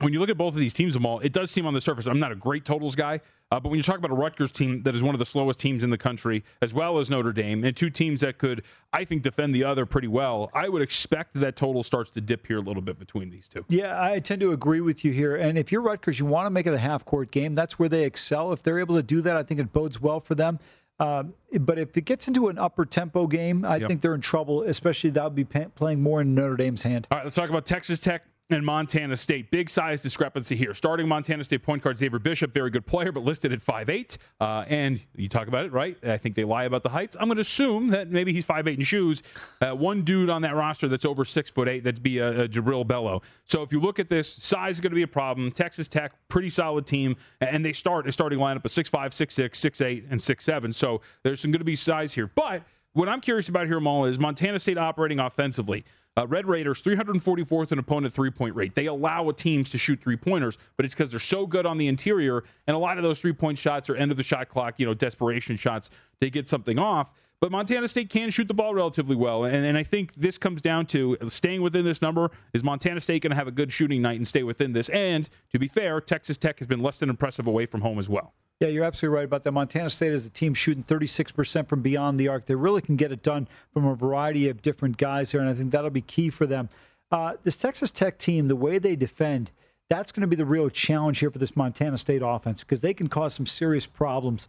when 0.00 0.12
you 0.12 0.20
look 0.20 0.30
at 0.30 0.36
both 0.36 0.54
of 0.54 0.60
these 0.60 0.72
teams, 0.72 0.94
them 0.94 1.06
all, 1.06 1.20
it 1.20 1.32
does 1.32 1.50
seem 1.50 1.66
on 1.66 1.74
the 1.74 1.80
surface. 1.80 2.06
I'm 2.06 2.18
not 2.18 2.32
a 2.32 2.36
great 2.36 2.64
totals 2.64 2.94
guy, 2.94 3.20
uh, 3.50 3.60
but 3.60 3.68
when 3.68 3.76
you 3.76 3.82
talk 3.82 3.98
about 3.98 4.10
a 4.10 4.14
Rutgers 4.14 4.50
team 4.50 4.82
that 4.84 4.94
is 4.94 5.02
one 5.02 5.14
of 5.14 5.18
the 5.18 5.26
slowest 5.26 5.58
teams 5.58 5.84
in 5.84 5.90
the 5.90 5.98
country, 5.98 6.44
as 6.62 6.72
well 6.72 6.98
as 6.98 7.10
Notre 7.10 7.32
Dame, 7.32 7.64
and 7.64 7.76
two 7.76 7.90
teams 7.90 8.20
that 8.20 8.38
could, 8.38 8.62
I 8.92 9.04
think, 9.04 9.22
defend 9.22 9.54
the 9.54 9.64
other 9.64 9.86
pretty 9.86 10.08
well, 10.08 10.50
I 10.54 10.68
would 10.68 10.82
expect 10.82 11.34
that 11.40 11.56
total 11.56 11.82
starts 11.82 12.10
to 12.12 12.20
dip 12.20 12.46
here 12.46 12.58
a 12.58 12.62
little 12.62 12.82
bit 12.82 12.98
between 12.98 13.30
these 13.30 13.48
two. 13.48 13.64
Yeah, 13.68 14.02
I 14.02 14.20
tend 14.20 14.40
to 14.40 14.52
agree 14.52 14.80
with 14.80 15.04
you 15.04 15.12
here. 15.12 15.36
And 15.36 15.58
if 15.58 15.70
you're 15.70 15.82
Rutgers, 15.82 16.18
you 16.18 16.26
want 16.26 16.46
to 16.46 16.50
make 16.50 16.66
it 16.66 16.74
a 16.74 16.78
half 16.78 17.04
court 17.04 17.30
game. 17.30 17.54
That's 17.54 17.78
where 17.78 17.88
they 17.88 18.04
excel. 18.04 18.52
If 18.52 18.62
they're 18.62 18.78
able 18.78 18.96
to 18.96 19.02
do 19.02 19.20
that, 19.22 19.36
I 19.36 19.42
think 19.42 19.60
it 19.60 19.72
bodes 19.72 20.00
well 20.00 20.20
for 20.20 20.34
them. 20.34 20.58
Uh, 21.00 21.24
but 21.58 21.78
if 21.78 21.96
it 21.96 22.04
gets 22.04 22.28
into 22.28 22.48
an 22.48 22.58
upper 22.58 22.84
tempo 22.84 23.26
game, 23.26 23.64
I 23.64 23.76
yep. 23.76 23.88
think 23.88 24.02
they're 24.02 24.14
in 24.14 24.20
trouble, 24.20 24.62
especially 24.62 25.08
that 25.10 25.24
would 25.24 25.34
be 25.34 25.44
playing 25.44 26.02
more 26.02 26.20
in 26.20 26.34
Notre 26.34 26.56
Dame's 26.56 26.82
hand. 26.82 27.08
All 27.10 27.16
right, 27.16 27.24
let's 27.24 27.34
talk 27.34 27.48
about 27.48 27.64
Texas 27.64 28.00
Tech 28.00 28.22
and 28.52 28.64
Montana 28.64 29.16
State. 29.16 29.50
Big 29.50 29.70
size 29.70 30.00
discrepancy 30.00 30.56
here. 30.56 30.74
Starting 30.74 31.08
Montana 31.08 31.44
State 31.44 31.62
point 31.62 31.82
guard 31.82 31.98
Xavier 31.98 32.18
Bishop, 32.18 32.52
very 32.52 32.70
good 32.70 32.86
player, 32.86 33.12
but 33.12 33.22
listed 33.22 33.52
at 33.52 33.60
5'8. 33.60 34.16
Uh, 34.40 34.64
and 34.68 35.00
you 35.14 35.28
talk 35.28 35.48
about 35.48 35.66
it, 35.66 35.72
right? 35.72 35.96
I 36.02 36.16
think 36.16 36.34
they 36.34 36.44
lie 36.44 36.64
about 36.64 36.82
the 36.82 36.88
heights. 36.88 37.16
I'm 37.18 37.28
going 37.28 37.36
to 37.36 37.42
assume 37.42 37.88
that 37.88 38.10
maybe 38.10 38.32
he's 38.32 38.46
5'8 38.46 38.74
in 38.74 38.80
shoes. 38.82 39.22
Uh, 39.60 39.74
one 39.74 40.02
dude 40.02 40.30
on 40.30 40.42
that 40.42 40.54
roster 40.54 40.88
that's 40.88 41.04
over 41.04 41.24
6'8, 41.24 41.82
that'd 41.82 42.02
be 42.02 42.18
a, 42.18 42.42
a 42.42 42.48
Jubrile 42.48 42.86
Belo. 42.86 43.22
So 43.46 43.62
if 43.62 43.72
you 43.72 43.80
look 43.80 43.98
at 43.98 44.08
this, 44.08 44.32
size 44.32 44.76
is 44.76 44.80
going 44.80 44.92
to 44.92 44.96
be 44.96 45.02
a 45.02 45.08
problem. 45.08 45.50
Texas 45.50 45.88
Tech, 45.88 46.12
pretty 46.28 46.50
solid 46.50 46.86
team. 46.86 47.16
And 47.40 47.64
they 47.64 47.72
start 47.72 48.08
a 48.08 48.12
starting 48.12 48.38
lineup 48.38 48.64
of 48.64 48.70
6'5, 48.70 48.90
6'6, 48.90 49.50
6'8, 49.50 50.04
and 50.10 50.20
6'7. 50.20 50.74
So 50.74 51.00
there's 51.22 51.42
going 51.42 51.52
to 51.52 51.64
be 51.64 51.76
size 51.76 52.14
here. 52.14 52.26
But 52.26 52.62
what 52.92 53.08
I'm 53.08 53.20
curious 53.20 53.48
about 53.48 53.66
here, 53.66 53.78
Maul, 53.78 54.06
is 54.06 54.18
Montana 54.18 54.58
State 54.58 54.76
operating 54.76 55.20
offensively. 55.20 55.84
Uh, 56.16 56.26
Red 56.26 56.46
Raiders, 56.46 56.82
344th 56.82 57.70
in 57.70 57.78
opponent 57.78 58.12
three 58.12 58.30
point 58.30 58.56
rate. 58.56 58.74
They 58.74 58.86
allow 58.86 59.30
teams 59.30 59.70
to 59.70 59.78
shoot 59.78 60.00
three 60.02 60.16
pointers, 60.16 60.58
but 60.76 60.84
it's 60.84 60.94
because 60.94 61.12
they're 61.12 61.20
so 61.20 61.46
good 61.46 61.66
on 61.66 61.78
the 61.78 61.86
interior, 61.86 62.42
and 62.66 62.74
a 62.74 62.78
lot 62.78 62.96
of 62.96 63.04
those 63.04 63.20
three 63.20 63.32
point 63.32 63.56
shots 63.56 63.88
are 63.88 63.94
end 63.94 64.10
of 64.10 64.16
the 64.16 64.22
shot 64.22 64.48
clock, 64.48 64.80
you 64.80 64.86
know, 64.86 64.94
desperation 64.94 65.54
shots. 65.54 65.88
They 66.20 66.30
get 66.30 66.46
something 66.46 66.78
off. 66.78 67.12
But 67.40 67.50
Montana 67.50 67.88
State 67.88 68.10
can 68.10 68.28
shoot 68.28 68.48
the 68.48 68.54
ball 68.54 68.74
relatively 68.74 69.16
well. 69.16 69.44
And, 69.44 69.64
and 69.64 69.78
I 69.78 69.82
think 69.82 70.14
this 70.14 70.36
comes 70.36 70.60
down 70.60 70.84
to 70.86 71.16
staying 71.24 71.62
within 71.62 71.86
this 71.86 72.02
number. 72.02 72.30
Is 72.52 72.62
Montana 72.62 73.00
State 73.00 73.22
going 73.22 73.30
to 73.30 73.36
have 73.36 73.48
a 73.48 73.52
good 73.52 73.72
shooting 73.72 74.02
night 74.02 74.16
and 74.16 74.28
stay 74.28 74.42
within 74.42 74.74
this? 74.74 74.90
And 74.90 75.28
to 75.50 75.58
be 75.58 75.66
fair, 75.66 76.02
Texas 76.02 76.36
Tech 76.36 76.58
has 76.58 76.66
been 76.66 76.80
less 76.80 76.98
than 76.98 77.08
impressive 77.08 77.46
away 77.46 77.64
from 77.64 77.80
home 77.80 77.98
as 77.98 78.10
well. 78.10 78.34
Yeah, 78.60 78.68
you're 78.68 78.84
absolutely 78.84 79.16
right 79.16 79.24
about 79.24 79.44
that. 79.44 79.52
Montana 79.52 79.88
State 79.88 80.12
is 80.12 80.26
a 80.26 80.30
team 80.30 80.52
shooting 80.52 80.84
36% 80.84 81.66
from 81.66 81.80
beyond 81.80 82.20
the 82.20 82.28
arc. 82.28 82.44
They 82.44 82.54
really 82.54 82.82
can 82.82 82.96
get 82.96 83.10
it 83.10 83.22
done 83.22 83.48
from 83.72 83.86
a 83.86 83.94
variety 83.94 84.50
of 84.50 84.60
different 84.60 84.98
guys 84.98 85.32
here, 85.32 85.40
and 85.40 85.48
I 85.48 85.54
think 85.54 85.70
that'll 85.70 85.88
be 85.88 86.02
key 86.02 86.28
for 86.28 86.44
them. 86.46 86.68
Uh, 87.10 87.36
this 87.42 87.56
Texas 87.56 87.90
Tech 87.90 88.18
team, 88.18 88.48
the 88.48 88.56
way 88.56 88.78
they 88.78 88.96
defend, 88.96 89.50
That's 89.88 90.12
going 90.12 90.20
to 90.20 90.28
be 90.28 90.36
the 90.36 90.44
real 90.44 90.68
challenge 90.68 91.18
here 91.18 91.30
for 91.32 91.38
this 91.38 91.56
Montana 91.56 91.98
State 91.98 92.22
offense 92.24 92.60
because 92.60 92.80
they 92.80 92.94
can 92.94 93.08
cause 93.08 93.34
some 93.34 93.44
serious 93.46 93.86
problems. 93.86 94.46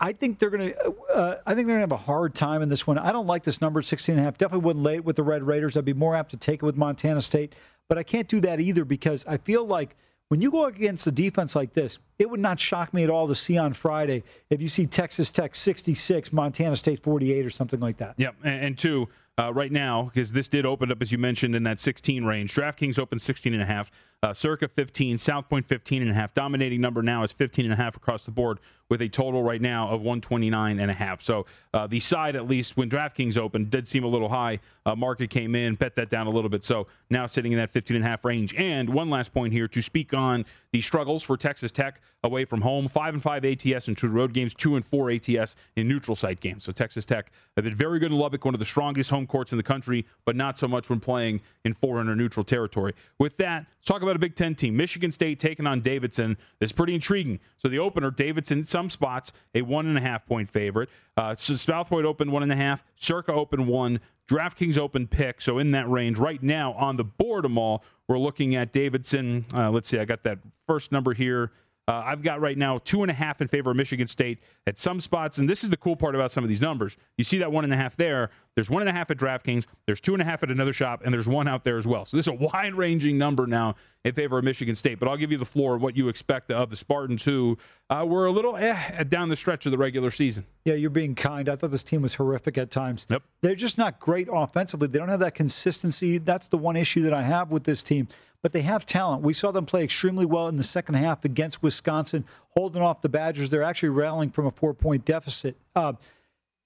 I 0.00 0.12
think 0.12 0.38
they're 0.38 0.50
going 0.50 0.72
to. 0.72 0.94
Uh, 1.12 1.38
I 1.46 1.54
think 1.54 1.66
they're 1.66 1.78
going 1.78 1.88
to 1.88 1.92
have 1.94 2.00
a 2.00 2.04
hard 2.04 2.34
time 2.34 2.62
in 2.62 2.68
this 2.68 2.86
one. 2.86 2.98
I 2.98 3.12
don't 3.12 3.26
like 3.26 3.42
this 3.42 3.60
number, 3.60 3.80
16 3.80 4.14
and 4.14 4.20
a 4.20 4.24
half. 4.24 4.36
Definitely 4.36 4.66
wouldn't 4.66 4.84
lay 4.84 4.96
it 4.96 5.04
with 5.04 5.16
the 5.16 5.22
Red 5.22 5.42
Raiders. 5.42 5.76
I'd 5.76 5.84
be 5.84 5.92
more 5.94 6.14
apt 6.14 6.30
to 6.32 6.36
take 6.36 6.62
it 6.62 6.66
with 6.66 6.76
Montana 6.76 7.22
State, 7.22 7.54
but 7.88 7.98
I 7.98 8.02
can't 8.02 8.28
do 8.28 8.40
that 8.40 8.60
either 8.60 8.84
because 8.84 9.24
I 9.26 9.38
feel 9.38 9.64
like 9.64 9.96
when 10.28 10.40
you 10.40 10.50
go 10.50 10.64
against 10.64 11.06
a 11.06 11.10
defense 11.10 11.54
like 11.54 11.74
this, 11.74 11.98
it 12.18 12.30
would 12.30 12.40
not 12.40 12.58
shock 12.58 12.94
me 12.94 13.04
at 13.04 13.10
all 13.10 13.28
to 13.28 13.34
see 13.34 13.58
on 13.58 13.74
Friday 13.74 14.22
if 14.48 14.62
you 14.62 14.68
see 14.68 14.86
Texas 14.86 15.30
Tech 15.30 15.54
66, 15.54 16.32
Montana 16.32 16.76
State 16.76 17.02
48, 17.02 17.44
or 17.44 17.50
something 17.50 17.80
like 17.80 17.98
that. 17.98 18.14
Yep, 18.16 18.36
and, 18.42 18.64
and 18.64 18.78
two, 18.78 19.08
uh, 19.38 19.52
right 19.52 19.70
now, 19.70 20.04
because 20.04 20.32
this 20.32 20.48
did 20.48 20.64
open 20.64 20.90
up, 20.90 21.02
as 21.02 21.12
you 21.12 21.18
mentioned, 21.18 21.54
in 21.54 21.64
that 21.64 21.78
16 21.78 22.24
range. 22.24 22.54
DraftKings 22.54 22.98
opened 22.98 23.20
16 23.20 23.52
and 23.52 23.62
a 23.62 23.66
half, 23.66 23.90
uh, 24.22 24.32
Circa 24.32 24.68
15, 24.68 25.18
South 25.18 25.48
Point 25.48 25.66
15 25.66 26.02
and 26.02 26.10
a 26.10 26.14
half. 26.14 26.32
Dominating 26.32 26.80
number 26.80 27.02
now 27.02 27.24
is 27.24 27.32
15 27.32 27.64
and 27.64 27.74
a 27.74 27.76
half 27.76 27.96
across 27.96 28.24
the 28.24 28.30
board 28.30 28.58
with 28.92 29.00
a 29.00 29.08
total 29.08 29.42
right 29.42 29.62
now 29.62 29.88
of 29.88 30.02
129 30.02 30.78
and 30.78 30.90
a 30.90 30.94
half. 30.94 31.22
So 31.22 31.46
uh, 31.72 31.86
the 31.86 31.98
side, 31.98 32.36
at 32.36 32.46
least 32.46 32.76
when 32.76 32.90
DraftKings 32.90 33.38
opened, 33.38 33.70
did 33.70 33.88
seem 33.88 34.04
a 34.04 34.06
little 34.06 34.28
high. 34.28 34.60
Uh, 34.84 34.94
market 34.94 35.30
came 35.30 35.54
in, 35.54 35.76
bet 35.76 35.96
that 35.96 36.10
down 36.10 36.26
a 36.26 36.30
little 36.30 36.50
bit. 36.50 36.62
So 36.62 36.88
now 37.08 37.24
sitting 37.24 37.52
in 37.52 37.58
that 37.58 37.70
15 37.70 37.96
and 37.96 38.04
a 38.04 38.08
half 38.08 38.22
range. 38.22 38.54
And 38.54 38.90
one 38.90 39.08
last 39.08 39.32
point 39.32 39.54
here 39.54 39.66
to 39.66 39.80
speak 39.80 40.12
on 40.12 40.44
the 40.72 40.82
struggles 40.82 41.22
for 41.22 41.38
Texas 41.38 41.72
Tech 41.72 42.02
away 42.22 42.44
from 42.44 42.60
home. 42.60 42.86
Five 42.86 43.14
and 43.14 43.22
five 43.22 43.46
ATS 43.46 43.88
in 43.88 43.94
true 43.94 44.10
road 44.10 44.34
games, 44.34 44.52
two 44.52 44.76
and 44.76 44.84
four 44.84 45.10
ATS 45.10 45.56
in 45.74 45.88
neutral 45.88 46.14
site 46.14 46.40
games. 46.40 46.64
So 46.64 46.70
Texas 46.70 47.06
Tech 47.06 47.32
have 47.56 47.64
been 47.64 47.74
very 47.74 47.98
good 47.98 48.12
in 48.12 48.18
Lubbock, 48.18 48.44
one 48.44 48.54
of 48.54 48.60
the 48.60 48.66
strongest 48.66 49.08
home 49.08 49.26
courts 49.26 49.52
in 49.52 49.56
the 49.56 49.62
country, 49.62 50.04
but 50.26 50.36
not 50.36 50.58
so 50.58 50.68
much 50.68 50.90
when 50.90 51.00
playing 51.00 51.40
in 51.64 51.72
400 51.72 52.14
neutral 52.16 52.44
territory. 52.44 52.92
With 53.18 53.38
that, 53.38 53.64
let's 53.78 53.86
talk 53.86 54.02
about 54.02 54.11
a 54.16 54.18
Big 54.18 54.34
Ten 54.34 54.54
team. 54.54 54.76
Michigan 54.76 55.12
State 55.12 55.40
taking 55.40 55.66
on 55.66 55.80
Davidson. 55.80 56.36
That's 56.58 56.72
pretty 56.72 56.94
intriguing. 56.94 57.40
So 57.56 57.68
the 57.68 57.78
opener, 57.78 58.10
Davidson, 58.10 58.64
some 58.64 58.90
spots, 58.90 59.32
a 59.54 59.62
one 59.62 59.86
and 59.86 59.98
a 59.98 60.00
half 60.00 60.26
point 60.26 60.50
favorite. 60.50 60.88
Uh, 61.16 61.34
so 61.34 61.54
Southpoint 61.54 62.04
open 62.04 62.30
one 62.30 62.42
and 62.42 62.52
a 62.52 62.56
half. 62.56 62.84
Circa 62.96 63.32
open 63.32 63.66
one. 63.66 64.00
DraftKings 64.28 64.78
open 64.78 65.06
pick. 65.06 65.40
So 65.40 65.58
in 65.58 65.72
that 65.72 65.88
range 65.90 66.18
right 66.18 66.42
now 66.42 66.72
on 66.74 66.96
the 66.96 67.04
board, 67.04 67.44
them 67.44 67.58
all, 67.58 67.84
we're 68.08 68.18
looking 68.18 68.54
at 68.54 68.72
Davidson. 68.72 69.44
Uh, 69.54 69.70
let's 69.70 69.88
see, 69.88 69.98
I 69.98 70.04
got 70.04 70.22
that 70.22 70.38
first 70.66 70.92
number 70.92 71.14
here. 71.14 71.52
Uh, 71.88 72.02
I've 72.04 72.22
got 72.22 72.40
right 72.40 72.56
now 72.56 72.78
two 72.78 73.02
and 73.02 73.10
a 73.10 73.14
half 73.14 73.40
in 73.40 73.48
favor 73.48 73.72
of 73.72 73.76
Michigan 73.76 74.06
State 74.06 74.38
at 74.66 74.78
some 74.78 75.00
spots. 75.00 75.38
And 75.38 75.50
this 75.50 75.64
is 75.64 75.70
the 75.70 75.76
cool 75.76 75.96
part 75.96 76.14
about 76.14 76.30
some 76.30 76.44
of 76.44 76.48
these 76.48 76.60
numbers. 76.60 76.96
You 77.18 77.24
see 77.24 77.38
that 77.38 77.50
one 77.50 77.64
and 77.64 77.72
a 77.72 77.76
half 77.76 77.96
there. 77.96 78.30
There's 78.54 78.70
one 78.70 78.82
and 78.82 78.88
a 78.88 78.92
half 78.92 79.10
at 79.10 79.16
DraftKings. 79.16 79.66
There's 79.86 80.00
two 80.00 80.12
and 80.12 80.22
a 80.22 80.24
half 80.24 80.42
at 80.42 80.50
another 80.50 80.72
shop, 80.72 81.02
and 81.04 81.12
there's 81.12 81.26
one 81.26 81.48
out 81.48 81.64
there 81.64 81.78
as 81.78 81.86
well. 81.86 82.04
So 82.04 82.16
this 82.16 82.24
is 82.24 82.28
a 82.28 82.34
wide 82.34 82.74
ranging 82.74 83.18
number 83.18 83.46
now 83.46 83.76
in 84.04 84.14
favor 84.14 84.38
of 84.38 84.44
Michigan 84.44 84.74
State. 84.74 84.98
But 84.98 85.08
I'll 85.08 85.16
give 85.16 85.32
you 85.32 85.38
the 85.38 85.46
floor 85.46 85.74
of 85.74 85.82
what 85.82 85.96
you 85.96 86.08
expect 86.08 86.50
of 86.50 86.70
the 86.70 86.76
Spartans, 86.76 87.24
who 87.24 87.56
uh, 87.90 88.04
were 88.06 88.26
a 88.26 88.30
little 88.30 88.56
eh 88.56 89.02
down 89.04 89.28
the 89.28 89.36
stretch 89.36 89.66
of 89.66 89.72
the 89.72 89.78
regular 89.78 90.10
season. 90.10 90.44
Yeah, 90.64 90.74
you're 90.74 90.90
being 90.90 91.14
kind. 91.14 91.48
I 91.48 91.56
thought 91.56 91.70
this 91.70 91.82
team 91.82 92.02
was 92.02 92.14
horrific 92.14 92.58
at 92.58 92.70
times. 92.70 93.06
Yep. 93.08 93.22
They're 93.40 93.54
just 93.54 93.78
not 93.78 93.98
great 93.98 94.28
offensively. 94.30 94.86
They 94.86 94.98
don't 94.98 95.08
have 95.08 95.20
that 95.20 95.34
consistency. 95.34 96.18
That's 96.18 96.48
the 96.48 96.58
one 96.58 96.76
issue 96.76 97.02
that 97.02 97.14
I 97.14 97.22
have 97.22 97.50
with 97.50 97.64
this 97.64 97.82
team. 97.82 98.06
But 98.42 98.52
they 98.52 98.62
have 98.62 98.84
talent. 98.84 99.22
We 99.22 99.34
saw 99.34 99.52
them 99.52 99.66
play 99.66 99.84
extremely 99.84 100.26
well 100.26 100.48
in 100.48 100.56
the 100.56 100.64
second 100.64 100.96
half 100.96 101.24
against 101.24 101.62
Wisconsin, 101.62 102.24
holding 102.50 102.82
off 102.82 103.00
the 103.00 103.08
Badgers. 103.08 103.50
They're 103.50 103.62
actually 103.62 103.90
rallying 103.90 104.30
from 104.30 104.46
a 104.46 104.50
four 104.50 104.74
point 104.74 105.04
deficit. 105.04 105.56
Uh, 105.76 105.94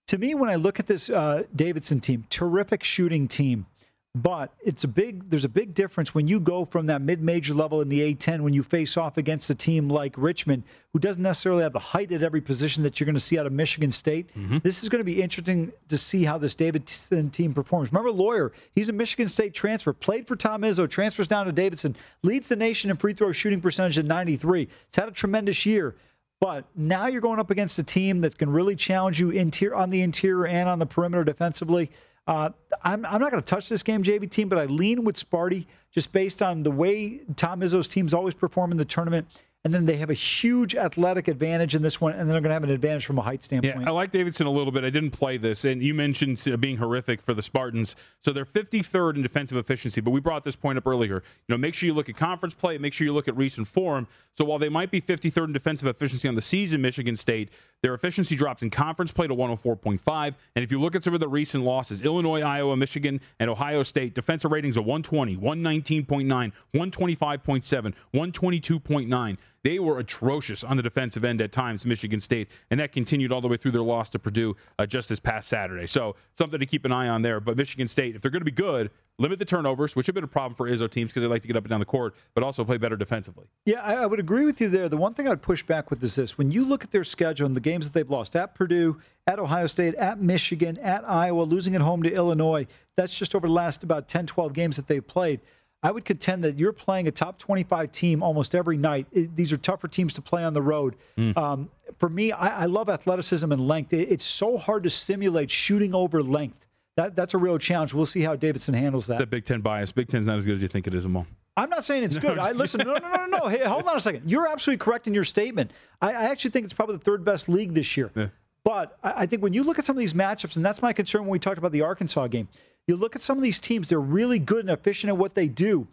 to 0.08 0.18
me, 0.18 0.34
when 0.34 0.48
I 0.48 0.54
look 0.54 0.80
at 0.80 0.86
this 0.86 1.10
uh, 1.10 1.42
Davidson 1.54 2.00
team, 2.00 2.24
terrific 2.30 2.82
shooting 2.82 3.28
team. 3.28 3.66
But 4.16 4.54
it's 4.64 4.82
a 4.82 4.88
big. 4.88 5.28
There's 5.28 5.44
a 5.44 5.48
big 5.48 5.74
difference 5.74 6.14
when 6.14 6.26
you 6.26 6.40
go 6.40 6.64
from 6.64 6.86
that 6.86 7.02
mid-major 7.02 7.52
level 7.52 7.82
in 7.82 7.90
the 7.90 8.14
A10 8.14 8.40
when 8.40 8.54
you 8.54 8.62
face 8.62 8.96
off 8.96 9.18
against 9.18 9.50
a 9.50 9.54
team 9.54 9.90
like 9.90 10.14
Richmond, 10.16 10.62
who 10.94 10.98
doesn't 10.98 11.22
necessarily 11.22 11.64
have 11.64 11.74
the 11.74 11.78
height 11.78 12.10
at 12.12 12.22
every 12.22 12.40
position 12.40 12.82
that 12.84 12.98
you're 12.98 13.04
going 13.04 13.14
to 13.14 13.20
see 13.20 13.38
out 13.38 13.44
of 13.44 13.52
Michigan 13.52 13.90
State. 13.90 14.30
Mm-hmm. 14.34 14.58
This 14.62 14.82
is 14.82 14.88
going 14.88 15.00
to 15.00 15.04
be 15.04 15.20
interesting 15.20 15.70
to 15.88 15.98
see 15.98 16.24
how 16.24 16.38
this 16.38 16.54
Davidson 16.54 17.28
team 17.28 17.52
performs. 17.52 17.92
Remember, 17.92 18.10
Loyer, 18.10 18.52
he's 18.74 18.88
a 18.88 18.94
Michigan 18.94 19.28
State 19.28 19.52
transfer, 19.52 19.92
played 19.92 20.26
for 20.26 20.34
Tom 20.34 20.62
Izzo, 20.62 20.88
transfers 20.88 21.28
down 21.28 21.44
to 21.44 21.52
Davidson, 21.52 21.94
leads 22.22 22.48
the 22.48 22.56
nation 22.56 22.88
in 22.88 22.96
free 22.96 23.12
throw 23.12 23.32
shooting 23.32 23.60
percentage 23.60 23.98
at 23.98 24.06
93. 24.06 24.66
It's 24.86 24.96
had 24.96 25.08
a 25.08 25.12
tremendous 25.12 25.66
year. 25.66 25.94
But 26.40 26.64
now 26.74 27.06
you're 27.06 27.20
going 27.20 27.38
up 27.38 27.50
against 27.50 27.78
a 27.78 27.82
team 27.82 28.22
that 28.22 28.38
can 28.38 28.48
really 28.48 28.76
challenge 28.76 29.20
you 29.20 29.28
interior, 29.28 29.74
on 29.74 29.90
the 29.90 30.00
interior 30.00 30.46
and 30.46 30.70
on 30.70 30.78
the 30.78 30.86
perimeter 30.86 31.24
defensively. 31.24 31.90
Uh, 32.26 32.50
I'm, 32.82 33.06
I'm 33.06 33.20
not 33.20 33.30
going 33.30 33.42
to 33.42 33.48
touch 33.48 33.68
this 33.68 33.82
game, 33.82 34.02
JVT, 34.02 34.48
but 34.48 34.58
I 34.58 34.64
lean 34.64 35.04
with 35.04 35.16
Sparty 35.16 35.66
just 35.92 36.12
based 36.12 36.42
on 36.42 36.62
the 36.62 36.70
way 36.70 37.20
Tom 37.36 37.60
Izzo's 37.60 37.88
teams 37.88 38.12
always 38.12 38.34
perform 38.34 38.72
in 38.72 38.78
the 38.78 38.84
tournament 38.84 39.28
and 39.66 39.74
then 39.74 39.84
they 39.84 39.96
have 39.96 40.10
a 40.10 40.14
huge 40.14 40.76
athletic 40.76 41.26
advantage 41.26 41.74
in 41.74 41.82
this 41.82 42.00
one, 42.00 42.12
and 42.12 42.30
they're 42.30 42.40
going 42.40 42.50
to 42.50 42.54
have 42.54 42.62
an 42.62 42.70
advantage 42.70 43.04
from 43.04 43.18
a 43.18 43.22
height 43.22 43.42
standpoint. 43.42 43.80
Yeah, 43.80 43.88
I 43.88 43.90
like 43.90 44.12
Davidson 44.12 44.46
a 44.46 44.50
little 44.50 44.70
bit. 44.70 44.84
I 44.84 44.90
didn't 44.90 45.10
play 45.10 45.38
this, 45.38 45.64
and 45.64 45.82
you 45.82 45.92
mentioned 45.92 46.40
being 46.60 46.76
horrific 46.76 47.20
for 47.20 47.34
the 47.34 47.42
Spartans. 47.42 47.96
So 48.22 48.32
they're 48.32 48.44
53rd 48.44 49.16
in 49.16 49.22
defensive 49.22 49.58
efficiency, 49.58 50.00
but 50.00 50.12
we 50.12 50.20
brought 50.20 50.44
this 50.44 50.54
point 50.54 50.78
up 50.78 50.86
earlier. 50.86 51.16
You 51.16 51.52
know, 51.52 51.58
make 51.58 51.74
sure 51.74 51.88
you 51.88 51.94
look 51.94 52.08
at 52.08 52.16
conference 52.16 52.54
play, 52.54 52.78
make 52.78 52.92
sure 52.92 53.06
you 53.08 53.12
look 53.12 53.26
at 53.26 53.36
recent 53.36 53.66
form. 53.66 54.06
So 54.34 54.44
while 54.44 54.60
they 54.60 54.68
might 54.68 54.92
be 54.92 55.00
53rd 55.00 55.46
in 55.46 55.52
defensive 55.52 55.88
efficiency 55.88 56.28
on 56.28 56.36
the 56.36 56.42
season, 56.42 56.80
Michigan 56.80 57.16
State, 57.16 57.50
their 57.82 57.94
efficiency 57.94 58.36
dropped 58.36 58.62
in 58.62 58.70
conference 58.70 59.12
play 59.12 59.26
to 59.26 59.34
104.5. 59.34 60.34
And 60.54 60.64
if 60.64 60.72
you 60.72 60.80
look 60.80 60.94
at 60.94 61.04
some 61.04 61.14
of 61.14 61.20
the 61.20 61.28
recent 61.28 61.64
losses, 61.64 62.02
Illinois, 62.02 62.40
Iowa, 62.40 62.76
Michigan, 62.76 63.20
and 63.38 63.50
Ohio 63.50 63.82
State, 63.82 64.14
defensive 64.14 64.50
ratings 64.50 64.76
of 64.76 64.84
120, 64.84 65.36
119.9, 65.36 66.52
125.7, 66.74 67.94
122.9. 68.14 69.36
They 69.66 69.80
were 69.80 69.98
atrocious 69.98 70.62
on 70.62 70.76
the 70.76 70.82
defensive 70.84 71.24
end 71.24 71.40
at 71.40 71.50
times, 71.50 71.84
Michigan 71.84 72.20
State, 72.20 72.52
and 72.70 72.78
that 72.78 72.92
continued 72.92 73.32
all 73.32 73.40
the 73.40 73.48
way 73.48 73.56
through 73.56 73.72
their 73.72 73.82
loss 73.82 74.08
to 74.10 74.18
Purdue 74.20 74.54
uh, 74.78 74.86
just 74.86 75.08
this 75.08 75.18
past 75.18 75.48
Saturday. 75.48 75.88
So 75.88 76.14
something 76.34 76.60
to 76.60 76.66
keep 76.66 76.84
an 76.84 76.92
eye 76.92 77.08
on 77.08 77.22
there. 77.22 77.40
But 77.40 77.56
Michigan 77.56 77.88
State, 77.88 78.14
if 78.14 78.22
they're 78.22 78.30
going 78.30 78.42
to 78.42 78.44
be 78.44 78.52
good, 78.52 78.92
limit 79.18 79.40
the 79.40 79.44
turnovers, 79.44 79.96
which 79.96 80.06
have 80.06 80.14
been 80.14 80.22
a 80.22 80.28
problem 80.28 80.54
for 80.54 80.70
Izzo 80.70 80.88
teams 80.88 81.10
because 81.10 81.24
they 81.24 81.28
like 81.28 81.42
to 81.42 81.48
get 81.48 81.56
up 81.56 81.64
and 81.64 81.70
down 81.70 81.80
the 81.80 81.84
court, 81.84 82.14
but 82.32 82.44
also 82.44 82.64
play 82.64 82.76
better 82.76 82.96
defensively. 82.96 83.46
Yeah, 83.64 83.80
I, 83.82 83.94
I 83.94 84.06
would 84.06 84.20
agree 84.20 84.44
with 84.44 84.60
you 84.60 84.68
there. 84.68 84.88
The 84.88 84.96
one 84.96 85.14
thing 85.14 85.26
I'd 85.26 85.42
push 85.42 85.64
back 85.64 85.90
with 85.90 86.00
is 86.04 86.14
this: 86.14 86.38
when 86.38 86.52
you 86.52 86.64
look 86.64 86.84
at 86.84 86.92
their 86.92 87.02
schedule 87.02 87.46
and 87.46 87.56
the 87.56 87.60
games 87.60 87.90
that 87.90 87.92
they've 87.92 88.08
lost 88.08 88.36
at 88.36 88.54
Purdue, 88.54 89.00
at 89.26 89.40
Ohio 89.40 89.66
State, 89.66 89.96
at 89.96 90.20
Michigan, 90.20 90.78
at 90.78 91.02
Iowa, 91.10 91.42
losing 91.42 91.74
at 91.74 91.80
home 91.80 92.04
to 92.04 92.12
Illinois, 92.14 92.68
that's 92.94 93.18
just 93.18 93.34
over 93.34 93.48
the 93.48 93.52
last 93.52 93.82
about 93.82 94.06
10, 94.06 94.26
12 94.26 94.52
games 94.52 94.76
that 94.76 94.86
they've 94.86 95.04
played. 95.04 95.40
I 95.86 95.92
would 95.92 96.04
contend 96.04 96.42
that 96.42 96.58
you're 96.58 96.72
playing 96.72 97.06
a 97.06 97.12
top 97.12 97.38
25 97.38 97.92
team 97.92 98.20
almost 98.20 98.56
every 98.56 98.76
night. 98.76 99.06
It, 99.12 99.36
these 99.36 99.52
are 99.52 99.56
tougher 99.56 99.86
teams 99.86 100.14
to 100.14 100.20
play 100.20 100.42
on 100.42 100.52
the 100.52 100.60
road. 100.60 100.96
Mm. 101.16 101.36
Um, 101.36 101.70
for 101.98 102.08
me, 102.08 102.32
I, 102.32 102.62
I, 102.62 102.66
love 102.66 102.88
athleticism 102.88 103.52
and 103.52 103.62
length. 103.62 103.92
It, 103.92 104.10
it's 104.10 104.24
so 104.24 104.56
hard 104.56 104.82
to 104.82 104.90
simulate 104.90 105.48
shooting 105.48 105.94
over 105.94 106.24
length. 106.24 106.66
That, 106.96 107.14
that's 107.14 107.34
a 107.34 107.38
real 107.38 107.56
challenge. 107.58 107.94
We'll 107.94 108.04
see 108.04 108.22
how 108.22 108.34
Davidson 108.34 108.74
handles 108.74 109.06
that. 109.06 109.18
The 109.18 109.28
Big 109.28 109.44
Ten 109.44 109.60
bias. 109.60 109.92
Big 109.92 110.08
Ten's 110.08 110.26
not 110.26 110.38
as 110.38 110.44
good 110.44 110.56
as 110.56 110.62
you 110.62 110.66
think 110.66 110.88
it 110.88 110.94
is, 110.94 111.04
Amal. 111.04 111.24
I'm 111.56 111.70
not 111.70 111.84
saying 111.84 112.02
it's 112.02 112.18
good. 112.26 112.40
I 112.40 112.50
listen. 112.50 112.80
No, 112.84 112.94
no, 112.94 113.08
no, 113.08 113.26
no. 113.26 113.48
Hey, 113.48 113.64
hold 113.64 113.86
on 113.86 113.96
a 113.96 114.00
second. 114.00 114.28
You're 114.28 114.48
absolutely 114.48 114.84
correct 114.84 115.06
in 115.06 115.14
your 115.14 115.22
statement. 115.22 115.70
I, 116.02 116.08
I 116.08 116.24
actually 116.24 116.50
think 116.50 116.64
it's 116.64 116.74
probably 116.74 116.96
the 116.96 117.04
third 117.04 117.24
best 117.24 117.48
league 117.48 117.74
this 117.74 117.96
year. 117.96 118.10
Yeah. 118.16 118.26
But 118.64 118.98
I 119.04 119.26
think 119.26 119.40
when 119.40 119.52
you 119.52 119.62
look 119.62 119.78
at 119.78 119.84
some 119.84 119.94
of 119.94 120.00
these 120.00 120.14
matchups, 120.14 120.56
and 120.56 120.66
that's 120.66 120.82
my 120.82 120.92
concern 120.92 121.20
when 121.20 121.30
we 121.30 121.38
talked 121.38 121.58
about 121.58 121.70
the 121.70 121.82
Arkansas 121.82 122.26
game, 122.26 122.48
you 122.86 122.96
look 122.96 123.16
at 123.16 123.22
some 123.22 123.36
of 123.36 123.42
these 123.42 123.60
teams, 123.60 123.88
they're 123.88 124.00
really 124.00 124.38
good 124.38 124.60
and 124.60 124.70
efficient 124.70 125.08
at 125.08 125.16
what 125.16 125.34
they 125.34 125.48
do. 125.48 125.86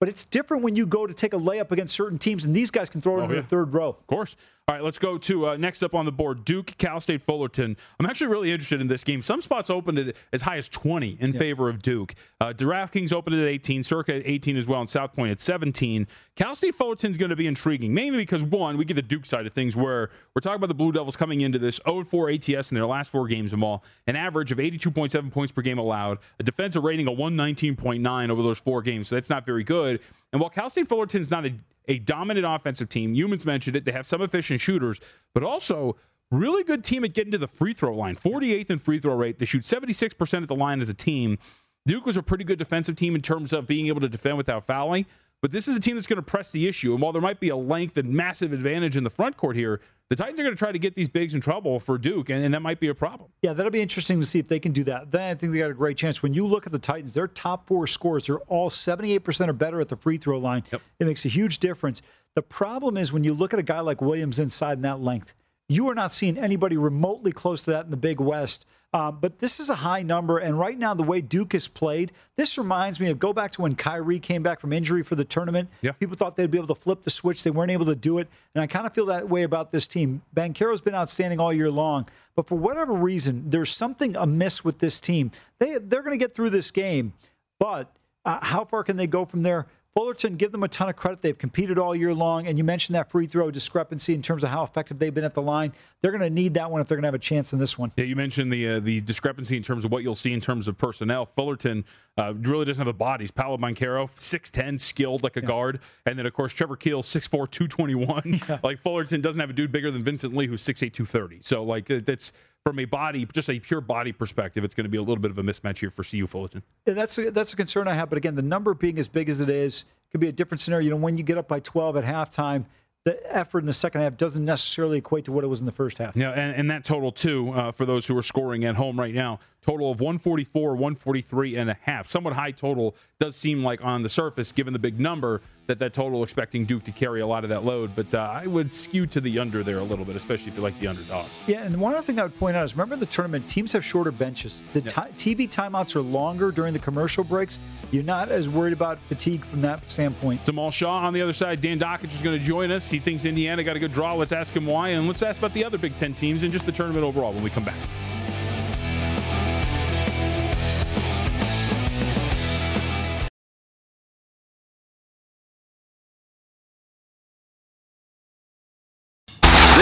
But 0.00 0.08
it's 0.08 0.24
different 0.24 0.62
when 0.62 0.76
you 0.76 0.86
go 0.86 1.06
to 1.06 1.12
take 1.12 1.34
a 1.34 1.38
layup 1.38 1.70
against 1.72 1.94
certain 1.94 2.18
teams, 2.18 2.44
and 2.44 2.56
these 2.56 2.70
guys 2.70 2.88
can 2.88 3.00
throw 3.00 3.18
it 3.18 3.20
oh, 3.20 3.24
into 3.24 3.34
yeah. 3.36 3.40
the 3.42 3.46
third 3.46 3.74
row. 3.74 3.90
Of 3.90 4.06
course. 4.06 4.34
All 4.70 4.76
right, 4.76 4.84
let's 4.84 5.00
go 5.00 5.18
to 5.18 5.48
uh, 5.48 5.56
next 5.56 5.82
up 5.82 5.96
on 5.96 6.04
the 6.04 6.12
board 6.12 6.44
Duke, 6.44 6.78
Cal 6.78 7.00
State 7.00 7.22
Fullerton. 7.22 7.76
I'm 7.98 8.06
actually 8.06 8.28
really 8.28 8.52
interested 8.52 8.80
in 8.80 8.86
this 8.86 9.02
game. 9.02 9.20
Some 9.20 9.40
spots 9.40 9.68
opened 9.68 9.98
it 9.98 10.16
as 10.32 10.42
high 10.42 10.58
as 10.58 10.68
20 10.68 11.18
in 11.18 11.32
yeah. 11.32 11.38
favor 11.40 11.68
of 11.68 11.82
Duke. 11.82 12.14
Uh, 12.40 12.52
DraftKings 12.52 13.12
opened 13.12 13.34
it 13.34 13.42
at 13.42 13.48
18, 13.48 13.82
Circa 13.82 14.14
at 14.14 14.22
18 14.24 14.56
as 14.56 14.68
well, 14.68 14.78
and 14.78 14.88
South 14.88 15.12
Point 15.12 15.32
at 15.32 15.40
17. 15.40 16.06
Cal 16.36 16.54
State 16.54 16.76
Fullerton 16.76 17.10
is 17.10 17.18
going 17.18 17.30
to 17.30 17.36
be 17.36 17.48
intriguing, 17.48 17.92
mainly 17.92 18.18
because, 18.18 18.44
one, 18.44 18.76
we 18.76 18.84
get 18.84 18.94
the 18.94 19.02
Duke 19.02 19.26
side 19.26 19.44
of 19.44 19.52
things 19.52 19.74
where 19.74 20.10
we're 20.36 20.40
talking 20.40 20.58
about 20.58 20.68
the 20.68 20.74
Blue 20.74 20.92
Devils 20.92 21.16
coming 21.16 21.40
into 21.40 21.58
this 21.58 21.80
0 21.88 22.04
4 22.04 22.30
ATS 22.30 22.70
in 22.70 22.76
their 22.76 22.86
last 22.86 23.10
four 23.10 23.26
games 23.26 23.52
of 23.52 23.60
all, 23.64 23.82
an 24.06 24.14
average 24.14 24.52
of 24.52 24.58
82.7 24.58 25.32
points 25.32 25.50
per 25.50 25.62
game 25.62 25.78
allowed, 25.78 26.18
a 26.38 26.44
defensive 26.44 26.84
rating 26.84 27.08
of 27.08 27.18
119.9 27.18 28.30
over 28.30 28.42
those 28.44 28.60
four 28.60 28.82
games, 28.82 29.08
so 29.08 29.16
that's 29.16 29.30
not 29.30 29.44
very 29.44 29.64
good. 29.64 29.98
And 30.32 30.40
while 30.40 30.50
Cal 30.50 30.70
State 30.70 30.88
Fullerton 30.88 31.20
is 31.20 31.30
not 31.30 31.44
a 31.46 31.54
a 31.90 31.98
dominant 31.98 32.46
offensive 32.46 32.88
team. 32.88 33.14
humans 33.14 33.44
mentioned 33.44 33.76
it. 33.76 33.84
They 33.84 33.92
have 33.92 34.06
some 34.06 34.22
efficient 34.22 34.60
shooters, 34.60 35.00
but 35.34 35.42
also 35.42 35.96
really 36.30 36.62
good 36.62 36.84
team 36.84 37.04
at 37.04 37.12
getting 37.12 37.32
to 37.32 37.38
the 37.38 37.48
free 37.48 37.72
throw 37.72 37.94
line. 37.94 38.16
48th 38.16 38.70
in 38.70 38.78
free 38.78 39.00
throw 39.00 39.14
rate. 39.14 39.38
They 39.38 39.44
shoot 39.44 39.62
76% 39.62 40.42
at 40.42 40.48
the 40.48 40.54
line 40.54 40.80
as 40.80 40.88
a 40.88 40.94
team. 40.94 41.38
Duke 41.86 42.06
was 42.06 42.16
a 42.16 42.22
pretty 42.22 42.44
good 42.44 42.58
defensive 42.58 42.94
team 42.94 43.14
in 43.14 43.22
terms 43.22 43.52
of 43.52 43.66
being 43.66 43.88
able 43.88 44.00
to 44.00 44.08
defend 44.08 44.36
without 44.36 44.66
fouling. 44.66 45.06
But 45.42 45.52
this 45.52 45.68
is 45.68 45.76
a 45.76 45.80
team 45.80 45.96
that's 45.96 46.06
going 46.06 46.18
to 46.18 46.22
press 46.22 46.50
the 46.50 46.68
issue. 46.68 46.92
And 46.92 47.00
while 47.00 47.12
there 47.12 47.22
might 47.22 47.40
be 47.40 47.48
a 47.48 47.56
length 47.56 47.96
and 47.96 48.10
massive 48.10 48.52
advantage 48.52 48.96
in 48.96 49.04
the 49.04 49.10
front 49.10 49.36
court 49.36 49.56
here, 49.56 49.80
the 50.10 50.16
Titans 50.16 50.40
are 50.40 50.42
going 50.42 50.54
to 50.54 50.58
try 50.58 50.72
to 50.72 50.78
get 50.78 50.96
these 50.96 51.08
bigs 51.08 51.34
in 51.34 51.40
trouble 51.40 51.78
for 51.78 51.96
Duke, 51.96 52.30
and, 52.30 52.44
and, 52.44 52.52
that 52.52 52.62
might 52.62 52.80
be 52.80 52.88
a 52.88 52.94
problem. 52.94 53.30
Yeah, 53.42 53.52
that'll 53.52 53.70
be 53.70 53.80
interesting 53.80 54.18
to 54.18 54.26
see 54.26 54.40
if 54.40 54.48
they 54.48 54.58
can 54.58 54.72
do 54.72 54.82
that. 54.84 55.12
Then 55.12 55.22
I 55.22 55.34
think 55.36 55.52
they 55.52 55.60
got 55.60 55.70
a 55.70 55.74
great 55.74 55.96
chance. 55.96 56.20
When 56.20 56.34
you 56.34 56.46
look 56.46 56.66
at 56.66 56.72
the 56.72 56.80
Titans, 56.80 57.12
their 57.12 57.28
top 57.28 57.68
four 57.68 57.86
scores 57.86 58.28
are 58.28 58.38
all 58.48 58.70
78% 58.70 59.48
or 59.48 59.52
better 59.52 59.80
at 59.80 59.88
the 59.88 59.96
free 59.96 60.16
throw 60.16 60.38
line. 60.38 60.64
Yep. 60.72 60.82
It 60.98 61.06
makes 61.06 61.24
a 61.24 61.28
huge 61.28 61.60
difference. 61.60 62.02
The 62.34 62.42
problem 62.42 62.96
is 62.96 63.12
when 63.12 63.22
you 63.22 63.32
look 63.32 63.54
at 63.54 63.60
a 63.60 63.62
guy 63.62 63.80
like 63.80 64.00
Williams 64.00 64.40
inside 64.40 64.78
in 64.78 64.82
that 64.82 65.00
length, 65.00 65.32
you 65.68 65.88
are 65.88 65.94
not 65.94 66.12
seeing 66.12 66.36
anybody 66.36 66.76
remotely 66.76 67.30
close 67.30 67.62
to 67.62 67.70
that 67.70 67.84
in 67.84 67.92
the 67.92 67.96
Big 67.96 68.20
West. 68.20 68.66
Um, 68.92 69.18
but 69.20 69.38
this 69.38 69.60
is 69.60 69.70
a 69.70 69.76
high 69.76 70.02
number, 70.02 70.38
and 70.38 70.58
right 70.58 70.76
now 70.76 70.94
the 70.94 71.04
way 71.04 71.20
Duke 71.20 71.52
has 71.52 71.68
played, 71.68 72.10
this 72.36 72.58
reminds 72.58 72.98
me 72.98 73.08
of 73.08 73.20
go 73.20 73.32
back 73.32 73.52
to 73.52 73.62
when 73.62 73.76
Kyrie 73.76 74.18
came 74.18 74.42
back 74.42 74.58
from 74.58 74.72
injury 74.72 75.04
for 75.04 75.14
the 75.14 75.24
tournament. 75.24 75.68
Yeah. 75.80 75.92
People 75.92 76.16
thought 76.16 76.34
they'd 76.34 76.50
be 76.50 76.58
able 76.58 76.74
to 76.74 76.80
flip 76.80 77.02
the 77.02 77.10
switch, 77.10 77.44
they 77.44 77.52
weren't 77.52 77.70
able 77.70 77.86
to 77.86 77.94
do 77.94 78.18
it, 78.18 78.26
and 78.54 78.62
I 78.62 78.66
kind 78.66 78.86
of 78.86 78.92
feel 78.92 79.06
that 79.06 79.28
way 79.28 79.44
about 79.44 79.70
this 79.70 79.86
team. 79.86 80.22
Banchero's 80.32 80.80
been 80.80 80.96
outstanding 80.96 81.38
all 81.38 81.52
year 81.52 81.70
long, 81.70 82.08
but 82.34 82.48
for 82.48 82.56
whatever 82.56 82.92
reason, 82.92 83.48
there's 83.48 83.74
something 83.74 84.16
amiss 84.16 84.64
with 84.64 84.80
this 84.80 84.98
team. 84.98 85.30
They 85.60 85.78
they're 85.78 86.02
going 86.02 86.18
to 86.18 86.24
get 86.24 86.34
through 86.34 86.50
this 86.50 86.72
game, 86.72 87.12
but 87.60 87.92
uh, 88.24 88.38
how 88.42 88.64
far 88.64 88.82
can 88.82 88.96
they 88.96 89.06
go 89.06 89.24
from 89.24 89.42
there? 89.42 89.66
Fullerton, 89.94 90.36
give 90.36 90.52
them 90.52 90.62
a 90.62 90.68
ton 90.68 90.88
of 90.88 90.94
credit. 90.94 91.20
They've 91.20 91.36
competed 91.36 91.78
all 91.78 91.96
year 91.96 92.14
long. 92.14 92.46
And 92.46 92.56
you 92.56 92.62
mentioned 92.62 92.94
that 92.94 93.10
free 93.10 93.26
throw 93.26 93.50
discrepancy 93.50 94.14
in 94.14 94.22
terms 94.22 94.44
of 94.44 94.50
how 94.50 94.62
effective 94.62 94.98
they've 94.98 95.12
been 95.12 95.24
at 95.24 95.34
the 95.34 95.42
line. 95.42 95.72
They're 96.00 96.12
going 96.12 96.22
to 96.22 96.30
need 96.30 96.54
that 96.54 96.70
one 96.70 96.80
if 96.80 96.86
they're 96.86 96.96
going 96.96 97.02
to 97.02 97.08
have 97.08 97.14
a 97.14 97.18
chance 97.18 97.52
in 97.52 97.58
this 97.58 97.76
one. 97.76 97.90
Yeah, 97.96 98.04
you 98.04 98.14
mentioned 98.14 98.52
the 98.52 98.68
uh, 98.68 98.80
the 98.80 99.00
discrepancy 99.00 99.56
in 99.56 99.62
terms 99.62 99.84
of 99.84 99.90
what 99.90 100.02
you'll 100.02 100.14
see 100.14 100.32
in 100.32 100.40
terms 100.40 100.68
of 100.68 100.78
personnel. 100.78 101.26
Fullerton 101.26 101.84
uh, 102.20 102.34
really 102.34 102.64
doesn't 102.64 102.80
have 102.80 102.86
the 102.86 102.98
bodies. 102.98 103.30
Paolo 103.30 103.56
Banchero, 103.56 104.10
6'10, 104.14 104.78
skilled 104.78 105.22
like 105.22 105.36
a 105.36 105.40
yeah. 105.40 105.46
guard. 105.46 105.80
And 106.04 106.18
then, 106.18 106.26
of 106.26 106.34
course, 106.34 106.52
Trevor 106.52 106.76
Keel, 106.76 107.02
6'4, 107.02 107.50
221. 107.50 108.40
Yeah. 108.48 108.58
Like 108.62 108.78
Fullerton 108.78 109.20
doesn't 109.20 109.40
have 109.40 109.50
a 109.50 109.52
dude 109.52 109.70
bigger 109.70 109.90
than 109.90 110.02
Vincent 110.02 110.34
Lee, 110.34 110.46
who's 110.46 110.62
6'8, 110.62 110.92
230. 110.92 111.40
So, 111.42 111.62
like, 111.62 111.86
that's 111.86 112.32
from 112.64 112.78
a 112.78 112.84
body, 112.84 113.26
just 113.32 113.48
a 113.48 113.58
pure 113.58 113.80
body 113.80 114.12
perspective, 114.12 114.64
it's 114.64 114.74
going 114.74 114.84
to 114.84 114.90
be 114.90 114.96
a 114.98 115.02
little 115.02 115.20
bit 115.20 115.30
of 115.30 115.38
a 115.38 115.42
mismatch 115.42 115.78
here 115.78 115.90
for 115.90 116.02
CU 116.02 116.26
Fullerton. 116.26 116.62
Yeah, 116.86 116.94
that's 116.94 117.18
a, 117.18 117.30
that's 117.30 117.52
a 117.52 117.56
concern 117.56 117.88
I 117.88 117.94
have. 117.94 118.08
But 118.08 118.18
again, 118.18 118.34
the 118.34 118.42
number 118.42 118.74
being 118.74 118.98
as 118.98 119.08
big 119.08 119.28
as 119.28 119.40
it 119.40 119.48
is 119.48 119.84
could 120.10 120.20
be 120.20 120.28
a 120.28 120.32
different 120.32 120.60
scenario. 120.60 120.84
You 120.84 120.90
know, 120.90 120.96
when 120.96 121.16
you 121.16 121.22
get 121.22 121.38
up 121.38 121.48
by 121.48 121.60
12 121.60 121.96
at 121.98 122.04
halftime, 122.04 122.66
the 123.10 123.36
effort 123.36 123.60
in 123.60 123.66
the 123.66 123.72
second 123.72 124.00
half 124.02 124.16
doesn't 124.16 124.44
necessarily 124.44 124.98
equate 124.98 125.24
to 125.24 125.32
what 125.32 125.44
it 125.44 125.48
was 125.48 125.60
in 125.60 125.66
the 125.66 125.72
first 125.72 125.98
half. 125.98 126.16
Yeah, 126.16 126.30
and, 126.30 126.54
and 126.54 126.70
that 126.70 126.84
total 126.84 127.10
too 127.10 127.50
uh, 127.52 127.72
for 127.72 127.84
those 127.84 128.06
who 128.06 128.16
are 128.16 128.22
scoring 128.22 128.64
at 128.64 128.76
home 128.76 128.98
right 128.98 129.14
now, 129.14 129.40
total 129.62 129.90
of 129.90 130.00
144, 130.00 130.70
143 130.70 131.56
and 131.56 131.70
a 131.70 131.76
half. 131.82 132.08
Somewhat 132.08 132.34
high 132.34 132.52
total 132.52 132.94
does 133.18 133.36
seem 133.36 133.62
like 133.62 133.84
on 133.84 134.02
the 134.02 134.08
surface, 134.08 134.52
given 134.52 134.72
the 134.72 134.78
big 134.78 135.00
number, 135.00 135.42
that 135.70 135.78
that 135.78 135.94
total 135.94 136.22
expecting 136.22 136.64
Duke 136.64 136.82
to 136.84 136.92
carry 136.92 137.20
a 137.20 137.26
lot 137.26 137.44
of 137.44 137.50
that 137.50 137.64
load. 137.64 137.94
But 137.94 138.12
uh, 138.14 138.18
I 138.18 138.46
would 138.46 138.74
skew 138.74 139.06
to 139.06 139.20
the 139.20 139.38
under 139.38 139.62
there 139.62 139.78
a 139.78 139.84
little 139.84 140.04
bit, 140.04 140.16
especially 140.16 140.50
if 140.50 140.56
you 140.56 140.62
like 140.62 140.78
the 140.80 140.88
underdog. 140.88 141.26
Yeah, 141.46 141.62
and 141.62 141.80
one 141.80 141.94
other 141.94 142.02
thing 142.02 142.18
I 142.18 142.24
would 142.24 142.38
point 142.38 142.56
out 142.56 142.64
is 142.64 142.74
remember 142.74 142.96
the 142.96 143.06
tournament 143.06 143.48
teams 143.48 143.72
have 143.72 143.84
shorter 143.84 144.10
benches. 144.10 144.62
The 144.72 144.82
t- 144.82 144.90
TV 144.90 145.48
timeouts 145.48 145.94
are 145.96 146.02
longer 146.02 146.50
during 146.50 146.72
the 146.72 146.78
commercial 146.78 147.24
breaks. 147.24 147.58
You're 147.92 148.02
not 148.02 148.30
as 148.30 148.48
worried 148.48 148.72
about 148.72 148.98
fatigue 149.08 149.44
from 149.44 149.62
that 149.62 149.88
standpoint. 149.88 150.44
Jamal 150.44 150.70
Shaw 150.70 150.98
on 150.98 151.12
the 151.12 151.22
other 151.22 151.32
side. 151.32 151.60
Dan 151.60 151.78
Dakich 151.78 152.12
is 152.12 152.22
going 152.22 152.38
to 152.38 152.44
join 152.44 152.70
us. 152.70 152.90
He 152.90 152.98
thinks 152.98 153.24
Indiana 153.24 153.62
got 153.64 153.76
a 153.76 153.80
good 153.80 153.92
draw. 153.92 154.14
Let's 154.14 154.32
ask 154.32 154.54
him 154.54 154.66
why, 154.66 154.90
and 154.90 155.06
let's 155.06 155.22
ask 155.22 155.38
about 155.38 155.54
the 155.54 155.64
other 155.64 155.78
Big 155.78 155.96
Ten 155.96 156.14
teams 156.14 156.42
and 156.42 156.52
just 156.52 156.66
the 156.66 156.72
tournament 156.72 157.04
overall 157.04 157.32
when 157.32 157.42
we 157.42 157.50
come 157.50 157.64
back. 157.64 157.78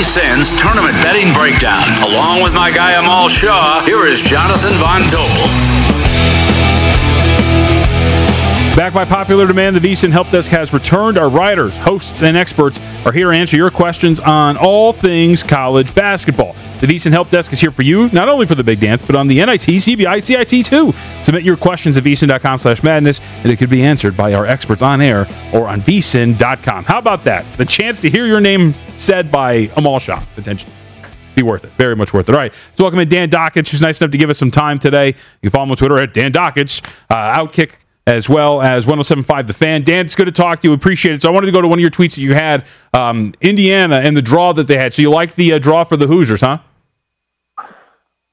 VSIN's 0.00 0.50
tournament 0.58 0.94
betting 1.02 1.30
breakdown. 1.34 1.84
Along 2.02 2.42
with 2.42 2.54
my 2.54 2.70
guy 2.70 2.98
Amal 2.98 3.28
Shah, 3.28 3.82
here 3.84 4.06
is 4.06 4.22
Jonathan 4.22 4.72
Von 4.80 5.02
Tobel. 5.02 5.79
Back 8.76 8.94
by 8.94 9.04
popular 9.04 9.48
demand, 9.48 9.74
the 9.74 9.80
VSIN 9.80 10.10
Help 10.10 10.30
Desk 10.30 10.50
has 10.52 10.72
returned. 10.72 11.18
Our 11.18 11.28
writers, 11.28 11.76
hosts, 11.76 12.22
and 12.22 12.36
experts 12.36 12.80
are 13.04 13.10
here 13.10 13.30
to 13.30 13.36
answer 13.36 13.56
your 13.56 13.70
questions 13.70 14.20
on 14.20 14.56
all 14.56 14.92
things 14.92 15.42
college 15.42 15.92
basketball. 15.92 16.54
The 16.80 16.86
VSIN 16.86 17.10
Help 17.10 17.30
Desk 17.30 17.52
is 17.52 17.60
here 17.60 17.72
for 17.72 17.82
you, 17.82 18.08
not 18.10 18.28
only 18.28 18.46
for 18.46 18.54
the 18.54 18.62
big 18.64 18.80
dance, 18.80 19.02
but 19.02 19.16
on 19.16 19.26
the 19.26 19.44
NIT, 19.44 19.60
CBI, 19.60 20.22
CIT 20.22 20.64
too. 20.64 20.92
Submit 21.24 21.42
your 21.42 21.56
questions 21.56 21.98
at 21.98 22.04
vsin.com 22.04 22.60
slash 22.60 22.82
madness, 22.84 23.20
and 23.42 23.52
it 23.52 23.58
could 23.58 23.70
be 23.70 23.82
answered 23.82 24.16
by 24.16 24.32
our 24.34 24.46
experts 24.46 24.82
on 24.82 25.02
air 25.02 25.26
or 25.52 25.66
on 25.66 25.80
vsin.com. 25.80 26.84
How 26.84 26.98
about 26.98 27.24
that? 27.24 27.44
The 27.58 27.66
chance 27.66 28.00
to 28.02 28.08
hear 28.08 28.24
your 28.24 28.40
name 28.40 28.74
said 28.94 29.32
by 29.32 29.70
Amal 29.76 29.98
Shah, 29.98 30.24
potentially. 30.36 30.72
Be 31.34 31.42
worth 31.42 31.64
it. 31.64 31.72
Very 31.72 31.96
much 31.96 32.14
worth 32.14 32.28
it. 32.28 32.34
All 32.34 32.40
right. 32.40 32.52
So 32.74 32.84
welcome 32.84 33.00
in 33.00 33.08
Dan 33.08 33.30
Dakich, 33.30 33.70
who's 33.70 33.82
nice 33.82 34.00
enough 34.00 34.10
to 34.12 34.18
give 34.18 34.30
us 34.30 34.38
some 34.38 34.50
time 34.50 34.78
today. 34.78 35.08
You 35.08 35.14
can 35.42 35.50
follow 35.50 35.64
him 35.64 35.70
on 35.72 35.76
Twitter 35.76 36.02
at 36.02 36.14
Dan 36.14 36.32
Dakich. 36.32 36.84
Uh, 37.08 37.34
Outkick 37.34 37.76
as 38.06 38.28
well 38.28 38.60
as 38.60 38.86
1075 38.86 39.46
The 39.46 39.52
Fan. 39.52 39.82
Dan, 39.82 40.06
it's 40.06 40.14
good 40.14 40.24
to 40.24 40.32
talk 40.32 40.60
to 40.60 40.68
you. 40.68 40.74
Appreciate 40.74 41.14
it. 41.14 41.22
So 41.22 41.30
I 41.30 41.32
wanted 41.32 41.46
to 41.46 41.52
go 41.52 41.60
to 41.60 41.68
one 41.68 41.78
of 41.78 41.80
your 41.80 41.90
tweets 41.90 42.14
that 42.16 42.22
you 42.22 42.34
had, 42.34 42.64
um, 42.94 43.34
Indiana 43.40 43.96
and 43.96 44.16
the 44.16 44.22
draw 44.22 44.52
that 44.52 44.66
they 44.66 44.76
had. 44.76 44.92
So 44.92 45.02
you 45.02 45.10
like 45.10 45.34
the 45.34 45.52
uh, 45.52 45.58
draw 45.58 45.84
for 45.84 45.96
the 45.96 46.06
Hoosiers, 46.06 46.40
huh? 46.40 46.58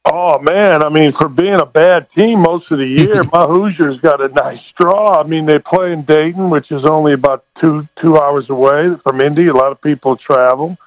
Oh 0.10 0.40
man, 0.40 0.86
I 0.86 0.90
mean, 0.90 1.12
for 1.20 1.28
being 1.28 1.60
a 1.60 1.66
bad 1.66 2.08
team 2.12 2.40
most 2.40 2.72
of 2.72 2.78
the 2.78 2.88
year, 2.88 3.24
my 3.26 3.46
Hoosiers 3.46 4.00
got 4.00 4.22
a 4.22 4.30
nice 4.30 4.62
draw. 4.80 5.20
I 5.20 5.24
mean, 5.24 5.46
they 5.46 5.60
play 5.60 5.92
in 5.92 6.04
Dayton, 6.04 6.50
which 6.50 6.72
is 6.72 6.86
only 6.86 7.14
about 7.14 7.44
two 7.60 7.88
two 8.02 8.18
hours 8.18 8.50
away 8.50 8.96
from 9.04 9.20
Indy. 9.20 9.48
A 9.48 9.54
lot 9.54 9.74
of 9.74 9.82
people 9.82 10.16
travel. 10.16 10.78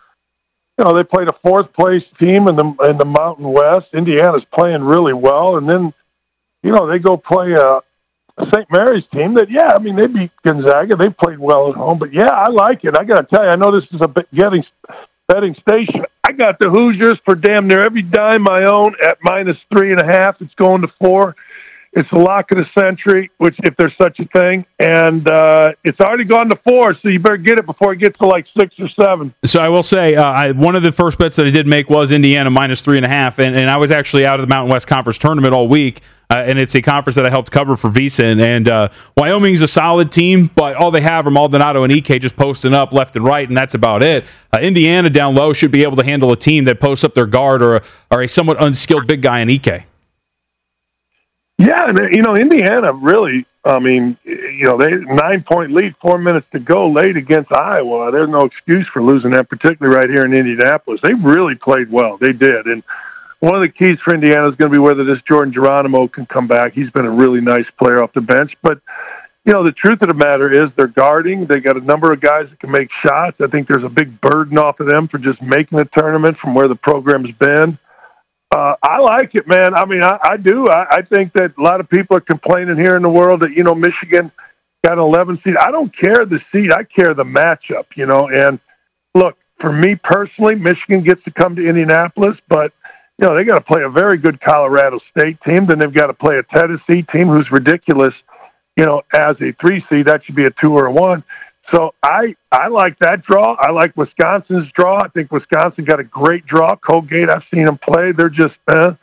You 0.79 0.85
know, 0.87 0.97
they 0.97 1.05
played 1.05 1.29
a 1.29 1.35
fourth 1.43 1.71
place 1.75 2.05
team 2.19 2.49
in 2.49 2.57
the 2.57 2.65
in 2.89 2.97
the 2.97 3.05
Mountain 3.05 3.53
West. 3.53 3.89
Indiana's 3.93 4.45
playing 4.55 4.85
really 4.85 5.13
well, 5.13 5.59
and 5.59 5.69
then, 5.69 5.93
you 6.63 6.73
know, 6.73 6.87
they 6.87 6.99
go 6.99 7.19
play 7.19 7.53
a, 7.53 7.67
a 7.67 7.83
St. 8.55 8.67
Mary's 8.71 9.05
team 9.13 9.35
that, 9.35 9.51
yeah, 9.51 9.73
I 9.75 9.79
mean, 9.79 9.97
they 9.97 10.07
beat 10.07 10.31
Gonzaga. 10.45 10.97
They 10.97 11.09
played 11.09 11.39
well 11.39 11.71
at 11.71 11.77
home, 11.77 11.99
but 11.99 12.13
yeah, 12.13 12.31
I 12.31 12.51
like 12.51 12.85
it. 12.85 12.97
I 12.99 13.05
got 13.05 13.29
to 13.29 13.35
tell 13.35 13.45
you, 13.45 13.51
I 13.51 13.57
know 13.57 13.73
this 13.73 13.89
is 13.93 14.01
a 14.01 14.09
getting 14.35 14.65
betting 15.29 15.55
station. 15.55 16.05
I 16.27 16.33
got 16.33 16.59
the 16.59 16.69
Hoosiers 16.69 17.19
for 17.25 17.35
damn 17.35 17.69
near 17.69 17.81
every 17.81 18.03
dime 18.03 18.49
I 18.49 18.65
own 18.65 18.95
at 19.03 19.19
minus 19.23 19.57
three 19.73 19.93
and 19.93 20.01
a 20.01 20.07
half. 20.07 20.41
It's 20.41 20.55
going 20.55 20.83
to 20.83 20.89
four. 21.01 21.37
It's 21.93 22.09
the 22.11 22.21
lock 22.21 22.53
of 22.53 22.59
the 22.59 22.67
century, 22.81 23.33
which 23.39 23.57
if 23.65 23.77
there's 23.77 23.97
such 24.01 24.21
a 24.21 24.25
thing, 24.27 24.65
and 24.79 25.29
uh, 25.29 25.73
it's 25.83 25.99
already 25.99 26.23
gone 26.23 26.49
to 26.51 26.57
four. 26.69 26.95
So 27.03 27.09
you 27.09 27.19
better 27.19 27.37
get 27.37 27.59
it 27.59 27.67
before 27.67 27.93
it 27.93 27.97
gets 27.97 28.17
to 28.19 28.27
like 28.27 28.47
six 28.57 28.73
or 28.79 28.89
seven. 28.89 29.35
So 29.45 29.61
I 29.61 29.69
will 29.69 29.83
say, 29.83 30.15
uh, 30.15 30.25
I, 30.25 30.53
one 30.53 30.77
of 30.77 30.85
the 30.85 30.93
first 30.93 31.19
bets 31.19 31.35
that 31.37 31.47
I 31.47 31.51
did 31.51 31.67
make 31.67 31.91
was 31.91 32.13
Indiana 32.13 32.49
minus 32.49 32.81
three 32.81 32.97
and 32.97 33.05
a 33.05 33.09
half, 33.09 33.41
and, 33.41 33.57
and 33.57 33.69
I 33.69 33.77
was 33.77 33.91
actually 33.91 34.25
out 34.25 34.39
of 34.39 34.43
the 34.43 34.49
Mountain 34.49 34.71
West 34.71 34.87
Conference 34.87 35.19
tournament 35.19 35.53
all 35.53 35.67
week. 35.67 36.01
Uh, 36.31 36.45
and 36.47 36.59
it's 36.59 36.75
a 36.77 36.83
conference 36.83 37.17
that 37.17 37.27
I 37.27 37.31
helped 37.31 37.51
cover 37.51 37.77
for 37.77 37.91
VSIN. 37.91 38.41
And 38.41 38.69
uh, 38.69 38.89
Wyoming's 39.17 39.63
a 39.63 39.69
solid 39.69 40.13
team, 40.13 40.49
but 40.55 40.77
all 40.77 40.93
they 40.93 41.01
have 41.01 41.27
are 41.27 41.31
Maldonado 41.31 41.83
and 41.83 41.93
Ike 41.93 42.21
just 42.21 42.37
posting 42.37 42.73
up 42.73 42.93
left 42.93 43.17
and 43.17 43.25
right, 43.25 43.49
and 43.49 43.57
that's 43.57 43.75
about 43.75 44.03
it. 44.03 44.25
Uh, 44.55 44.61
Indiana 44.61 45.11
down 45.11 45.35
low 45.35 45.53
should 45.53 45.73
be 45.73 45.83
able 45.83 45.97
to 45.97 46.05
handle 46.05 46.31
a 46.31 46.37
team 46.37 46.65
that 46.65 46.79
posts 46.79 47.05
up 47.05 47.15
their 47.15 47.27
guard 47.27 47.63
or 47.63 47.77
a, 47.77 47.83
or 48.11 48.23
a 48.23 48.29
somewhat 48.29 48.63
unskilled 48.63 49.07
big 49.09 49.23
guy 49.23 49.41
in 49.41 49.51
Ike. 49.51 49.87
Yeah, 51.59 51.93
you 52.11 52.23
know 52.23 52.37
Indiana 52.37 52.93
really 52.95 53.45
I 53.65 53.79
mean, 53.79 54.17
you 54.25 54.65
know, 54.65 54.79
they 54.79 54.91
nine 54.91 55.43
point 55.43 55.73
lead, 55.73 55.95
four 56.01 56.17
minutes 56.19 56.47
to 56.53 56.59
go, 56.59 56.89
late 56.89 57.17
against 57.17 57.53
Iowa. 57.53 58.11
There's 58.11 58.29
no 58.29 58.47
excuse 58.47 58.87
for 58.89 59.03
losing 59.03 59.33
that, 59.33 59.51
particularly 59.51 59.95
right 59.95 60.09
here 60.09 60.25
in 60.25 60.33
Indianapolis. 60.33 61.01
They 61.03 61.13
really 61.13 61.57
played 61.57 61.91
well. 61.91 62.17
They 62.17 62.33
did, 62.33 62.67
and 62.67 62.83
one 63.41 63.55
of 63.55 63.63
the 63.63 63.69
keys 63.69 63.99
for 64.01 64.15
Indiana 64.15 64.49
is 64.49 64.57
going 64.57 64.71
to 64.71 64.77
be 64.77 64.81
whether 64.81 65.05
this 65.05 65.21
Jordan 65.23 65.53
Geronimo 65.53 66.09
can 66.09 66.27
come 66.27 66.47
back. 66.47 66.75
He's 66.75 66.91
been 66.91 67.07
a 67.07 67.11
really 67.11 67.41
nice 67.41 67.67
player 67.79 68.03
off 68.03 68.13
the 68.13 68.21
bench, 68.21 68.57
but 68.63 68.81
you 69.45 69.55
know, 69.55 69.65
the 69.65 69.73
truth 69.73 70.03
of 70.03 70.09
the 70.09 70.15
matter 70.15 70.53
is 70.53 70.71
they're 70.77 70.87
guarding. 70.87 71.47
They 71.47 71.61
got 71.61 71.77
a 71.77 71.81
number 71.81 72.13
of 72.13 72.21
guys 72.21 72.51
that 72.51 72.61
can 72.61 72.71
make 72.71 72.91
shots. 73.03 73.41
I 73.41 73.47
think 73.47 73.69
there's 73.69 73.85
a 73.85 73.89
big 73.89 74.21
burden 74.21 74.59
off 74.59 74.81
of 74.81 74.87
them 74.87 75.09
for 75.09 75.17
just 75.19 75.41
making 75.41 75.79
the 75.79 75.87
tournament 75.87 76.37
from 76.37 76.55
where 76.55 76.69
the 76.69 76.77
program's 76.77 77.35
been. 77.37 77.79
Uh, 78.55 78.75
I 78.83 78.99
like 78.99 79.35
it, 79.35 79.47
man. 79.47 79.75
I 79.75 79.87
mean, 79.87 80.03
I, 80.03 80.19
I 80.23 80.37
do. 80.37 80.67
I, 80.69 80.97
I 80.97 81.03
think 81.03 81.33
that 81.35 81.57
a 81.57 81.63
lot 81.63 81.81
of 81.81 81.89
people 81.89 82.17
are 82.17 82.21
complaining 82.21 82.77
here 82.77 82.97
in 82.97 83.03
the 83.03 83.09
world 83.09 83.41
that 83.41 83.53
you 83.53 83.65
know 83.65 83.75
Michigan 83.75 84.31
got 84.85 84.95
an 84.95 84.99
11 84.99 85.41
seed. 85.43 85.57
I 85.57 85.71
don't 85.71 85.97
care 85.97 86.27
the 86.27 86.41
seed. 86.53 86.73
I 86.73 86.83
care 86.83 87.15
the 87.15 87.25
matchup. 87.25 87.87
You 87.95 88.07
know, 88.07 88.29
and 88.29 88.61
look 89.15 89.39
for 89.61 89.73
me 89.73 89.95
personally, 89.95 90.57
Michigan 90.57 91.03
gets 91.03 91.23
to 91.25 91.31
come 91.31 91.57
to 91.57 91.67
Indianapolis, 91.67 92.37
but 92.49 92.73
you 93.21 93.29
know 93.29 93.37
they 93.37 93.45
got 93.45 93.55
to 93.55 93.61
play 93.61 93.83
a 93.83 93.89
very 93.89 94.17
good 94.17 94.41
Colorado 94.41 94.99
State 95.11 95.39
team. 95.43 95.67
Then 95.67 95.79
they've 95.79 95.93
got 95.93 96.07
to 96.09 96.15
play 96.15 96.39
a 96.39 96.43
Tennessee 96.43 97.03
team 97.03 97.29
who's 97.29 97.51
ridiculous 97.51 98.15
you 98.81 98.87
know, 98.87 99.03
as 99.13 99.37
a 99.43 99.53
three 99.61 99.85
seed, 99.91 100.07
that 100.07 100.25
should 100.25 100.35
be 100.35 100.47
a 100.47 100.51
two 100.51 100.73
or 100.73 100.87
a 100.87 100.93
one. 100.93 101.23
So 101.71 101.95
I 102.03 102.35
I 102.51 102.69
like 102.69 102.99
that 103.01 103.23
draw. 103.23 103.55
I 103.61 103.71
like 103.71 103.95
Wisconsin's 103.95 104.73
draw. 104.73 104.99
I 105.05 105.09
think 105.09 105.31
Wisconsin 105.31 105.85
got 105.85 106.01
a 106.01 106.05
great 106.05 106.47
draw. 106.47 106.75
Colgate, 106.77 107.29
I've 107.29 107.45
seen 107.53 107.67
them 107.67 107.79
play. 107.79 108.13
They're 108.13 108.31
just 108.31 108.57
uh, 108.67 108.95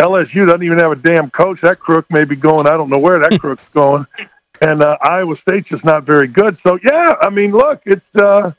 LSU 0.00 0.46
doesn't 0.46 0.62
even 0.62 0.78
have 0.78 0.92
a 0.92 0.96
damn 0.96 1.30
coach. 1.30 1.58
That 1.62 1.80
crook 1.80 2.06
may 2.10 2.24
be 2.24 2.36
going. 2.36 2.68
I 2.68 2.76
don't 2.76 2.90
know 2.90 2.98
where 3.00 3.18
that 3.18 3.40
crook's 3.40 3.70
going. 3.74 4.06
And 4.60 4.82
uh, 4.82 4.96
Iowa 5.02 5.34
State's 5.46 5.68
just 5.68 5.84
not 5.84 6.04
very 6.04 6.28
good. 6.28 6.56
So 6.64 6.78
yeah, 6.82 7.14
I 7.20 7.28
mean, 7.30 7.50
look, 7.50 7.82
it's 7.84 8.06
uh, 8.14 8.52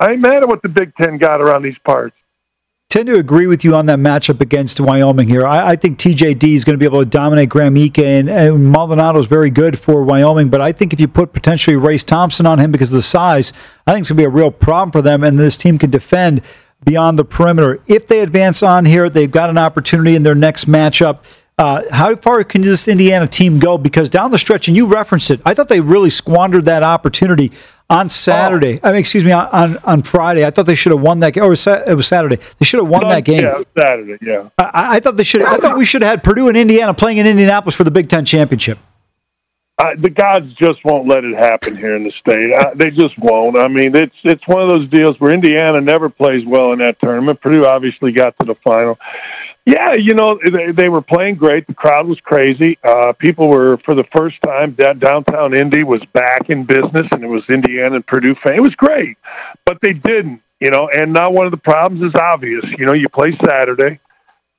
I 0.00 0.12
ain't 0.12 0.20
mad 0.20 0.42
at 0.42 0.48
what 0.48 0.62
the 0.62 0.68
Big 0.68 0.92
Ten 0.96 1.16
got 1.16 1.40
around 1.40 1.62
these 1.62 1.78
parts 1.84 2.16
tend 2.88 3.06
to 3.06 3.18
agree 3.18 3.46
with 3.46 3.64
you 3.64 3.74
on 3.74 3.84
that 3.84 3.98
matchup 3.98 4.40
against 4.40 4.80
Wyoming 4.80 5.28
here. 5.28 5.46
I, 5.46 5.70
I 5.70 5.76
think 5.76 5.98
TJD 5.98 6.54
is 6.54 6.64
going 6.64 6.72
to 6.72 6.78
be 6.78 6.86
able 6.86 7.00
to 7.00 7.04
dominate 7.04 7.50
Graham 7.50 7.76
Ike, 7.76 7.98
and, 7.98 8.30
and 8.30 8.72
Maldonado 8.72 9.18
is 9.18 9.26
very 9.26 9.50
good 9.50 9.78
for 9.78 10.02
Wyoming. 10.02 10.48
But 10.48 10.62
I 10.62 10.72
think 10.72 10.94
if 10.94 11.00
you 11.00 11.06
put 11.06 11.34
potentially 11.34 11.76
Race 11.76 12.02
Thompson 12.02 12.46
on 12.46 12.58
him 12.58 12.72
because 12.72 12.90
of 12.90 12.96
the 12.96 13.02
size, 13.02 13.52
I 13.86 13.92
think 13.92 14.02
it's 14.02 14.08
going 14.08 14.16
to 14.16 14.22
be 14.22 14.24
a 14.24 14.30
real 14.30 14.50
problem 14.50 14.90
for 14.90 15.02
them, 15.02 15.22
and 15.22 15.38
this 15.38 15.58
team 15.58 15.78
can 15.78 15.90
defend 15.90 16.40
beyond 16.82 17.18
the 17.18 17.26
perimeter. 17.26 17.82
If 17.86 18.06
they 18.06 18.20
advance 18.20 18.62
on 18.62 18.86
here, 18.86 19.10
they've 19.10 19.30
got 19.30 19.50
an 19.50 19.58
opportunity 19.58 20.16
in 20.16 20.22
their 20.22 20.34
next 20.34 20.64
matchup. 20.64 21.22
Uh, 21.58 21.82
how 21.90 22.16
far 22.16 22.42
can 22.44 22.62
this 22.62 22.88
Indiana 22.88 23.26
team 23.26 23.58
go? 23.58 23.76
Because 23.76 24.08
down 24.08 24.30
the 24.30 24.38
stretch, 24.38 24.66
and 24.66 24.76
you 24.76 24.86
referenced 24.86 25.30
it, 25.30 25.42
I 25.44 25.52
thought 25.52 25.68
they 25.68 25.80
really 25.80 26.08
squandered 26.08 26.64
that 26.64 26.82
opportunity 26.82 27.52
on 27.90 28.08
Saturday. 28.08 28.80
Oh. 28.82 28.88
I 28.88 28.92
mean, 28.92 29.00
excuse 29.00 29.24
me, 29.24 29.32
on 29.32 29.78
on 29.78 30.02
Friday. 30.02 30.44
I 30.44 30.50
thought 30.50 30.66
they 30.66 30.74
should 30.74 30.92
have 30.92 31.00
won 31.00 31.20
that 31.20 31.32
game. 31.32 31.44
Or 31.44 31.52
it 31.52 31.94
was 31.94 32.06
Saturday. 32.06 32.36
They 32.36 32.64
should 32.64 32.80
have 32.80 32.88
won 32.88 33.02
no, 33.02 33.08
that 33.08 33.24
game. 33.24 33.42
Yeah, 33.42 33.62
Saturday. 33.76 34.18
Yeah. 34.20 34.48
I, 34.58 34.96
I 34.96 35.00
thought 35.00 35.16
they 35.16 35.24
should. 35.24 35.42
I 35.42 35.56
thought 35.56 35.76
we 35.76 35.84
should 35.84 36.02
have 36.02 36.10
had 36.10 36.24
Purdue 36.24 36.48
and 36.48 36.56
Indiana 36.56 36.94
playing 36.94 37.18
in 37.18 37.26
Indianapolis 37.26 37.74
for 37.74 37.84
the 37.84 37.90
Big 37.90 38.08
Ten 38.08 38.24
championship. 38.24 38.78
Uh, 39.78 39.90
the 39.96 40.10
gods 40.10 40.52
just 40.54 40.84
won't 40.84 41.06
let 41.06 41.22
it 41.22 41.36
happen 41.36 41.76
here 41.76 41.94
in 41.94 42.02
the 42.02 42.10
state. 42.10 42.52
Uh, 42.52 42.74
they 42.74 42.90
just 42.90 43.16
won't. 43.16 43.56
I 43.56 43.68
mean, 43.68 43.94
it's 43.94 44.16
it's 44.24 44.46
one 44.48 44.62
of 44.62 44.68
those 44.68 44.88
deals 44.88 45.18
where 45.20 45.32
Indiana 45.32 45.80
never 45.80 46.08
plays 46.08 46.44
well 46.44 46.72
in 46.72 46.80
that 46.80 47.00
tournament. 47.00 47.40
Purdue 47.40 47.64
obviously 47.64 48.10
got 48.10 48.36
to 48.40 48.46
the 48.46 48.56
final. 48.56 48.98
Yeah, 49.68 49.92
you 49.98 50.14
know 50.14 50.40
they, 50.50 50.72
they 50.72 50.88
were 50.88 51.02
playing 51.02 51.34
great. 51.34 51.66
The 51.66 51.74
crowd 51.74 52.08
was 52.08 52.18
crazy. 52.20 52.78
Uh, 52.82 53.12
people 53.12 53.50
were 53.50 53.76
for 53.84 53.94
the 53.94 54.06
first 54.16 54.36
time. 54.42 54.74
Downtown 54.98 55.54
Indy 55.54 55.84
was 55.84 56.00
back 56.14 56.48
in 56.48 56.64
business, 56.64 57.06
and 57.12 57.22
it 57.22 57.28
was 57.28 57.42
Indiana 57.50 57.96
and 57.96 58.06
Purdue 58.06 58.34
fan. 58.36 58.54
It 58.54 58.62
was 58.62 58.74
great, 58.76 59.18
but 59.66 59.76
they 59.82 59.92
didn't. 59.92 60.40
You 60.58 60.70
know, 60.70 60.88
and 60.90 61.12
now 61.12 61.30
one 61.30 61.44
of 61.44 61.50
the 61.50 61.58
problems 61.58 62.02
is 62.02 62.18
obvious. 62.18 62.64
You 62.78 62.86
know, 62.86 62.94
you 62.94 63.10
play 63.10 63.36
Saturday, 63.44 64.00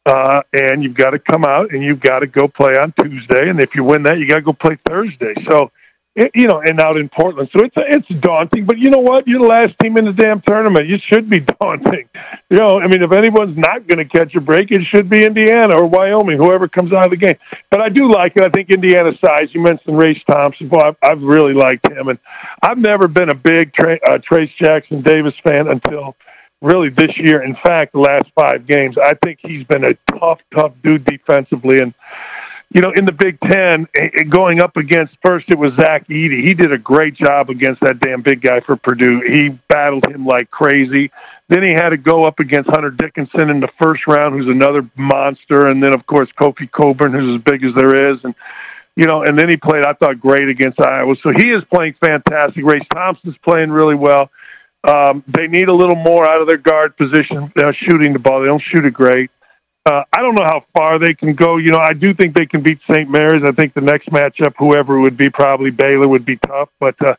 uh, 0.05 0.41
and 0.53 0.83
you've 0.83 0.93
got 0.95 1.09
to 1.11 1.19
come 1.19 1.43
out 1.43 1.73
and 1.73 1.83
you've 1.83 2.01
got 2.01 2.19
to 2.19 2.27
go 2.27 2.47
play 2.47 2.73
on 2.73 2.93
Tuesday, 3.01 3.49
and 3.49 3.59
if 3.59 3.73
you 3.73 3.83
win 3.83 4.03
that, 4.03 4.19
you 4.19 4.27
got 4.27 4.35
to 4.35 4.41
go 4.43 4.53
play 4.53 4.77
Thursday. 4.87 5.33
So 5.49 5.71
it, 6.15 6.31
you 6.33 6.47
know, 6.47 6.61
and 6.61 6.79
out 6.79 6.97
in 6.97 7.07
Portland. 7.09 7.49
So 7.53 7.63
it's 7.63 7.75
it's 7.77 8.21
daunting. 8.21 8.65
But 8.65 8.77
you 8.77 8.89
know 8.89 8.99
what? 8.99 9.27
You're 9.27 9.41
the 9.41 9.47
last 9.47 9.75
team 9.79 9.97
in 9.97 10.05
the 10.05 10.13
damn 10.13 10.41
tournament. 10.41 10.89
It 10.89 11.01
should 11.01 11.29
be 11.29 11.39
daunting. 11.61 12.09
You 12.49 12.57
know, 12.57 12.79
I 12.79 12.87
mean, 12.87 13.01
if 13.03 13.11
anyone's 13.11 13.57
not 13.57 13.87
going 13.87 13.99
to 13.99 14.05
catch 14.05 14.35
a 14.35 14.41
break, 14.41 14.71
it 14.71 14.83
should 14.85 15.09
be 15.09 15.23
Indiana 15.23 15.75
or 15.75 15.85
Wyoming, 15.85 16.37
whoever 16.37 16.67
comes 16.67 16.91
out 16.91 17.05
of 17.05 17.11
the 17.11 17.17
game. 17.17 17.37
But 17.69 17.81
I 17.81 17.89
do 17.89 18.11
like 18.11 18.33
it. 18.35 18.45
I 18.45 18.49
think 18.49 18.69
Indiana 18.69 19.11
size. 19.23 19.53
You 19.53 19.61
mentioned 19.61 19.97
Race 19.97 20.21
Thompson. 20.27 20.67
Boy, 20.67 20.79
I've, 20.79 20.97
I've 21.01 21.21
really 21.21 21.53
liked 21.53 21.89
him, 21.89 22.07
and 22.07 22.19
I've 22.61 22.77
never 22.77 23.07
been 23.07 23.29
a 23.29 23.35
big 23.35 23.73
Tra- 23.73 23.99
uh, 24.09 24.17
Trayce 24.17 24.53
Jackson 24.55 25.01
Davis 25.01 25.35
fan 25.43 25.67
until 25.67 26.15
really 26.61 26.89
this 26.89 27.17
year. 27.17 27.41
In 27.41 27.55
fact, 27.55 27.93
the 27.93 27.99
last 27.99 28.25
five 28.35 28.67
games, 28.67 28.97
I 28.97 29.13
think 29.23 29.39
he's 29.41 29.65
been 29.65 29.85
a 29.85 29.93
tough, 30.19 30.39
tough 30.53 30.73
dude 30.83 31.05
defensively, 31.05 31.79
and 31.79 31.93
you 32.71 32.81
know, 32.81 32.91
in 32.91 33.05
the 33.05 33.11
Big 33.11 33.39
Ten, 33.39 33.87
eh, 33.95 34.09
eh, 34.13 34.23
going 34.23 34.61
up 34.61 34.77
against 34.77 35.15
first 35.23 35.49
it 35.49 35.57
was 35.57 35.73
Zach 35.73 36.07
Edey. 36.07 36.43
He 36.47 36.53
did 36.53 36.71
a 36.71 36.77
great 36.77 37.15
job 37.15 37.49
against 37.49 37.81
that 37.81 37.99
damn 37.99 38.21
big 38.21 38.41
guy 38.41 38.59
for 38.59 38.75
Purdue. 38.75 39.21
He 39.21 39.49
battled 39.67 40.05
him 40.07 40.25
like 40.25 40.51
crazy. 40.51 41.11
Then 41.47 41.63
he 41.63 41.73
had 41.73 41.89
to 41.89 41.97
go 41.97 42.23
up 42.23 42.39
against 42.39 42.69
Hunter 42.69 42.91
Dickinson 42.91 43.49
in 43.49 43.59
the 43.59 43.69
first 43.81 44.05
round, 44.05 44.35
who's 44.35 44.47
another 44.47 44.87
monster, 44.95 45.67
and 45.67 45.81
then 45.81 45.93
of 45.93 46.05
course 46.05 46.29
Kofi 46.39 46.69
Cockburn, 46.69 47.11
who's 47.11 47.37
as 47.37 47.41
big 47.41 47.63
as 47.63 47.73
there 47.73 48.11
is, 48.11 48.23
and 48.23 48.35
you 48.95 49.05
know, 49.05 49.23
and 49.23 49.37
then 49.37 49.49
he 49.49 49.57
played 49.57 49.83
I 49.83 49.93
thought 49.93 50.19
great 50.19 50.47
against 50.47 50.79
Iowa. 50.79 51.15
So 51.23 51.31
he 51.31 51.49
is 51.49 51.63
playing 51.73 51.93
fantastic. 51.93 52.63
Race 52.63 52.85
Thompson's 52.93 53.37
playing 53.39 53.71
really 53.71 53.95
well. 53.95 54.29
Um, 54.83 55.23
they 55.27 55.47
need 55.47 55.69
a 55.69 55.75
little 55.75 55.95
more 55.95 56.29
out 56.29 56.39
of 56.41 56.47
their 56.47 56.57
guard 56.57 56.95
position, 56.95 57.51
uh, 57.57 57.71
shooting 57.71 58.13
the 58.13 58.19
ball. 58.19 58.41
They 58.41 58.47
don't 58.47 58.61
shoot 58.61 58.85
it 58.85 58.93
great. 58.93 59.31
Uh, 59.85 60.03
I 60.13 60.21
don't 60.21 60.35
know 60.35 60.43
how 60.43 60.65
far 60.75 60.99
they 60.99 61.13
can 61.13 61.33
go. 61.33 61.57
You 61.57 61.69
know, 61.69 61.79
I 61.79 61.93
do 61.93 62.13
think 62.13 62.35
they 62.35 62.45
can 62.45 62.61
beat 62.61 62.79
St. 62.89 63.09
Mary's. 63.09 63.43
I 63.43 63.51
think 63.51 63.73
the 63.73 63.81
next 63.81 64.09
matchup, 64.09 64.53
whoever 64.57 64.97
it 64.97 65.01
would 65.01 65.17
be, 65.17 65.29
probably 65.29 65.71
Baylor 65.71 66.07
would 66.07 66.25
be 66.25 66.37
tough. 66.37 66.69
But 66.79 66.95
uh, 67.01 67.15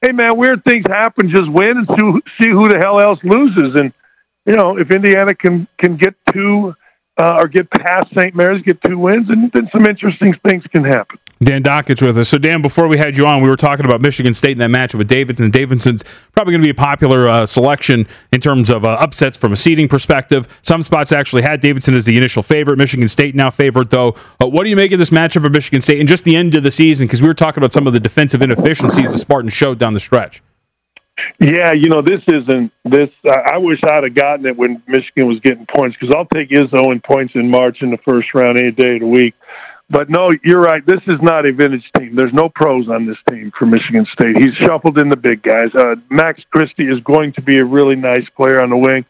hey, 0.00 0.12
man, 0.12 0.36
weird 0.36 0.64
things 0.64 0.84
happen. 0.88 1.30
Just 1.30 1.50
win 1.50 1.78
and 1.78 1.88
see, 1.88 2.44
see 2.44 2.50
who 2.50 2.68
the 2.68 2.78
hell 2.78 3.00
else 3.00 3.18
loses. 3.24 3.78
And 3.78 3.92
you 4.46 4.54
know, 4.56 4.78
if 4.78 4.90
Indiana 4.90 5.34
can 5.34 5.66
can 5.78 5.96
get 5.96 6.14
two 6.32 6.74
uh, 7.20 7.38
or 7.40 7.48
get 7.48 7.70
past 7.70 8.08
St. 8.16 8.34
Mary's, 8.34 8.62
get 8.62 8.80
two 8.82 8.98
wins, 8.98 9.28
and 9.30 9.50
then 9.52 9.68
some 9.74 9.86
interesting 9.86 10.34
things 10.46 10.64
can 10.72 10.84
happen. 10.84 11.18
Dan 11.44 11.62
Dakich 11.62 12.04
with 12.04 12.18
us. 12.18 12.28
So, 12.28 12.38
Dan, 12.38 12.62
before 12.62 12.88
we 12.88 12.98
had 12.98 13.16
you 13.16 13.26
on, 13.26 13.42
we 13.42 13.48
were 13.48 13.56
talking 13.56 13.84
about 13.84 14.00
Michigan 14.00 14.34
State 14.34 14.52
in 14.52 14.58
that 14.58 14.70
matchup 14.70 14.98
with 14.98 15.08
Davidson. 15.08 15.50
Davidson's 15.50 16.04
probably 16.32 16.52
going 16.52 16.62
to 16.62 16.66
be 16.66 16.70
a 16.70 16.74
popular 16.74 17.28
uh, 17.28 17.46
selection 17.46 18.06
in 18.32 18.40
terms 18.40 18.70
of 18.70 18.84
uh, 18.84 18.90
upsets 18.90 19.36
from 19.36 19.52
a 19.52 19.56
seeding 19.56 19.88
perspective. 19.88 20.46
Some 20.62 20.82
spots 20.82 21.12
actually 21.12 21.42
had 21.42 21.60
Davidson 21.60 21.94
as 21.94 22.04
the 22.04 22.16
initial 22.16 22.42
favorite. 22.42 22.78
Michigan 22.78 23.08
State 23.08 23.34
now 23.34 23.50
favored, 23.50 23.90
though. 23.90 24.16
Uh, 24.42 24.48
what 24.48 24.64
do 24.64 24.70
you 24.70 24.76
make 24.76 24.92
of 24.92 24.98
this 24.98 25.10
matchup 25.10 25.44
of 25.44 25.52
Michigan 25.52 25.80
State 25.80 26.00
and 26.00 26.08
just 26.08 26.24
the 26.24 26.36
end 26.36 26.54
of 26.54 26.62
the 26.62 26.70
season? 26.70 27.06
Because 27.06 27.22
we 27.22 27.28
were 27.28 27.34
talking 27.34 27.62
about 27.62 27.72
some 27.72 27.86
of 27.86 27.92
the 27.92 28.00
defensive 28.00 28.42
inefficiencies 28.42 29.12
the 29.12 29.18
Spartans 29.18 29.52
showed 29.52 29.78
down 29.78 29.94
the 29.94 30.00
stretch. 30.00 30.42
Yeah, 31.38 31.72
you 31.72 31.88
know, 31.88 32.00
this 32.00 32.22
isn't 32.26 32.72
this. 32.84 33.08
I, 33.24 33.52
I 33.54 33.58
wish 33.58 33.78
I'd 33.84 34.04
have 34.04 34.14
gotten 34.14 34.46
it 34.46 34.56
when 34.56 34.82
Michigan 34.86 35.28
was 35.28 35.38
getting 35.40 35.66
points 35.66 35.96
because 35.98 36.14
I'll 36.14 36.26
take 36.26 36.50
Izzo 36.50 36.90
in 36.92 37.00
points 37.00 37.34
in 37.34 37.50
March 37.50 37.82
in 37.82 37.90
the 37.90 37.98
first 37.98 38.34
round 38.34 38.58
any 38.58 38.72
day 38.72 38.94
of 38.94 39.00
the 39.00 39.06
week. 39.06 39.34
But 39.94 40.10
no, 40.10 40.28
you're 40.42 40.60
right. 40.60 40.84
This 40.84 41.02
is 41.06 41.22
not 41.22 41.46
a 41.46 41.52
vintage 41.52 41.88
team. 41.96 42.16
There's 42.16 42.32
no 42.32 42.48
pros 42.48 42.88
on 42.88 43.06
this 43.06 43.16
team 43.30 43.52
for 43.56 43.64
Michigan 43.64 44.04
State. 44.12 44.36
He's 44.36 44.52
shuffled 44.54 44.98
in 44.98 45.08
the 45.08 45.16
big 45.16 45.40
guys. 45.40 45.72
Uh, 45.72 45.94
Max 46.10 46.42
Christie 46.50 46.88
is 46.88 46.98
going 47.04 47.32
to 47.34 47.42
be 47.42 47.58
a 47.58 47.64
really 47.64 47.94
nice 47.94 48.28
player 48.30 48.60
on 48.60 48.70
the 48.70 48.76
wing, 48.76 49.04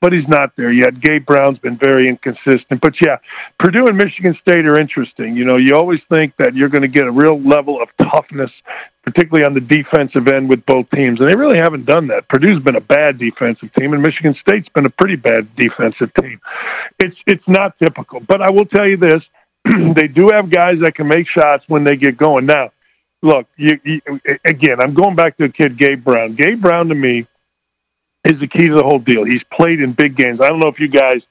but 0.00 0.12
he's 0.12 0.28
not 0.28 0.54
there 0.54 0.70
yet. 0.70 1.00
Gabe 1.00 1.26
Brown's 1.26 1.58
been 1.58 1.76
very 1.76 2.06
inconsistent. 2.06 2.80
But 2.80 2.94
yeah, 3.04 3.16
Purdue 3.58 3.88
and 3.88 3.96
Michigan 3.96 4.38
State 4.40 4.64
are 4.64 4.80
interesting. 4.80 5.36
You 5.36 5.44
know, 5.44 5.56
you 5.56 5.74
always 5.74 6.02
think 6.08 6.36
that 6.36 6.54
you're 6.54 6.68
going 6.68 6.82
to 6.82 6.88
get 6.88 7.08
a 7.08 7.10
real 7.10 7.40
level 7.40 7.82
of 7.82 7.88
toughness, 8.00 8.52
particularly 9.02 9.44
on 9.44 9.54
the 9.54 9.60
defensive 9.60 10.28
end 10.28 10.48
with 10.48 10.64
both 10.66 10.88
teams, 10.90 11.18
and 11.18 11.28
they 11.28 11.34
really 11.34 11.58
haven't 11.58 11.84
done 11.84 12.06
that. 12.06 12.28
Purdue's 12.28 12.62
been 12.62 12.76
a 12.76 12.80
bad 12.80 13.18
defensive 13.18 13.74
team, 13.74 13.92
and 13.92 14.00
Michigan 14.00 14.36
State's 14.40 14.68
been 14.68 14.86
a 14.86 14.90
pretty 14.90 15.16
bad 15.16 15.56
defensive 15.56 16.12
team. 16.14 16.40
It's 17.00 17.16
it's 17.26 17.48
not 17.48 17.76
typical, 17.80 18.20
but 18.20 18.40
I 18.40 18.52
will 18.52 18.66
tell 18.66 18.86
you 18.86 18.96
this 18.96 19.24
they 19.96 20.08
do 20.08 20.30
have 20.32 20.50
guys 20.50 20.76
that 20.82 20.94
can 20.94 21.08
make 21.08 21.28
shots 21.28 21.64
when 21.68 21.84
they 21.84 21.96
get 21.96 22.16
going. 22.16 22.46
Now, 22.46 22.70
look, 23.22 23.46
you, 23.56 23.78
you, 23.84 24.00
again, 24.44 24.78
I'm 24.80 24.94
going 24.94 25.16
back 25.16 25.36
to 25.38 25.46
the 25.46 25.52
kid 25.52 25.76
Gabe 25.76 26.02
Brown. 26.02 26.34
Gabe 26.34 26.60
Brown 26.60 26.88
to 26.88 26.94
me 26.94 27.26
is 28.24 28.40
the 28.40 28.46
key 28.46 28.68
to 28.68 28.74
the 28.74 28.84
whole 28.84 28.98
deal. 28.98 29.24
He's 29.24 29.42
played 29.52 29.80
in 29.80 29.92
big 29.92 30.16
games. 30.16 30.40
I 30.40 30.48
don't 30.48 30.58
know 30.58 30.68
if 30.68 30.80
you 30.80 30.88
guys 30.88 31.22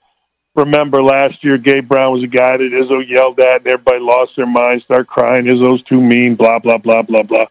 remember 0.57 1.01
last 1.03 1.43
year, 1.43 1.57
Gabe 1.57 1.87
Brown 1.87 2.13
was 2.13 2.23
a 2.23 2.27
guy 2.27 2.57
that 2.57 2.71
Izzo 2.71 3.07
yelled 3.07 3.39
at, 3.39 3.61
and 3.61 3.67
everybody 3.67 3.99
lost 3.99 4.31
their 4.35 4.47
mind, 4.47 4.81
start 4.81 5.07
crying. 5.07 5.45
Izzo's 5.45 5.83
too 5.83 6.01
mean, 6.01 6.35
blah 6.35 6.59
blah 6.59 6.77
blah 6.77 7.03
blah 7.03 7.23
blah. 7.23 7.45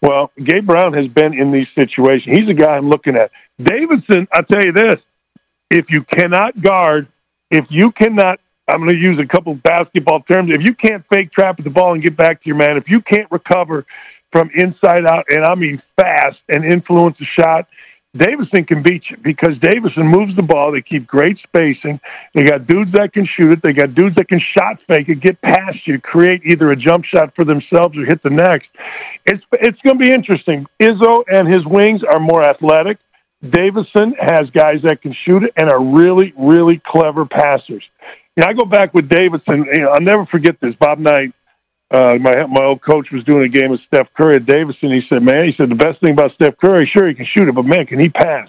Well, 0.00 0.30
Gabe 0.42 0.66
Brown 0.66 0.94
has 0.94 1.08
been 1.08 1.34
in 1.34 1.50
these 1.50 1.68
situations. 1.74 2.36
He's 2.36 2.48
a 2.48 2.54
guy 2.54 2.76
I'm 2.76 2.88
looking 2.88 3.16
at. 3.16 3.30
Davidson, 3.62 4.28
I'll 4.32 4.44
tell 4.44 4.64
you 4.64 4.72
this: 4.72 4.96
if 5.70 5.90
you 5.90 6.04
cannot 6.04 6.60
guard, 6.62 7.08
if 7.50 7.66
you 7.68 7.90
cannot 7.92 8.40
I'm 8.72 8.78
going 8.80 8.90
to 8.90 8.96
use 8.96 9.18
a 9.18 9.26
couple 9.26 9.54
basketball 9.54 10.20
terms. 10.20 10.50
If 10.50 10.62
you 10.62 10.74
can't 10.74 11.04
fake 11.12 11.30
trap 11.30 11.58
at 11.58 11.64
the 11.64 11.70
ball 11.70 11.92
and 11.92 12.02
get 12.02 12.16
back 12.16 12.42
to 12.42 12.46
your 12.48 12.56
man, 12.56 12.78
if 12.78 12.88
you 12.88 13.02
can't 13.02 13.30
recover 13.30 13.84
from 14.32 14.50
inside 14.54 15.04
out, 15.06 15.26
and 15.28 15.44
I 15.44 15.54
mean 15.54 15.82
fast 15.96 16.38
and 16.48 16.64
influence 16.64 17.20
a 17.20 17.24
shot, 17.24 17.68
Davidson 18.16 18.64
can 18.64 18.82
beat 18.82 19.08
you 19.10 19.16
because 19.18 19.58
Davidson 19.60 20.06
moves 20.06 20.36
the 20.36 20.42
ball. 20.42 20.72
They 20.72 20.82
keep 20.82 21.06
great 21.06 21.38
spacing. 21.42 22.00
They 22.34 22.44
got 22.44 22.66
dudes 22.66 22.92
that 22.92 23.12
can 23.12 23.26
shoot 23.26 23.52
it. 23.52 23.62
They 23.62 23.72
got 23.72 23.94
dudes 23.94 24.16
that 24.16 24.28
can 24.28 24.40
shot 24.40 24.80
fake 24.86 25.08
it, 25.08 25.20
get 25.20 25.40
past 25.40 25.86
you, 25.86 25.98
create 25.98 26.42
either 26.44 26.70
a 26.70 26.76
jump 26.76 27.04
shot 27.04 27.34
for 27.34 27.44
themselves 27.44 27.96
or 27.96 28.04
hit 28.04 28.22
the 28.22 28.30
next. 28.30 28.68
It's 29.26 29.42
it's 29.52 29.80
going 29.80 29.98
to 29.98 30.04
be 30.04 30.12
interesting. 30.12 30.66
Izzo 30.80 31.24
and 31.32 31.48
his 31.48 31.64
wings 31.64 32.02
are 32.02 32.20
more 32.20 32.42
athletic. 32.42 32.98
Davidson 33.48 34.14
has 34.20 34.50
guys 34.50 34.82
that 34.82 35.02
can 35.02 35.14
shoot 35.24 35.42
it 35.42 35.52
and 35.56 35.70
are 35.70 35.82
really, 35.82 36.32
really 36.36 36.80
clever 36.84 37.24
passers. 37.24 37.82
Know, 38.36 38.46
I 38.46 38.52
go 38.52 38.64
back 38.64 38.94
with 38.94 39.08
Davidson. 39.08 39.66
You 39.72 39.80
know, 39.82 39.90
I'll 39.90 40.00
never 40.00 40.26
forget 40.26 40.60
this. 40.60 40.74
Bob 40.76 40.98
Knight, 40.98 41.34
uh, 41.90 42.14
my 42.20 42.46
my 42.46 42.64
old 42.64 42.82
coach, 42.82 43.10
was 43.10 43.24
doing 43.24 43.44
a 43.44 43.48
game 43.48 43.70
with 43.70 43.80
Steph 43.82 44.08
Curry 44.14 44.36
at 44.36 44.46
Davidson. 44.46 44.90
He 44.90 45.02
said, 45.12 45.22
"Man, 45.22 45.44
he 45.44 45.52
said 45.52 45.68
the 45.68 45.74
best 45.74 46.00
thing 46.00 46.12
about 46.12 46.32
Steph 46.34 46.56
Curry, 46.58 46.86
sure 46.86 47.08
he 47.08 47.14
can 47.14 47.26
shoot 47.26 47.48
it, 47.48 47.54
but 47.54 47.64
man, 47.64 47.86
can 47.86 47.98
he 47.98 48.08
pass?" 48.08 48.48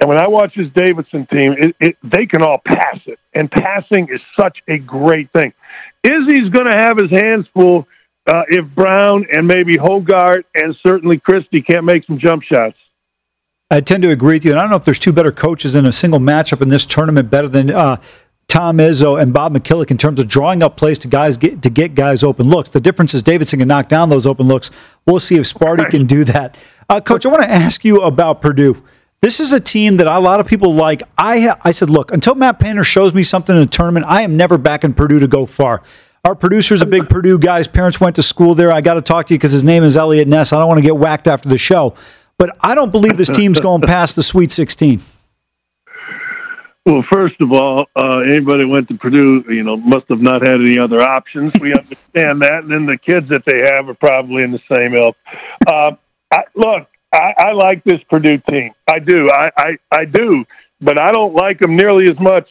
And 0.00 0.08
when 0.08 0.18
I 0.18 0.28
watch 0.28 0.54
this 0.54 0.68
Davidson 0.74 1.26
team, 1.26 1.56
it, 1.58 1.76
it, 1.80 1.96
they 2.04 2.26
can 2.26 2.42
all 2.42 2.60
pass 2.64 3.00
it, 3.06 3.18
and 3.34 3.50
passing 3.50 4.08
is 4.12 4.20
such 4.38 4.58
a 4.68 4.78
great 4.78 5.32
thing. 5.32 5.52
Izzo's 6.06 6.50
going 6.50 6.70
to 6.70 6.78
have 6.78 6.96
his 6.98 7.10
hands 7.10 7.46
full 7.52 7.88
uh, 8.28 8.42
if 8.48 8.64
Brown 8.74 9.26
and 9.32 9.48
maybe 9.48 9.76
Hoggard 9.76 10.44
and 10.54 10.76
certainly 10.86 11.18
Christie 11.18 11.62
can't 11.62 11.84
make 11.84 12.04
some 12.04 12.18
jump 12.18 12.44
shots. 12.44 12.76
I 13.70 13.80
tend 13.80 14.02
to 14.04 14.10
agree 14.10 14.36
with 14.36 14.44
you, 14.44 14.52
and 14.52 14.60
I 14.60 14.62
don't 14.62 14.70
know 14.70 14.76
if 14.76 14.84
there's 14.84 14.98
two 14.98 15.12
better 15.12 15.32
coaches 15.32 15.74
in 15.74 15.84
a 15.84 15.92
single 15.92 16.20
matchup 16.20 16.62
in 16.62 16.68
this 16.68 16.86
tournament 16.86 17.30
better 17.30 17.48
than 17.48 17.70
uh, 17.70 18.00
Tom 18.48 18.78
Izzo 18.78 19.20
and 19.20 19.32
Bob 19.32 19.52
McKillop 19.54 19.90
in 19.90 19.98
terms 19.98 20.18
of 20.18 20.26
drawing 20.26 20.62
up 20.62 20.78
plays 20.78 20.98
to 21.00 21.08
guys 21.08 21.36
get, 21.36 21.62
to 21.62 21.68
get 21.70 21.94
guys 21.94 22.24
open 22.24 22.48
looks. 22.48 22.70
The 22.70 22.80
difference 22.80 23.12
is 23.12 23.22
Davidson 23.22 23.58
can 23.58 23.68
knock 23.68 23.88
down 23.88 24.08
those 24.08 24.26
open 24.26 24.46
looks. 24.46 24.70
We'll 25.06 25.20
see 25.20 25.36
if 25.36 25.42
Sparty 25.42 25.88
can 25.90 26.06
do 26.06 26.24
that. 26.24 26.56
Uh, 26.88 27.00
Coach, 27.00 27.26
I 27.26 27.28
want 27.28 27.42
to 27.42 27.50
ask 27.50 27.84
you 27.84 28.00
about 28.00 28.40
Purdue. 28.40 28.82
This 29.20 29.38
is 29.38 29.52
a 29.52 29.60
team 29.60 29.98
that 29.98 30.06
a 30.06 30.18
lot 30.18 30.40
of 30.40 30.46
people 30.46 30.72
like. 30.72 31.02
I 31.18 31.40
ha- 31.40 31.58
I 31.62 31.72
said, 31.72 31.90
look, 31.90 32.10
until 32.10 32.34
Matt 32.36 32.58
Painter 32.58 32.84
shows 32.84 33.12
me 33.12 33.22
something 33.22 33.54
in 33.54 33.60
the 33.60 33.68
tournament, 33.68 34.06
I 34.08 34.22
am 34.22 34.36
never 34.38 34.56
backing 34.56 34.94
Purdue 34.94 35.18
to 35.18 35.28
go 35.28 35.44
far. 35.44 35.82
Our 36.24 36.34
producer's 36.34 36.80
a 36.80 36.86
big 36.86 37.08
Purdue 37.08 37.38
guy. 37.38 37.58
His 37.58 37.68
parents 37.68 38.00
went 38.00 38.16
to 38.16 38.22
school 38.22 38.54
there. 38.54 38.72
I 38.72 38.80
got 38.80 38.94
to 38.94 39.02
talk 39.02 39.26
to 39.26 39.34
you 39.34 39.38
because 39.38 39.52
his 39.52 39.64
name 39.64 39.84
is 39.84 39.96
Elliot 39.96 40.26
Ness. 40.26 40.52
I 40.52 40.58
don't 40.58 40.68
want 40.68 40.78
to 40.78 40.82
get 40.82 40.96
whacked 40.96 41.28
after 41.28 41.48
the 41.48 41.58
show. 41.58 41.94
But 42.38 42.56
I 42.60 42.74
don't 42.74 42.92
believe 42.92 43.16
this 43.16 43.28
team's 43.28 43.60
going 43.68 43.82
past 43.82 44.16
the 44.16 44.22
Sweet 44.22 44.50
16. 44.50 45.02
Well, 46.86 47.04
first 47.10 47.40
of 47.40 47.52
all, 47.52 47.86
uh, 47.94 48.20
anybody 48.20 48.64
went 48.64 48.88
to 48.88 48.94
Purdue, 48.94 49.44
you 49.48 49.62
know, 49.62 49.76
must 49.76 50.08
have 50.08 50.22
not 50.22 50.46
had 50.46 50.56
any 50.56 50.78
other 50.78 51.02
options. 51.02 51.52
We 51.60 51.74
understand 51.74 52.40
that, 52.42 52.60
and 52.62 52.70
then 52.70 52.86
the 52.86 52.96
kids 52.96 53.28
that 53.28 53.44
they 53.44 53.60
have 53.74 53.88
are 53.88 53.94
probably 53.94 54.42
in 54.42 54.52
the 54.52 54.62
same 54.74 54.94
ilk. 54.94 55.16
Uh, 55.66 55.92
I, 56.30 56.44
look, 56.54 56.88
I, 57.12 57.34
I 57.36 57.52
like 57.52 57.84
this 57.84 58.00
Purdue 58.08 58.38
team. 58.50 58.72
I 58.88 59.00
do. 59.00 59.28
I, 59.30 59.50
I, 59.56 59.78
I 59.92 60.04
do, 60.06 60.44
but 60.80 60.98
I 60.98 61.12
don't 61.12 61.34
like 61.34 61.58
them 61.58 61.76
nearly 61.76 62.10
as 62.10 62.18
much 62.18 62.48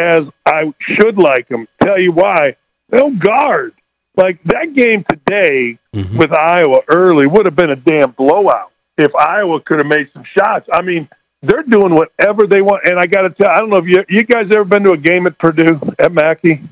as 0.00 0.24
I 0.46 0.72
should 0.80 1.18
like 1.18 1.48
them. 1.48 1.66
Tell 1.82 1.98
you 1.98 2.12
why? 2.12 2.56
They'll 2.90 3.14
guard. 3.16 3.74
Like 4.16 4.42
that 4.44 4.74
game 4.74 5.04
today 5.08 5.78
mm-hmm. 5.94 6.18
with 6.18 6.32
Iowa 6.32 6.80
early 6.88 7.26
would 7.26 7.46
have 7.46 7.56
been 7.56 7.70
a 7.70 7.76
damn 7.76 8.10
blowout 8.10 8.72
if 8.98 9.14
Iowa 9.14 9.60
could 9.60 9.78
have 9.78 9.86
made 9.86 10.10
some 10.12 10.24
shots. 10.24 10.68
I 10.70 10.82
mean, 10.82 11.08
they're 11.42 11.62
doing 11.64 11.94
whatever 11.94 12.46
they 12.46 12.62
want. 12.62 12.84
And 12.84 12.98
I 12.98 13.06
got 13.06 13.22
to 13.22 13.30
tell, 13.30 13.50
I 13.50 13.58
don't 13.58 13.70
know 13.70 13.78
if 13.78 13.86
you 13.86 14.04
you 14.08 14.22
guys 14.22 14.46
ever 14.50 14.64
been 14.64 14.84
to 14.84 14.92
a 14.92 14.96
game 14.96 15.26
at 15.26 15.38
Purdue 15.38 15.80
at 15.98 16.12
Mackey. 16.12 16.62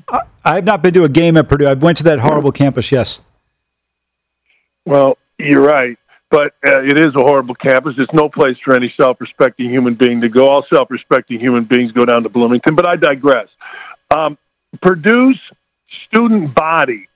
I've 0.43 0.63
not 0.63 0.81
been 0.81 0.93
to 0.95 1.03
a 1.03 1.09
game 1.09 1.37
at 1.37 1.47
Purdue. 1.47 1.67
I 1.67 1.73
went 1.73 1.97
to 1.99 2.03
that 2.05 2.19
horrible 2.19 2.51
campus. 2.51 2.91
Yes. 2.91 3.21
Well, 4.85 5.17
you're 5.37 5.63
right, 5.63 5.97
but 6.29 6.53
uh, 6.65 6.81
it 6.81 6.99
is 6.99 7.13
a 7.15 7.19
horrible 7.19 7.55
campus. 7.55 7.95
It's 7.97 8.13
no 8.13 8.29
place 8.29 8.57
for 8.63 8.73
any 8.73 8.93
self-respecting 8.99 9.69
human 9.69 9.93
being 9.93 10.21
to 10.21 10.29
go. 10.29 10.47
All 10.47 10.65
self-respecting 10.73 11.39
human 11.39 11.65
beings 11.65 11.91
go 11.91 12.05
down 12.05 12.23
to 12.23 12.29
Bloomington. 12.29 12.75
But 12.75 12.87
I 12.87 12.95
digress. 12.95 13.49
Um, 14.09 14.37
Purdue's 14.81 15.39
student 16.07 16.55
body 16.55 17.07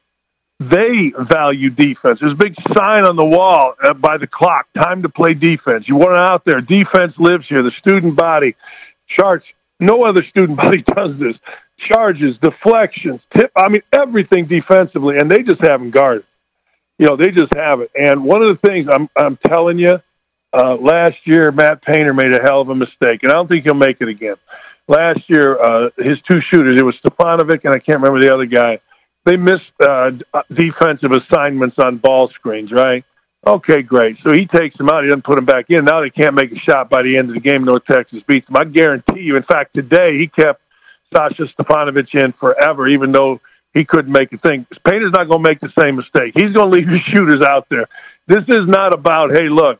they 0.59 1.11
value 1.17 1.69
defense. 1.69 2.19
There's 2.21 2.31
a 2.31 2.35
big 2.35 2.55
sign 2.75 3.05
on 3.05 3.17
the 3.17 3.25
wall 3.25 3.75
uh, 3.83 3.93
by 3.93 4.17
the 4.17 4.27
clock, 4.27 4.67
time 4.73 5.01
to 5.01 5.09
play 5.09 5.33
defense. 5.33 5.87
You 5.87 5.97
want 5.97 6.17
out 6.17 6.45
there. 6.45 6.61
Defense 6.61 7.13
lives 7.17 7.45
here. 7.47 7.61
The 7.61 7.71
student 7.71 8.15
body 8.15 8.55
charts. 9.07 9.45
No 9.79 10.05
other 10.05 10.23
student 10.23 10.57
body 10.61 10.81
does 10.81 11.17
this. 11.19 11.35
Charges, 11.77 12.37
deflections, 12.37 13.21
tip. 13.35 13.51
I 13.55 13.67
mean, 13.67 13.81
everything 13.91 14.45
defensively, 14.45 15.17
and 15.17 15.29
they 15.29 15.43
just 15.43 15.61
haven't 15.61 15.91
guarded. 15.91 16.25
You 16.97 17.07
know, 17.07 17.17
they 17.17 17.31
just 17.31 17.53
haven't. 17.53 17.91
And 17.93 18.23
one 18.23 18.41
of 18.41 18.47
the 18.47 18.55
things 18.55 18.87
I'm, 18.89 19.09
I'm 19.17 19.37
telling 19.45 19.77
you, 19.77 20.01
uh, 20.53 20.75
last 20.75 21.17
year 21.25 21.51
Matt 21.51 21.81
Painter 21.81 22.13
made 22.13 22.33
a 22.33 22.41
hell 22.41 22.61
of 22.61 22.69
a 22.69 22.75
mistake, 22.75 23.23
and 23.23 23.31
I 23.31 23.33
don't 23.33 23.49
think 23.49 23.65
he'll 23.65 23.73
make 23.73 23.97
it 23.99 24.07
again. 24.07 24.37
Last 24.87 25.29
year, 25.29 25.59
uh, 25.59 25.89
his 25.97 26.21
two 26.21 26.39
shooters, 26.39 26.79
it 26.79 26.85
was 26.85 26.95
Stefanovic 26.95 27.65
and 27.65 27.73
I 27.73 27.79
can't 27.79 27.99
remember 27.99 28.21
the 28.21 28.33
other 28.33 28.45
guy 28.45 28.79
they 29.25 29.37
missed 29.37 29.63
uh, 29.81 30.11
defensive 30.53 31.11
assignments 31.11 31.77
on 31.79 31.97
ball 31.97 32.29
screens, 32.29 32.71
right? 32.71 33.03
Okay, 33.45 33.81
great. 33.81 34.17
So 34.23 34.31
he 34.31 34.45
takes 34.45 34.75
them 34.77 34.89
out. 34.89 35.03
He 35.03 35.09
doesn't 35.09 35.23
put 35.23 35.35
them 35.35 35.45
back 35.45 35.65
in. 35.69 35.85
Now 35.85 36.01
they 36.01 36.09
can't 36.09 36.33
make 36.33 36.51
a 36.51 36.59
shot 36.59 36.89
by 36.89 37.03
the 37.03 37.17
end 37.17 37.29
of 37.29 37.35
the 37.35 37.41
game. 37.41 37.63
North 37.63 37.85
Texas 37.85 38.23
beats 38.27 38.47
them. 38.47 38.55
I 38.57 38.63
guarantee 38.63 39.21
you. 39.21 39.35
In 39.35 39.43
fact, 39.43 39.75
today 39.75 40.17
he 40.17 40.27
kept 40.27 40.61
Sasha 41.15 41.43
Stefanovic 41.43 42.13
in 42.13 42.33
forever, 42.33 42.87
even 42.87 43.11
though 43.11 43.39
he 43.73 43.85
couldn't 43.85 44.11
make 44.11 44.31
a 44.33 44.37
thing. 44.37 44.65
Painter's 44.87 45.11
not 45.11 45.27
going 45.29 45.43
to 45.43 45.49
make 45.49 45.59
the 45.59 45.71
same 45.79 45.97
mistake. 45.97 46.33
He's 46.33 46.53
going 46.53 46.71
to 46.71 46.77
leave 46.77 46.87
his 46.87 47.01
shooters 47.13 47.43
out 47.47 47.67
there. 47.69 47.85
This 48.27 48.43
is 48.47 48.67
not 48.67 48.93
about, 48.93 49.31
hey, 49.31 49.49
look, 49.49 49.79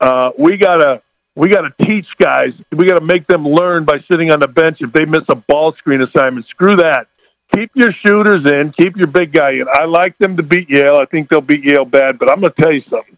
uh, 0.00 0.30
we 0.38 0.58
got 0.58 0.76
to 0.78 1.02
we 1.34 1.50
got 1.50 1.62
to 1.62 1.84
teach 1.84 2.06
guys. 2.18 2.52
We 2.72 2.86
got 2.86 2.98
to 2.98 3.04
make 3.04 3.26
them 3.26 3.46
learn 3.46 3.84
by 3.84 3.98
sitting 4.10 4.30
on 4.30 4.40
the 4.40 4.48
bench 4.48 4.78
if 4.80 4.92
they 4.92 5.04
miss 5.04 5.24
a 5.28 5.34
ball 5.34 5.74
screen 5.74 6.02
assignment. 6.02 6.46
Screw 6.48 6.76
that 6.76 7.08
keep 7.56 7.70
your 7.74 7.92
shooters 7.92 8.44
in, 8.50 8.72
keep 8.72 8.96
your 8.96 9.06
big 9.06 9.32
guy 9.32 9.52
in. 9.52 9.66
I 9.70 9.84
like 9.84 10.18
them 10.18 10.36
to 10.36 10.42
beat 10.42 10.68
Yale. 10.68 10.96
I 10.96 11.06
think 11.06 11.28
they'll 11.28 11.40
beat 11.40 11.64
Yale 11.64 11.84
bad, 11.84 12.18
but 12.18 12.30
I'm 12.30 12.40
going 12.40 12.52
to 12.52 12.62
tell 12.62 12.72
you 12.72 12.82
something. 12.82 13.16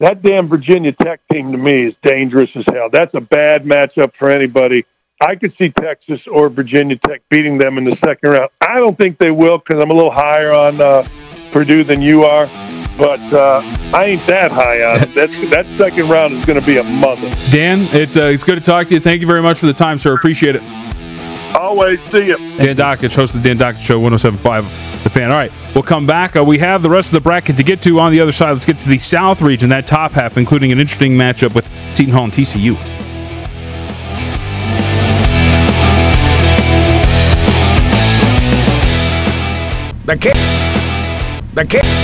That 0.00 0.22
damn 0.22 0.48
Virginia 0.48 0.92
Tech 0.92 1.20
team 1.32 1.52
to 1.52 1.58
me 1.58 1.86
is 1.86 1.94
dangerous 2.02 2.50
as 2.56 2.64
hell. 2.70 2.90
That's 2.90 3.14
a 3.14 3.20
bad 3.20 3.64
matchup 3.64 4.12
for 4.18 4.28
anybody. 4.28 4.84
I 5.20 5.36
could 5.36 5.56
see 5.56 5.70
Texas 5.70 6.20
or 6.26 6.48
Virginia 6.48 6.96
Tech 6.96 7.22
beating 7.30 7.56
them 7.56 7.78
in 7.78 7.84
the 7.84 7.96
second 8.04 8.30
round. 8.30 8.50
I 8.60 8.74
don't 8.74 8.98
think 8.98 9.18
they 9.18 9.30
will 9.30 9.58
because 9.58 9.82
I'm 9.82 9.90
a 9.90 9.94
little 9.94 10.12
higher 10.12 10.52
on 10.52 10.80
uh, 10.80 11.06
Purdue 11.52 11.84
than 11.84 12.02
you 12.02 12.24
are, 12.24 12.46
but 12.98 13.20
uh, 13.32 13.62
I 13.94 14.06
ain't 14.06 14.26
that 14.26 14.50
high 14.50 14.82
on 14.82 14.96
it. 15.00 15.14
That 15.14 15.66
second 15.78 16.08
round 16.08 16.34
is 16.34 16.44
going 16.44 16.60
to 16.60 16.66
be 16.66 16.78
a 16.78 16.82
mother. 16.82 17.32
Dan, 17.50 17.78
it's 17.92 18.16
uh, 18.16 18.22
it's 18.22 18.44
good 18.44 18.56
to 18.56 18.60
talk 18.60 18.88
to 18.88 18.94
you. 18.94 19.00
Thank 19.00 19.20
you 19.20 19.26
very 19.26 19.42
much 19.42 19.58
for 19.58 19.66
the 19.66 19.72
time, 19.72 19.98
sir. 19.98 20.12
Appreciate 20.14 20.56
it. 20.56 20.93
Always 21.54 22.00
see 22.10 22.26
you. 22.26 22.36
Dan 22.56 22.76
Dakich, 22.76 23.14
host 23.14 23.34
of 23.34 23.42
the 23.42 23.54
Dan 23.54 23.58
Dakich 23.58 23.80
Show, 23.80 24.00
1075 24.00 24.64
The 25.04 25.10
Fan. 25.10 25.30
All 25.30 25.36
right, 25.36 25.52
we'll 25.74 25.84
come 25.84 26.06
back. 26.06 26.36
Uh, 26.36 26.44
we 26.44 26.58
have 26.58 26.82
the 26.82 26.90
rest 26.90 27.10
of 27.10 27.14
the 27.14 27.20
bracket 27.20 27.56
to 27.56 27.62
get 27.62 27.80
to 27.82 28.00
on 28.00 28.10
the 28.10 28.20
other 28.20 28.32
side. 28.32 28.52
Let's 28.52 28.64
get 28.64 28.80
to 28.80 28.88
the 28.88 28.98
South 28.98 29.40
region, 29.40 29.70
that 29.70 29.86
top 29.86 30.12
half, 30.12 30.36
including 30.36 30.72
an 30.72 30.80
interesting 30.80 31.12
matchup 31.12 31.54
with 31.54 31.66
Seton 31.94 32.12
Hall 32.12 32.24
and 32.24 32.32
TCU. 32.32 32.74
The 40.06 40.16
kid. 40.18 40.36
The 41.54 41.64
kid. 41.64 42.03